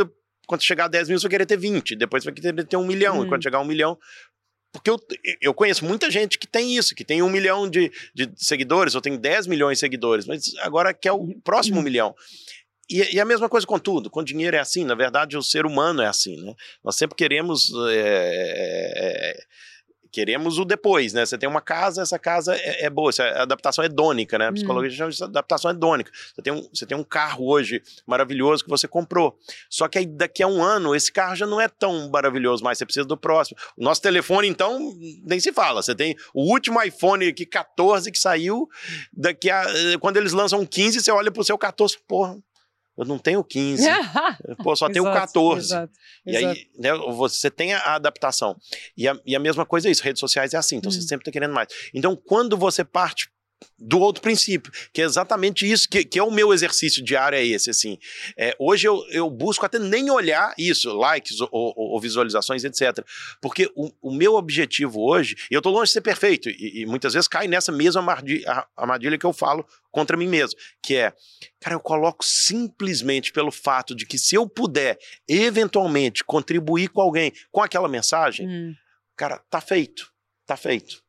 quando 0.50 0.64
chegar 0.64 0.86
a 0.86 0.88
10 0.88 1.10
mil, 1.10 1.20
você 1.20 1.28
vai 1.28 1.30
querer 1.30 1.46
ter 1.46 1.58
20, 1.58 1.96
depois 1.96 2.24
você 2.24 2.32
vai 2.32 2.42
querer 2.42 2.66
ter 2.66 2.76
um 2.76 2.86
milhão, 2.86 3.20
hum. 3.20 3.24
e 3.24 3.28
quando 3.28 3.40
hum. 3.40 3.44
chegar 3.44 3.60
a 3.60 3.62
um 3.62 3.66
milhão. 3.66 3.96
Porque 4.74 4.90
eu, 4.90 5.00
eu 5.42 5.54
conheço 5.54 5.86
muita 5.86 6.10
gente 6.10 6.40
que 6.40 6.48
tem 6.48 6.76
isso, 6.76 6.96
que 6.96 7.06
tem 7.06 7.22
um 7.22 7.30
milhão 7.30 7.70
de, 7.70 7.92
de 8.16 8.32
seguidores, 8.36 8.96
ou 8.96 9.02
tem 9.02 9.16
10 9.16 9.46
milhões 9.46 9.78
de 9.78 9.82
seguidores, 9.82 10.26
mas 10.26 10.56
agora 10.62 10.92
quer 10.92 11.12
o 11.12 11.40
próximo 11.44 11.80
hum. 11.80 11.84
milhão. 11.84 12.16
E, 12.90 13.16
e, 13.16 13.20
a 13.20 13.26
mesma 13.26 13.48
coisa 13.48 13.68
com 13.68 13.78
tudo, 13.78 14.10
com 14.10 14.24
dinheiro 14.24 14.58
é 14.58 14.60
assim, 14.60 14.84
na 14.84 14.96
verdade 14.96 15.38
o 15.38 15.44
ser 15.44 15.68
humano 15.68 16.02
é 16.02 16.08
assim, 16.08 16.36
né? 16.44 16.56
Nós 16.84 16.96
sempre 16.96 17.16
queremos 17.16 17.72
é, 17.92 18.96
é, 18.98 19.44
queremos 20.12 20.58
o 20.58 20.66
depois, 20.66 21.14
né? 21.14 21.26
Você 21.26 21.38
tem 21.38 21.48
uma 21.48 21.62
casa, 21.62 22.02
essa 22.02 22.20
casa 22.20 22.56
é, 22.56 22.86
é 22.86 22.90
boa, 22.90 23.12
é 23.20 23.42
adaptação 23.42 23.84
hedônica, 23.84 24.38
né? 24.38 24.48
A 24.48 24.54
psicologia 24.54 24.90
hum. 24.90 25.12
chama 25.12 25.12
de 25.12 25.24
adaptação 25.24 25.72
hedônica. 25.72 26.12
Você 26.34 26.42
tem, 26.42 26.54
um, 26.54 26.70
você 26.74 26.86
tem 26.86 26.98
um 26.98 27.04
carro 27.04 27.48
hoje 27.48 27.82
maravilhoso 28.06 28.64
que 28.64 28.70
você 28.70 28.88
comprou. 28.88 29.38
Só 29.70 29.88
que 29.88 29.98
aí 29.98 30.06
daqui 30.06 30.44
a 30.44 30.48
um 30.48 30.64
ano, 30.64 30.96
esse 30.96 31.12
carro 31.12 31.36
já 31.36 31.46
não 31.46 31.60
é 31.60 31.68
tão 31.68 32.10
maravilhoso 32.10 32.64
mais, 32.64 32.78
você 32.78 32.86
precisa 32.86 33.06
do 33.06 33.18
próximo. 33.18 33.58
O 33.78 33.84
nosso 33.84 34.02
telefone, 34.02 34.48
então, 34.48 34.94
nem 35.24 35.40
se 35.40 35.52
fala. 35.52 35.82
Você 35.82 35.96
tem 35.96 36.16
o 36.34 36.44
último 36.52 36.82
iPhone 36.82 37.28
aqui, 37.28 37.46
14, 37.46 38.12
que 38.12 38.20
saiu. 38.20 38.68
Daqui 39.14 39.50
a. 39.50 39.66
Quando 40.00 40.18
eles 40.18 40.34
lançam 40.34 40.66
15, 40.66 41.02
você 41.02 41.12
olha 41.12 41.32
pro 41.32 41.44
seu 41.44 41.58
14, 41.58 41.98
porra, 42.08 42.38
eu 43.00 43.06
não 43.06 43.18
tenho 43.18 43.42
15, 43.42 43.88
pô, 44.62 44.76
só 44.76 44.90
tenho 44.90 45.06
14. 45.06 45.66
Exato, 45.66 45.94
e 46.26 46.36
exato. 46.36 46.48
aí, 46.48 46.68
né, 46.78 46.94
você 47.16 47.50
tem 47.50 47.74
a 47.74 47.96
adaptação. 47.96 48.58
E 48.98 49.08
a, 49.08 49.18
e 49.26 49.36
a 49.36 49.40
mesma 49.40 49.66
coisa 49.66 49.88
é 49.88 49.92
isso, 49.92 50.04
redes 50.04 50.20
sociais 50.20 50.54
é 50.54 50.58
assim, 50.58 50.76
então 50.76 50.90
hum. 50.90 50.92
você 50.92 51.02
sempre 51.02 51.22
está 51.22 51.32
querendo 51.32 51.54
mais. 51.54 51.70
Então, 51.94 52.16
quando 52.16 52.58
você 52.58 52.84
parte 52.84 53.32
do 53.78 54.00
outro 54.00 54.22
princípio, 54.22 54.72
que 54.92 55.02
é 55.02 55.06
exatamente 55.06 55.70
isso, 55.70 55.88
que, 55.88 56.04
que 56.04 56.20
é 56.20 56.24
o 56.24 56.32
meu 56.32 56.54
exercício 56.54 57.04
diário, 57.04 57.38
é 57.38 57.46
esse, 57.46 57.70
assim. 57.70 57.98
É, 58.38 58.56
hoje 58.60 58.88
eu, 58.88 59.06
eu 59.10 59.30
busco 59.30 59.66
até 59.66 59.80
nem 59.80 60.10
olhar 60.10 60.54
isso, 60.58 60.92
likes 60.94 61.40
ou, 61.40 61.50
ou, 61.52 61.74
ou 61.76 62.00
visualizações, 62.00 62.64
etc. 62.64 63.06
Porque 63.42 63.72
o, 63.76 63.92
o, 64.02 64.14
meu 64.14 64.36
objetivo 64.36 65.02
hoje, 65.02 65.36
e 65.50 65.54
eu 65.54 65.62
tô 65.62 65.70
longe 65.70 65.90
de 65.90 65.94
ser 65.94 66.02
perfeito, 66.02 66.50
e, 66.50 66.82
e 66.82 66.86
muitas 66.86 67.14
vezes 67.14 67.28
cai 67.28 67.48
nessa 67.48 67.72
mesma 67.72 68.02
armadilha, 68.02 68.68
armadilha 68.76 69.18
que 69.18 69.26
eu 69.26 69.34
falo 69.34 69.66
contra 69.92 70.18
mim 70.18 70.28
mesmo, 70.28 70.60
que 70.84 70.96
é, 70.96 71.14
cara, 71.60 71.76
eu 71.76 71.80
coloco 71.80 72.24
simplesmente 72.24 73.32
pelo 73.32 73.52
fato 73.52 73.96
de 73.96 74.06
que 74.06 74.18
se 74.18 74.36
eu 74.36 74.48
puder, 74.48 74.98
eventualmente, 75.28 76.24
contribuir 76.24 76.90
com 76.90 77.02
alguém 77.02 77.32
com 77.52 77.62
aquela 77.62 77.88
mensagem, 77.88 78.48
hum. 78.48 78.74
cara, 79.16 79.40
tá 79.50 79.62
feito, 79.62 80.12
tá 80.46 80.58
feito. 80.58 81.02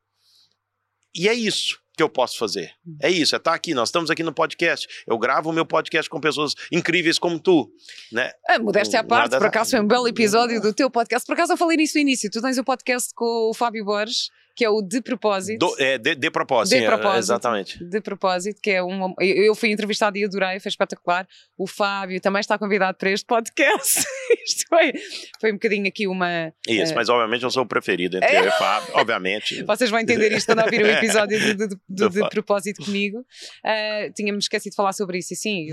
E 1.13 1.27
é 1.27 1.33
isso 1.33 1.80
que 1.95 2.03
eu 2.03 2.09
posso 2.09 2.37
fazer. 2.37 2.71
Hum. 2.85 2.97
É 3.01 3.09
isso, 3.09 3.35
é 3.35 3.37
estar 3.37 3.51
tá 3.51 3.55
aqui. 3.55 3.73
Nós 3.73 3.89
estamos 3.89 4.09
aqui 4.09 4.23
no 4.23 4.33
podcast. 4.33 4.87
Eu 5.07 5.17
gravo 5.17 5.49
o 5.49 5.53
meu 5.53 5.65
podcast 5.65 6.09
com 6.09 6.19
pessoas 6.19 6.53
incríveis 6.71 7.19
como 7.19 7.39
tu. 7.39 7.71
Né? 8.11 8.31
É, 8.47 8.59
modéstia 8.59 8.99
à 8.99 9.03
parte, 9.03 9.37
por 9.37 9.45
acaso 9.45 9.71
foi 9.71 9.79
um 9.79 9.87
belo 9.87 10.07
episódio 10.07 10.61
do 10.61 10.73
teu 10.73 10.89
podcast. 10.89 11.25
Por 11.25 11.33
acaso 11.33 11.53
eu 11.53 11.57
falei 11.57 11.77
nisso 11.77 11.93
no 11.95 12.01
início. 12.01 12.29
Tu 12.29 12.41
tens 12.41 12.57
o 12.57 12.61
um 12.61 12.63
podcast 12.63 13.13
com 13.13 13.49
o 13.49 13.53
Fábio 13.53 13.85
Borges 13.85 14.29
que 14.61 14.65
é 14.65 14.69
o 14.69 14.79
De 14.79 15.01
Propósito. 15.01 15.57
Do, 15.57 15.75
é, 15.79 15.97
de, 15.97 16.13
de 16.13 16.29
propósito, 16.29 16.75
de 16.75 16.81
sim, 16.81 16.85
propósito, 16.85 17.17
exatamente. 17.17 17.83
De 17.83 17.99
Propósito, 17.99 18.61
que 18.61 18.69
é 18.69 18.83
um. 18.83 19.11
Eu 19.19 19.55
fui 19.55 19.71
entrevistada 19.71 20.19
e 20.19 20.23
adorei, 20.23 20.59
foi 20.59 20.69
espetacular. 20.69 21.27
O 21.57 21.65
Fábio 21.65 22.21
também 22.21 22.41
está 22.41 22.59
convidado 22.59 22.95
para 22.95 23.09
este 23.09 23.25
podcast. 23.25 24.05
Isto 24.45 24.65
foi, 24.69 24.93
foi 25.39 25.49
um 25.49 25.55
bocadinho 25.55 25.87
aqui 25.87 26.05
uma. 26.05 26.53
Isso, 26.67 26.93
uh... 26.93 26.95
mas 26.95 27.09
obviamente 27.09 27.41
eu 27.41 27.49
sou 27.49 27.63
o 27.63 27.65
preferido 27.65 28.17
entre 28.17 28.37
eu 28.37 28.43
e 28.43 28.47
o 28.49 28.51
Fábio, 28.51 28.89
obviamente. 28.93 29.63
Vocês 29.65 29.89
vão 29.89 29.99
entender 29.99 30.31
isto 30.31 30.45
quando 30.45 30.63
ouvir 30.63 30.83
o 30.83 30.85
episódio 30.93 31.39
de, 31.39 31.55
de, 31.55 31.67
de, 31.89 32.09
de 32.09 32.29
Propósito 32.29 32.85
comigo. 32.85 33.17
Uh, 33.65 34.13
tínhamos 34.13 34.45
esquecido 34.45 34.73
de 34.73 34.75
falar 34.75 34.93
sobre 34.93 35.17
isso, 35.17 35.33
e 35.33 35.37
sim, 35.37 35.69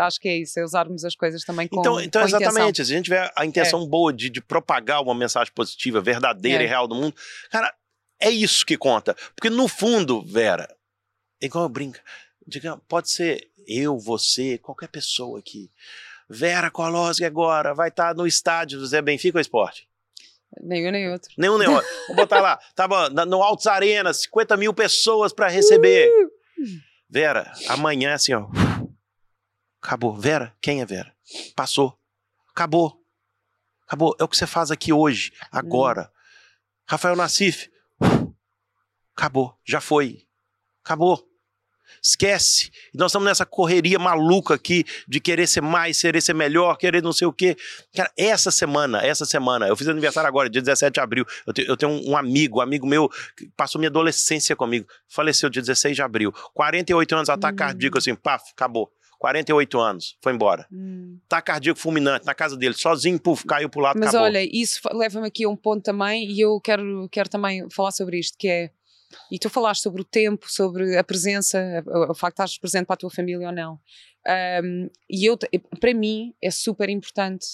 acho 0.00 0.18
que 0.18 0.28
é 0.28 0.38
isso, 0.38 0.58
é 0.58 0.64
usarmos 0.64 1.04
as 1.04 1.14
coisas 1.14 1.44
também 1.44 1.68
com. 1.68 1.78
Então, 1.78 2.00
então 2.00 2.22
com 2.22 2.26
exatamente, 2.26 2.84
se 2.84 2.92
a 2.92 2.96
gente 2.96 3.04
tiver 3.04 3.30
a 3.36 3.46
intenção 3.46 3.84
é. 3.84 3.86
boa 3.86 4.12
de, 4.12 4.28
de 4.28 4.40
propagar 4.40 5.00
uma 5.02 5.14
mensagem 5.14 5.52
positiva, 5.54 6.00
verdadeira 6.00 6.64
é. 6.64 6.66
e 6.66 6.68
real 6.68 6.88
do 6.88 6.96
mundo, 6.96 7.14
cara 7.48 7.72
é 8.20 8.30
isso 8.30 8.64
que 8.64 8.76
conta. 8.76 9.14
Porque 9.34 9.50
no 9.50 9.68
fundo, 9.68 10.22
Vera, 10.22 10.68
é 11.40 11.46
igual 11.46 11.64
eu 11.64 11.68
brinco, 11.68 11.98
diga, 12.46 12.76
pode 12.88 13.10
ser 13.10 13.50
eu, 13.66 13.98
você, 13.98 14.58
qualquer 14.58 14.88
pessoa 14.88 15.38
aqui. 15.38 15.70
Vera 16.28 16.70
Koloski 16.70 17.24
agora 17.24 17.74
vai 17.74 17.88
estar 17.88 18.08
tá 18.08 18.14
no 18.14 18.26
estádio 18.26 18.78
do 18.78 18.86
Zé 18.86 19.02
Benfica 19.02 19.38
ou 19.38 19.40
Esporte? 19.40 19.88
Nenhum 20.60 20.90
nem 20.90 21.10
outro. 21.10 21.32
Nenhum 21.36 21.58
nem 21.58 21.68
outro. 21.68 21.88
Vou 22.06 22.16
botar 22.16 22.40
lá. 22.40 22.58
Tava 22.74 23.10
no 23.10 23.42
Altos 23.42 23.66
Arena, 23.66 24.12
50 24.14 24.56
mil 24.56 24.72
pessoas 24.72 25.32
para 25.32 25.48
receber. 25.48 26.08
Uh! 26.08 26.30
Vera, 27.10 27.52
amanhã 27.68 28.14
assim, 28.14 28.32
ó. 28.34 28.48
Acabou. 29.82 30.14
Vera, 30.14 30.54
quem 30.60 30.80
é 30.80 30.86
Vera? 30.86 31.12
Passou. 31.54 31.98
Acabou. 32.50 33.00
Acabou. 33.86 34.16
É 34.18 34.24
o 34.24 34.28
que 34.28 34.36
você 34.36 34.46
faz 34.46 34.70
aqui 34.70 34.92
hoje, 34.92 35.32
agora. 35.50 36.02
Hum. 36.02 36.18
Rafael 36.86 37.16
Nassif, 37.16 37.70
Acabou, 39.16 39.56
já 39.64 39.80
foi. 39.80 40.26
Acabou. 40.84 41.24
Esquece. 42.02 42.70
Nós 42.92 43.10
estamos 43.10 43.26
nessa 43.26 43.46
correria 43.46 43.98
maluca 43.98 44.54
aqui 44.54 44.84
de 45.06 45.20
querer 45.20 45.46
ser 45.46 45.60
mais, 45.60 46.00
querer 46.00 46.20
ser 46.20 46.34
melhor, 46.34 46.76
querer 46.76 47.02
não 47.02 47.12
sei 47.12 47.26
o 47.26 47.32
quê. 47.32 47.56
Cara, 47.94 48.10
essa 48.16 48.50
semana, 48.50 49.00
essa 49.04 49.24
semana, 49.24 49.66
eu 49.68 49.76
fiz 49.76 49.88
aniversário 49.88 50.28
agora, 50.28 50.50
dia 50.50 50.60
17 50.60 50.92
de 50.92 51.00
abril. 51.00 51.24
Eu, 51.46 51.52
te, 51.52 51.66
eu 51.66 51.76
tenho 51.76 51.92
um, 51.92 52.10
um, 52.10 52.16
amigo, 52.16 52.58
um 52.58 52.60
amigo 52.60 52.86
meu, 52.86 53.08
que 53.36 53.48
passou 53.56 53.78
minha 53.78 53.88
adolescência 53.88 54.56
comigo, 54.56 54.86
faleceu 55.08 55.48
dia 55.48 55.62
16 55.62 55.96
de 55.96 56.02
abril. 56.02 56.32
48 56.52 57.14
anos, 57.14 57.28
ataque 57.28 57.54
hum. 57.54 57.56
cardíaco, 57.56 57.98
assim, 57.98 58.14
paf, 58.14 58.50
acabou. 58.52 58.92
48 59.18 59.80
anos, 59.80 60.18
foi 60.20 60.34
embora. 60.34 60.66
Hum. 60.70 61.18
Tá 61.26 61.40
cardíaco 61.40 61.80
fulminante 61.80 62.26
na 62.26 62.34
casa 62.34 62.56
dele, 62.56 62.74
sozinho, 62.74 63.18
puf, 63.18 63.46
caiu 63.46 63.70
pro 63.70 63.80
lado, 63.80 63.98
Mas 63.98 64.10
acabou. 64.10 64.26
olha, 64.26 64.42
isso 64.42 64.80
leva-me 64.92 65.26
aqui 65.26 65.44
a 65.44 65.48
um 65.48 65.56
ponto 65.56 65.82
também, 65.82 66.30
e 66.30 66.40
eu 66.40 66.60
quero, 66.60 67.08
quero 67.10 67.30
também 67.30 67.66
falar 67.70 67.92
sobre 67.92 68.18
isto, 68.18 68.36
que 68.36 68.48
é 68.48 68.70
e 69.30 69.38
tu 69.38 69.48
falaste 69.50 69.82
sobre 69.82 70.02
o 70.02 70.04
tempo, 70.04 70.46
sobre 70.50 70.96
a 70.96 71.04
presença, 71.04 71.58
o 72.10 72.14
facto 72.14 72.36
de 72.36 72.42
estás 72.42 72.58
presente 72.58 72.86
para 72.86 72.94
a 72.94 72.98
tua 72.98 73.10
família 73.10 73.48
ou 73.48 73.54
não. 73.54 73.78
Um, 74.62 74.88
e 75.08 75.28
eu, 75.28 75.36
para 75.80 75.92
mim, 75.94 76.34
é 76.42 76.50
super 76.50 76.88
importante, 76.88 77.46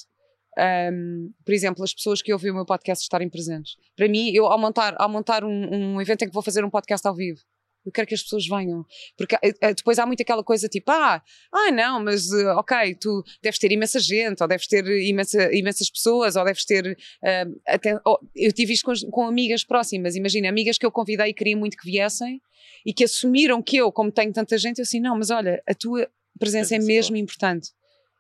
um, 0.93 1.33
por 1.45 1.53
exemplo, 1.53 1.83
as 1.83 1.95
pessoas 1.95 2.23
que 2.23 2.33
ouvem 2.33 2.51
o 2.51 2.55
meu 2.55 2.67
podcast 2.67 3.03
estarem 3.03 3.29
presentes. 3.29 3.77
Para 3.97 4.09
mim, 4.09 4.31
eu 4.35 4.47
ao 4.47 4.59
montar, 4.59 4.95
ao 4.99 5.09
montar 5.09 5.45
um, 5.45 5.95
um 5.95 6.01
evento 6.01 6.23
em 6.23 6.29
que 6.29 6.35
vou 6.35 6.43
fazer 6.43 6.65
um 6.65 6.71
podcast 6.71 7.07
ao 7.07 7.15
vivo, 7.15 7.41
eu 7.85 7.93
quero 7.93 8.07
que 8.07 8.15
as 8.15 8.23
pessoas 8.23 8.47
venham. 8.47 8.85
Porque 9.17 9.35
eh, 9.37 9.55
eh, 9.61 9.75
depois 9.75 9.99
há 9.99 10.07
muito 10.07 10.21
aquela 10.21 10.45
coisa 10.45 10.69
tipo, 10.69 10.91
ah, 10.91 11.23
ah 11.53 11.71
não, 11.73 12.03
mas 12.03 12.31
uh, 12.31 12.59
ok, 12.59 12.95
tu 12.95 13.23
deves 13.43 13.59
ter 13.59 13.73
imensa 13.73 13.99
gente, 13.99 14.43
ou 14.43 14.49
deves 14.49 14.67
ter 14.67 14.87
imensa, 14.87 15.55
imensas 15.55 15.91
pessoas, 15.91 16.37
ou 16.37 16.45
deves 16.45 16.65
ter. 16.65 16.97
Uh, 17.23 17.61
até, 17.67 17.99
oh, 18.07 18.19
eu 18.37 18.53
tive 18.53 18.73
isto 18.73 18.85
com, 18.85 19.11
com, 19.11 19.27
amigas 19.27 19.65
próximas, 19.65 20.15
imagina, 20.15 20.49
amigas 20.49 20.77
que 20.77 20.85
eu 20.85 20.93
convidei 20.93 21.29
e 21.31 21.35
queria 21.35 21.57
muito 21.57 21.77
que 21.77 21.85
viessem 21.85 22.41
e 22.85 22.93
que 22.93 23.05
assumiram 23.05 23.63
que 23.63 23.77
eu, 23.77 23.91
como 23.91 24.11
tenho 24.11 24.33
tanta 24.33 24.57
gente, 24.59 24.79
eu 24.79 24.83
assim, 24.83 25.01
não, 25.01 25.17
mas 25.17 25.31
olha, 25.31 25.63
a 25.67 25.75
tua 25.75 26.09
presença 26.39 26.75
é, 26.75 26.79
é 26.79 26.81
mesmo 26.81 27.17
importante. 27.17 27.71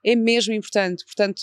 É 0.04 0.16
mesmo 0.16 0.54
importante. 0.54 1.04
Portanto, 1.04 1.42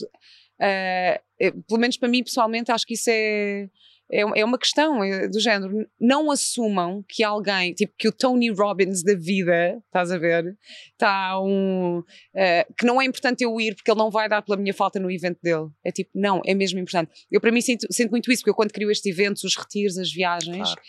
uh, 0.59 1.61
pelo 1.67 1.79
menos 1.79 1.97
para 1.97 2.09
mim 2.09 2.23
pessoalmente, 2.23 2.71
acho 2.71 2.85
que 2.85 2.95
isso 2.95 3.09
é 3.11 3.69
é, 4.11 4.21
é 4.21 4.45
uma 4.45 4.57
questão 4.57 5.03
é 5.03 5.27
do 5.27 5.39
género. 5.39 5.87
Não 5.99 6.31
assumam 6.31 7.03
que 7.07 7.23
alguém, 7.23 7.73
tipo 7.73 7.93
que 7.97 8.07
o 8.07 8.11
Tony 8.11 8.49
Robbins 8.49 9.03
da 9.03 9.15
vida, 9.15 9.81
estás 9.85 10.11
a 10.11 10.17
ver, 10.17 10.57
está 10.91 11.39
um. 11.41 11.99
Uh, 11.99 12.73
que 12.77 12.85
não 12.85 13.01
é 13.01 13.05
importante 13.05 13.43
eu 13.43 13.59
ir 13.59 13.75
porque 13.75 13.91
ele 13.91 13.99
não 13.99 14.09
vai 14.09 14.29
dar 14.29 14.41
pela 14.41 14.57
minha 14.57 14.73
falta 14.73 14.99
no 14.99 15.11
evento 15.11 15.39
dele. 15.41 15.67
É 15.83 15.91
tipo, 15.91 16.11
não, 16.15 16.41
é 16.45 16.53
mesmo 16.53 16.79
importante. 16.79 17.11
Eu, 17.29 17.41
para 17.41 17.51
mim, 17.51 17.61
sinto, 17.61 17.85
sinto 17.91 18.11
muito 18.11 18.31
isso, 18.31 18.41
porque 18.41 18.51
eu, 18.51 18.55
quando 18.55 18.71
crio 18.71 18.89
estes 18.89 19.11
eventos, 19.11 19.43
os 19.43 19.55
retiros, 19.55 19.97
as 19.97 20.11
viagens. 20.11 20.57
Claro 20.57 20.81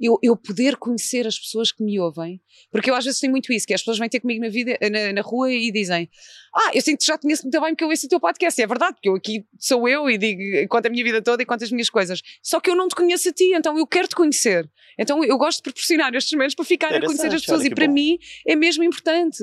eu, 0.00 0.18
eu 0.22 0.36
poder 0.36 0.76
conhecer 0.76 1.26
as 1.26 1.38
pessoas 1.38 1.72
que 1.72 1.82
me 1.82 1.98
ouvem, 1.98 2.40
porque 2.70 2.90
eu 2.90 2.94
às 2.94 3.04
vezes 3.04 3.20
tenho 3.20 3.32
muito 3.32 3.52
isso, 3.52 3.66
que 3.66 3.74
as 3.74 3.80
pessoas 3.80 3.98
vêm 3.98 4.08
ter 4.08 4.20
comigo 4.20 4.40
na 4.40 4.48
vida, 4.48 4.78
na, 4.90 5.12
na 5.12 5.20
rua 5.20 5.52
e 5.52 5.70
dizem, 5.72 6.08
ah, 6.54 6.70
eu 6.72 6.80
sinto 6.80 7.00
que 7.00 7.06
já 7.06 7.18
conheço 7.18 7.42
muito 7.42 7.60
bem 7.60 7.70
porque 7.70 7.84
eu 7.84 7.88
ouço 7.88 8.06
o 8.06 8.08
teu 8.08 8.20
podcast, 8.20 8.60
e 8.60 8.64
é 8.64 8.66
verdade, 8.66 8.94
porque 8.94 9.08
eu 9.08 9.14
aqui 9.14 9.44
sou 9.58 9.88
eu 9.88 10.08
e 10.08 10.16
digo, 10.16 10.68
conto 10.68 10.86
a 10.86 10.90
minha 10.90 11.04
vida 11.04 11.20
toda 11.20 11.42
e 11.42 11.46
conto 11.46 11.64
as 11.64 11.72
minhas 11.72 11.90
coisas, 11.90 12.22
só 12.42 12.60
que 12.60 12.70
eu 12.70 12.76
não 12.76 12.88
te 12.88 12.94
conheço 12.94 13.28
a 13.28 13.32
ti, 13.32 13.52
então 13.54 13.76
eu 13.76 13.86
quero 13.86 14.08
te 14.08 14.14
conhecer, 14.14 14.70
então 14.98 15.24
eu 15.24 15.36
gosto 15.36 15.58
de 15.58 15.62
proporcionar 15.64 16.14
estes 16.14 16.32
momentos 16.32 16.54
para 16.54 16.64
ficar 16.64 16.94
a 16.94 17.00
conhecer 17.00 17.34
as 17.34 17.40
pessoas, 17.40 17.64
e 17.64 17.70
para 17.70 17.86
bom. 17.86 17.94
mim 17.94 18.18
é 18.46 18.54
mesmo 18.54 18.84
importante, 18.84 19.42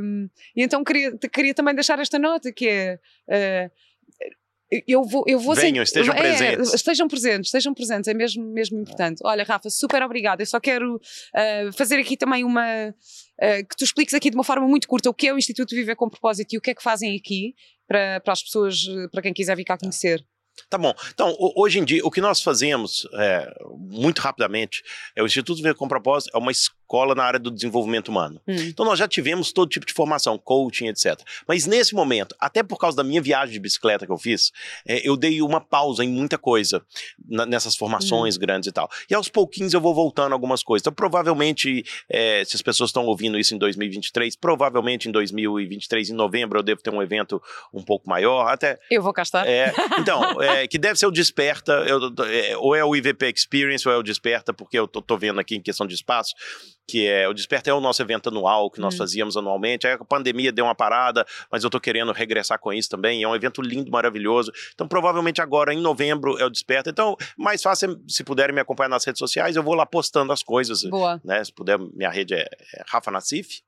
um, 0.00 0.28
e 0.56 0.62
então 0.62 0.84
queria, 0.84 1.16
queria 1.32 1.54
também 1.54 1.74
deixar 1.74 1.98
esta 1.98 2.18
nota, 2.18 2.52
que 2.52 2.68
é... 2.68 2.98
Uh, 3.28 3.87
eu 4.86 5.02
vou, 5.02 5.24
eu 5.26 5.38
vou 5.38 5.54
Venham, 5.54 5.82
estejam 5.82 6.14
é, 6.14 6.18
presentes. 6.18 6.74
Estejam 6.74 7.08
presentes, 7.08 7.48
estejam 7.48 7.74
presentes, 7.74 8.08
é 8.08 8.14
mesmo, 8.14 8.44
mesmo 8.52 8.78
importante. 8.78 9.20
Olha, 9.24 9.44
Rafa, 9.44 9.70
super 9.70 10.02
obrigada. 10.02 10.42
Eu 10.42 10.46
só 10.46 10.60
quero 10.60 10.96
uh, 10.96 11.72
fazer 11.72 11.96
aqui 11.96 12.16
também 12.16 12.44
uma. 12.44 12.88
Uh, 12.88 13.66
que 13.68 13.76
tu 13.76 13.84
expliques 13.84 14.14
aqui 14.14 14.30
de 14.30 14.36
uma 14.36 14.44
forma 14.44 14.66
muito 14.68 14.86
curta 14.86 15.08
o 15.08 15.14
que 15.14 15.28
é 15.28 15.32
o 15.32 15.38
Instituto 15.38 15.74
Viver 15.74 15.96
com 15.96 16.08
Propósito 16.08 16.52
e 16.52 16.58
o 16.58 16.60
que 16.60 16.70
é 16.70 16.74
que 16.74 16.82
fazem 16.82 17.16
aqui 17.16 17.54
para, 17.86 18.20
para 18.20 18.32
as 18.32 18.42
pessoas, 18.42 18.80
para 19.10 19.22
quem 19.22 19.32
quiser 19.32 19.56
vir 19.56 19.64
cá 19.64 19.78
conhecer. 19.78 20.24
Tá 20.68 20.76
bom. 20.76 20.92
Então, 21.14 21.34
hoje 21.56 21.78
em 21.78 21.84
dia, 21.84 22.04
o 22.04 22.10
que 22.10 22.20
nós 22.20 22.42
fazemos, 22.42 23.06
é, 23.14 23.48
muito 23.78 24.18
rapidamente, 24.18 24.82
é 25.16 25.22
o 25.22 25.26
Instituto 25.26 25.56
Viver 25.56 25.74
com 25.74 25.86
Propósito, 25.86 26.30
é 26.34 26.38
uma 26.38 26.50
escola 26.50 26.77
na 27.14 27.24
área 27.24 27.38
do 27.38 27.50
desenvolvimento 27.50 28.08
humano. 28.08 28.40
Hum. 28.46 28.54
Então, 28.54 28.84
nós 28.84 28.98
já 28.98 29.06
tivemos 29.06 29.52
todo 29.52 29.68
tipo 29.68 29.86
de 29.86 29.92
formação, 29.92 30.38
coaching, 30.38 30.88
etc. 30.88 31.20
Mas 31.46 31.66
nesse 31.66 31.94
momento, 31.94 32.34
até 32.40 32.62
por 32.62 32.78
causa 32.78 32.96
da 32.96 33.04
minha 33.04 33.20
viagem 33.20 33.52
de 33.52 33.60
bicicleta 33.60 34.06
que 34.06 34.12
eu 34.12 34.18
fiz, 34.18 34.50
é, 34.86 35.06
eu 35.06 35.16
dei 35.16 35.42
uma 35.42 35.60
pausa 35.60 36.04
em 36.04 36.08
muita 36.08 36.38
coisa 36.38 36.82
na, 37.28 37.46
nessas 37.46 37.76
formações 37.76 38.36
hum. 38.36 38.40
grandes 38.40 38.68
e 38.68 38.72
tal. 38.72 38.90
E 39.08 39.14
aos 39.14 39.28
pouquinhos 39.28 39.74
eu 39.74 39.80
vou 39.80 39.94
voltando 39.94 40.32
algumas 40.32 40.62
coisas. 40.62 40.82
Então, 40.82 40.92
provavelmente, 40.92 41.84
é, 42.08 42.44
se 42.44 42.56
as 42.56 42.62
pessoas 42.62 42.90
estão 42.90 43.06
ouvindo 43.06 43.38
isso 43.38 43.54
em 43.54 43.58
2023, 43.58 44.36
provavelmente 44.36 45.08
em 45.08 45.12
2023, 45.12 46.10
em 46.10 46.14
novembro, 46.14 46.58
eu 46.58 46.62
devo 46.62 46.82
ter 46.82 46.92
um 46.92 47.02
evento 47.02 47.40
um 47.72 47.82
pouco 47.82 48.08
maior. 48.08 48.48
Até. 48.48 48.78
Eu 48.90 49.02
vou 49.02 49.12
castar. 49.12 49.46
É, 49.46 49.72
então, 49.98 50.40
é, 50.42 50.66
que 50.66 50.78
deve 50.78 50.98
ser 50.98 51.06
o 51.06 51.10
Desperta, 51.10 51.72
eu, 51.86 51.98
é, 52.24 52.56
ou 52.56 52.74
é 52.74 52.84
o 52.84 52.94
IVP 52.94 53.32
Experience 53.34 53.86
ou 53.86 53.94
é 53.94 53.96
o 53.96 54.02
Desperta, 54.02 54.52
porque 54.52 54.78
eu 54.78 54.86
tô, 54.86 55.02
tô, 55.02 55.16
vendo 55.16 55.40
aqui 55.40 55.56
em 55.56 55.60
questão 55.60 55.86
de 55.86 55.94
espaço, 55.94 56.34
que 56.88 57.06
é 57.06 57.28
o 57.28 57.34
Desperta 57.34 57.68
é 57.68 57.74
o 57.74 57.80
nosso 57.80 58.00
evento 58.00 58.30
anual 58.30 58.70
que 58.70 58.80
nós 58.80 58.94
hum. 58.94 58.98
fazíamos 58.98 59.36
anualmente. 59.36 59.86
Aí 59.86 59.92
a 59.92 59.98
pandemia 59.98 60.50
deu 60.50 60.64
uma 60.64 60.74
parada, 60.74 61.26
mas 61.52 61.62
eu 61.62 61.68
tô 61.68 61.78
querendo 61.78 62.10
regressar 62.12 62.58
com 62.58 62.72
isso 62.72 62.88
também. 62.88 63.22
É 63.22 63.28
um 63.28 63.34
evento 63.34 63.60
lindo, 63.60 63.90
maravilhoso. 63.90 64.50
Então, 64.74 64.88
provavelmente 64.88 65.42
agora 65.42 65.74
em 65.74 65.80
novembro 65.80 66.38
é 66.38 66.46
o 66.46 66.50
Desperta. 66.50 66.88
Então, 66.88 67.14
mais 67.36 67.62
fácil 67.62 68.00
se 68.08 68.24
puderem 68.24 68.54
me 68.54 68.60
acompanhar 68.62 68.88
nas 68.88 69.04
redes 69.04 69.18
sociais, 69.18 69.54
eu 69.54 69.62
vou 69.62 69.74
lá 69.74 69.84
postando 69.84 70.32
as 70.32 70.42
coisas. 70.42 70.82
Boa. 70.84 71.20
Né? 71.22 71.44
Se 71.44 71.52
puder, 71.52 71.78
minha 71.78 72.10
rede 72.10 72.34
é, 72.34 72.48
é 72.74 72.82
Rafa 72.88 73.10
Nassif 73.10 73.60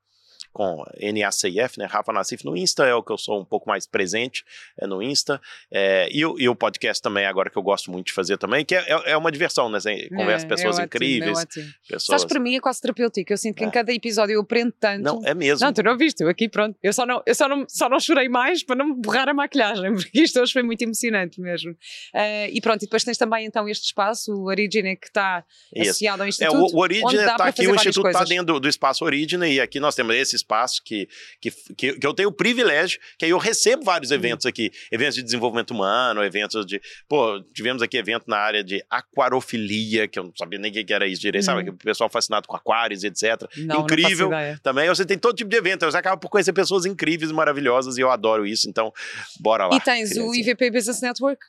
com 0.53 0.83
NACIF, 0.99 1.77
né? 1.77 1.85
Rafa 1.85 2.11
Nassif 2.11 2.45
no 2.45 2.55
Insta, 2.55 2.85
é 2.85 2.93
o 2.93 3.01
que 3.01 3.11
eu 3.11 3.17
sou 3.17 3.39
um 3.39 3.45
pouco 3.45 3.69
mais 3.69 3.87
presente 3.87 4.43
é 4.77 4.85
no 4.85 5.01
Insta. 5.01 5.41
É, 5.71 6.09
e, 6.11 6.19
e, 6.19 6.49
o 6.49 6.55
podcast 6.55 7.01
também, 7.01 7.25
agora 7.25 7.49
que 7.49 7.57
eu 7.57 7.63
gosto 7.63 7.89
muito 7.89 8.07
de 8.07 8.13
fazer 8.13 8.37
também, 8.37 8.65
que 8.65 8.75
é, 8.75 8.79
é, 8.87 9.11
é 9.11 9.17
uma 9.17 9.31
diversão, 9.31 9.69
né? 9.69 9.79
Você 9.79 10.09
conversa 10.09 10.45
com 10.45 10.53
é, 10.53 10.55
pessoas 10.55 10.79
é 10.79 10.83
incríveis. 10.83 11.39
Ótimo, 11.39 11.69
pessoas... 11.87 12.21
Sabes, 12.21 12.25
para 12.25 12.39
mim 12.39 12.55
é 12.55 12.59
quase 12.59 12.81
terapêutico. 12.81 13.31
Eu 13.31 13.37
sinto 13.37 13.55
que 13.55 13.63
em 13.63 13.67
é. 13.67 13.71
cada 13.71 13.93
episódio 13.93 14.33
eu 14.33 14.41
aprendo 14.41 14.73
tanto. 14.79 15.03
Não, 15.03 15.21
é 15.25 15.33
mesmo. 15.33 15.65
Não, 15.65 15.73
tu 15.73 15.83
não 15.83 15.97
viste, 15.97 16.21
eu 16.21 16.29
aqui 16.29 16.49
pronto. 16.49 16.77
Eu 16.83 16.91
só 16.91 17.05
não, 17.05 17.21
eu 17.25 17.35
só 17.35 17.47
não, 17.47 17.65
só 17.67 17.89
não 17.89 17.99
chorei 17.99 18.27
mais 18.27 18.63
para 18.63 18.75
não 18.75 18.93
borrar 18.93 19.29
a 19.29 19.33
maquilhagem, 19.33 19.93
porque 19.95 20.21
isto 20.21 20.39
hoje 20.39 20.51
foi 20.51 20.63
muito 20.63 20.81
emocionante 20.81 21.39
mesmo. 21.39 21.71
Uh, 21.71 22.51
e 22.51 22.59
pronto, 22.59 22.83
e 22.83 22.85
depois 22.85 23.03
tens 23.03 23.17
também 23.17 23.45
então 23.45 23.67
este 23.69 23.85
espaço, 23.85 24.33
o 24.33 24.47
Origine, 24.47 24.97
que 24.97 25.07
está 25.07 25.45
associado 25.77 26.23
ao 26.23 26.27
Instituto. 26.27 26.55
É, 26.55 26.59
o, 26.59 26.77
o 26.77 26.81
Origine 26.81 27.15
está 27.15 27.45
aqui, 27.45 27.67
o 27.67 27.75
Instituto 27.75 28.07
está 28.07 28.23
dentro 28.23 28.45
do, 28.45 28.59
do 28.59 28.67
espaço 28.67 29.05
Origine, 29.05 29.47
e 29.47 29.61
aqui 29.61 29.79
nós 29.79 29.95
temos 29.95 30.15
esse 30.15 30.40
espaço 30.41 30.81
que, 30.83 31.07
que, 31.39 31.51
que, 31.75 31.93
que, 31.93 32.07
eu 32.07 32.13
tenho 32.13 32.29
o 32.29 32.31
privilégio, 32.31 32.99
que 33.17 33.25
aí 33.25 33.31
eu 33.31 33.37
recebo 33.37 33.83
vários 33.83 34.11
uhum. 34.11 34.17
eventos 34.17 34.45
aqui, 34.45 34.71
eventos 34.91 35.15
de 35.15 35.23
desenvolvimento 35.23 35.71
humano, 35.71 36.23
eventos 36.23 36.65
de, 36.65 36.81
pô, 37.07 37.41
tivemos 37.53 37.81
aqui 37.81 37.97
evento 37.97 38.25
na 38.27 38.37
área 38.37 38.63
de 38.63 38.83
aquarofilia, 38.89 40.07
que 40.07 40.19
eu 40.19 40.23
não 40.23 40.33
sabia 40.37 40.59
nem 40.59 40.71
o 40.71 40.85
que 40.85 40.93
era 40.93 41.07
isso 41.07 41.21
direito, 41.21 41.43
uhum. 41.43 41.57
sabe, 41.57 41.69
o 41.69 41.73
pessoal 41.73 42.09
fascinado 42.09 42.47
com 42.47 42.55
aquários, 42.55 43.03
etc. 43.03 43.43
Não, 43.57 43.81
Incrível. 43.81 44.29
Não 44.29 44.57
também, 44.61 44.87
você 44.87 45.05
tem 45.05 45.17
todo 45.17 45.35
tipo 45.35 45.49
de 45.49 45.57
evento, 45.57 45.85
você 45.85 45.97
acaba 45.97 46.17
por 46.17 46.29
conhecer 46.29 46.53
pessoas 46.53 46.85
incríveis, 46.85 47.31
maravilhosas, 47.31 47.97
e 47.97 48.01
eu 48.01 48.11
adoro 48.11 48.45
isso, 48.45 48.69
então, 48.69 48.93
bora 49.39 49.67
lá. 49.67 49.75
E 49.75 49.79
tens 49.79 50.11
o 50.17 50.33
IVP 50.33 50.71
Business 50.71 51.01
Network? 51.01 51.41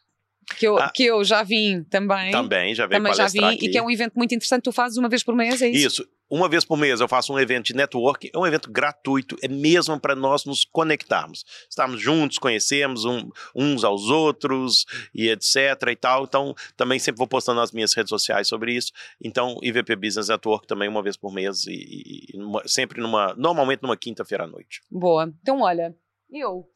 Que 0.57 0.67
eu, 0.67 0.79
ah, 0.79 0.91
que 0.91 1.05
eu 1.05 1.23
já 1.25 1.43
vim 1.43 1.83
também. 1.85 2.31
Também, 2.31 2.75
já 2.75 2.87
veio 2.87 3.01
também 3.01 3.15
já 3.15 3.27
vim, 3.29 3.45
aqui. 3.45 3.67
E 3.67 3.71
que 3.71 3.79
é 3.79 3.83
um 3.83 3.91
evento 3.91 4.15
muito 4.15 4.35
interessante, 4.35 4.63
tu 4.63 4.73
fazes 4.73 4.99
uma 4.99 5.09
vez 5.09 5.23
por 5.23 5.35
mês, 5.35 5.63
é 5.63 5.69
isso? 5.69 5.87
Isso. 5.87 6.09
Uma 6.29 6.49
vez 6.49 6.65
por 6.65 6.79
mês 6.79 7.01
eu 7.01 7.07
faço 7.07 7.33
um 7.33 7.39
evento 7.39 7.67
de 7.67 7.75
network, 7.75 8.31
é 8.33 8.39
um 8.39 8.47
evento 8.47 8.71
gratuito, 8.71 9.37
é 9.43 9.49
mesmo 9.49 10.01
para 10.01 10.15
nós 10.15 10.47
nos 10.47 10.65
conectarmos. 10.65 11.45
Estamos 11.69 12.01
juntos, 12.01 12.39
conhecemos 12.39 13.05
um, 13.05 13.29
uns 13.55 13.85
aos 13.85 14.09
outros 14.09 14.87
e 15.15 15.29
etc 15.29 15.57
e 15.91 15.97
tal. 15.97 16.25
Então, 16.25 16.55
também 16.75 16.99
sempre 16.99 17.19
vou 17.19 17.27
postando 17.27 17.61
nas 17.61 17.71
minhas 17.71 17.93
redes 17.93 18.09
sociais 18.09 18.49
sobre 18.49 18.73
isso. 18.73 18.93
Então, 19.23 19.59
IVP 19.63 19.95
Business 19.95 20.29
Network 20.29 20.67
também 20.67 20.89
uma 20.89 21.03
vez 21.03 21.19
por 21.19 21.33
mês 21.35 21.67
e, 21.67 22.31
e 22.33 22.39
numa, 22.39 22.67
sempre 22.67 23.01
numa, 23.01 23.35
normalmente 23.35 23.83
numa 23.83 23.97
quinta-feira 23.97 24.45
à 24.45 24.47
noite. 24.47 24.81
Boa. 24.91 25.31
Então, 25.43 25.61
olha, 25.61 25.95
eu 26.31 26.67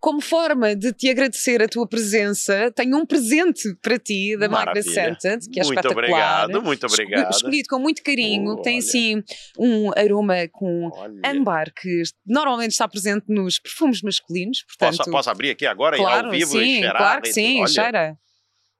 como 0.00 0.20
forma 0.20 0.74
de 0.74 0.92
te 0.94 1.10
agradecer 1.10 1.62
a 1.62 1.68
tua 1.68 1.86
presença, 1.86 2.72
tenho 2.74 2.96
um 2.96 3.04
presente 3.04 3.74
para 3.82 3.98
ti 3.98 4.34
da 4.36 4.48
Magna 4.48 4.80
Scented, 4.80 5.48
que 5.50 5.60
é 5.60 5.62
muito 5.62 5.78
espetacular. 5.78 6.44
Obrigado, 6.44 6.62
muito 6.62 6.86
obrigado. 6.86 7.30
Escolhido 7.30 7.68
com 7.68 7.78
muito 7.78 8.02
carinho, 8.02 8.52
oh, 8.52 8.62
tem 8.62 8.78
assim 8.78 9.22
um 9.58 9.90
aroma 9.96 10.48
com 10.50 10.90
olha. 10.94 11.20
âmbar 11.26 11.70
que 11.74 12.02
normalmente 12.26 12.72
está 12.72 12.88
presente 12.88 13.26
nos 13.28 13.58
perfumes 13.58 14.00
masculinos. 14.00 14.62
Portanto, 14.62 14.96
posso, 14.96 15.10
posso 15.10 15.30
abrir 15.30 15.50
aqui 15.50 15.66
agora 15.66 15.98
claro, 15.98 16.28
ao 16.28 16.32
vivo 16.32 16.52
sim, 16.52 16.58
e 16.58 16.74
cheirar? 16.76 16.96
Claro 16.96 17.22
que 17.22 17.32
sim, 17.32 17.60
olha. 17.60 17.68
cheira. 17.68 18.18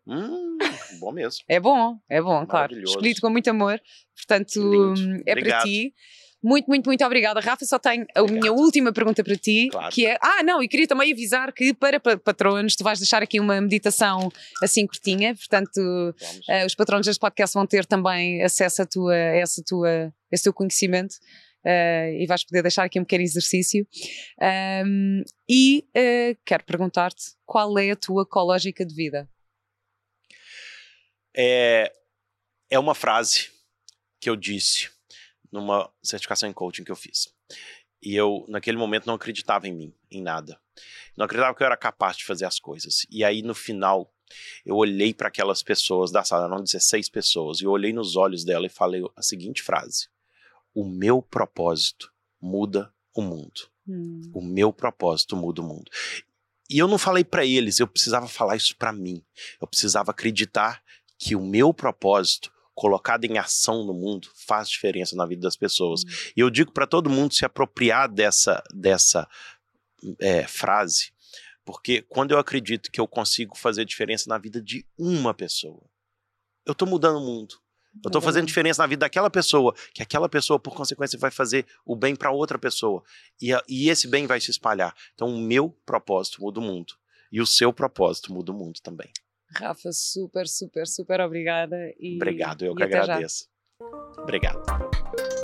Hum, 0.07 0.59
bom 0.99 1.13
mesmo. 1.13 1.45
é 1.47 1.61
bom, 1.61 1.99
é 2.09 2.23
bom, 2.23 2.47
claro. 2.47 2.75
Escolhido 2.83 3.21
com 3.21 3.29
muito 3.29 3.51
amor. 3.51 3.79
Portanto, 4.17 4.95
Lindo. 4.95 5.23
é 5.27 5.33
Obrigado. 5.33 5.61
para 5.61 5.71
ti. 5.71 5.95
Muito, 6.43 6.67
muito, 6.67 6.87
muito 6.87 7.05
obrigada, 7.05 7.39
Rafa. 7.41 7.65
Só 7.67 7.79
tenho 7.79 8.07
a 8.15 8.23
Obrigado. 8.23 8.41
minha 8.41 8.53
última 8.53 8.93
pergunta 8.93 9.23
para 9.23 9.37
ti, 9.37 9.69
claro. 9.71 9.93
que 9.93 10.07
é. 10.07 10.17
Ah, 10.23 10.43
não, 10.43 10.63
e 10.63 10.69
queria 10.69 10.87
também 10.87 11.13
avisar 11.13 11.53
que 11.53 11.75
para 11.75 12.01
patronos 12.01 12.75
tu 12.75 12.83
vais 12.83 12.99
deixar 12.99 13.23
aqui 13.23 13.39
uma 13.39 13.61
meditação 13.61 14.31
assim 14.63 14.87
curtinha, 14.87 15.35
portanto, 15.35 15.79
uh, 15.79 16.67
os 16.67 16.75
patronos 16.75 17.07
deste 17.07 17.21
podcast 17.21 17.53
vão 17.55 17.67
ter 17.67 17.85
também 17.85 18.43
acesso 18.43 18.83
a, 18.83 18.87
tua, 18.87 19.15
essa 19.15 19.63
tua, 19.67 20.13
esse 20.33 20.45
teu 20.45 20.53
conhecimento. 20.53 21.15
uh, 21.65 22.13
e 22.19 22.27
vais 22.27 22.45
poder 22.45 22.63
deixar 22.63 22.85
aqui 22.85 22.99
um 22.99 23.05
pequeno 23.05 23.25
exercício. 23.25 23.87
Um, 24.87 25.23
e 25.49 25.85
uh, 25.97 26.39
quero 26.45 26.65
perguntar-te 26.65 27.35
qual 27.45 27.79
é 27.79 27.91
a 27.91 27.97
tua 27.97 28.23
ecológica 28.23 28.85
de 28.85 28.95
vida? 28.95 29.29
É, 31.37 31.93
é 32.71 32.79
uma 32.79 32.95
frase 32.95 33.51
que 34.21 34.29
eu 34.29 34.37
disse 34.37 34.91
numa 35.51 35.91
certificação 36.03 36.49
em 36.49 36.53
coaching 36.53 36.85
que 36.85 36.93
eu 36.93 36.97
fiz. 36.97 37.33
E 38.03 38.15
eu, 38.15 38.45
naquele 38.49 38.79
momento, 38.79 39.07
não 39.07 39.15
acreditava 39.15 39.69
em 39.69 39.73
mim, 39.73 39.95
em 40.11 40.23
nada. 40.23 40.59
Não 41.17 41.27
acreditava 41.27 41.55
que 41.55 41.63
eu 41.63 41.67
era 41.67 41.77
capaz 41.77 42.17
de 42.17 42.25
fazer 42.25 42.47
as 42.47 42.59
coisas. 42.59 43.07
E 43.11 43.23
aí, 43.23 43.43
no 43.43 43.55
final, 43.55 44.11
eu 44.65 44.77
olhei 44.77 45.13
para 45.13 45.29
aquelas 45.29 45.63
pessoas 45.63 46.11
da 46.11 46.25
sala, 46.25 46.47
eram 46.47 46.63
16 46.63 47.09
pessoas, 47.09 47.61
e 47.61 47.65
eu 47.65 47.71
olhei 47.71 47.93
nos 47.93 48.17
olhos 48.17 48.45
dela 48.45 48.67
e 48.67 48.71
falei 48.71 49.03
a 49.15 49.23
seguinte 49.23 49.63
frase: 49.63 50.09
O 50.75 50.85
meu 50.85 51.21
propósito 51.21 52.11
muda 52.41 52.93
o 53.15 53.21
mundo. 53.21 53.69
Hum. 53.87 54.31
O 54.33 54.41
meu 54.41 54.73
propósito 54.73 55.37
muda 55.37 55.61
o 55.61 55.65
mundo. 55.65 55.91
E 56.71 56.79
eu 56.79 56.87
não 56.87 56.99
falei 56.99 57.25
para 57.25 57.45
eles, 57.45 57.81
eu 57.81 57.89
precisava 57.89 58.29
falar 58.29 58.57
isso 58.57 58.77
para 58.77 58.93
mim. 58.93 59.25
Eu 59.61 59.67
precisava 59.67 60.13
acreditar 60.13 60.83
que 61.19 61.35
o 61.35 61.41
meu 61.41 61.75
propósito 61.75 62.53
colocado 62.81 63.27
em 63.27 63.37
ação 63.37 63.85
no 63.85 63.93
mundo 63.93 64.31
faz 64.35 64.67
diferença 64.67 65.15
na 65.15 65.27
vida 65.27 65.43
das 65.43 65.55
pessoas. 65.55 66.01
Hum. 66.03 66.09
E 66.35 66.41
eu 66.41 66.49
digo 66.49 66.73
para 66.73 66.87
todo 66.87 67.11
mundo 67.11 67.35
se 67.35 67.45
apropriar 67.45 68.11
dessa 68.11 68.63
dessa 68.73 69.29
é, 70.19 70.47
frase, 70.47 71.13
porque 71.63 72.01
quando 72.01 72.31
eu 72.31 72.39
acredito 72.39 72.91
que 72.91 72.99
eu 72.99 73.07
consigo 73.07 73.55
fazer 73.55 73.85
diferença 73.85 74.31
na 74.31 74.39
vida 74.39 74.63
de 74.63 74.87
uma 74.97 75.35
pessoa, 75.35 75.83
eu 76.65 76.73
estou 76.73 76.89
mudando 76.89 77.19
o 77.19 77.21
mundo. 77.21 77.55
Eu 78.03 78.09
estou 78.09 78.23
fazendo 78.23 78.47
diferença 78.47 78.81
na 78.83 78.87
vida 78.87 79.01
daquela 79.01 79.29
pessoa, 79.29 79.75
que 79.93 80.03
aquela 80.03 80.29
pessoa, 80.29 80.59
por 80.59 80.75
consequência, 80.75 81.19
vai 81.19 81.31
fazer 81.31 81.67
o 81.85 81.95
bem 81.95 82.17
para 82.17 82.31
outra 82.31 82.57
pessoa. 82.57 83.03
E, 83.39 83.53
a, 83.53 83.63
e 83.69 83.91
esse 83.91 84.07
bem 84.07 84.27
vai 84.29 84.41
se 84.41 84.51
espalhar. 84.51 84.95
Então, 85.13 85.29
o 85.29 85.39
meu 85.39 85.77
propósito 85.85 86.41
muda 86.41 86.61
o 86.61 86.63
mundo. 86.63 86.95
E 87.33 87.41
o 87.41 87.47
seu 87.47 87.73
propósito 87.73 88.33
muda 88.33 88.53
o 88.53 88.55
mundo 88.55 88.81
também. 88.81 89.11
Rafa, 89.55 89.91
super, 89.93 90.47
super, 90.47 90.87
super 90.87 91.21
obrigada. 91.21 91.77
E, 91.99 92.17
Obrigado, 92.17 92.65
eu 92.65 92.75
que 92.75 92.83
agradeço. 92.83 93.49
Já. 93.81 94.23
Obrigado. 94.23 95.40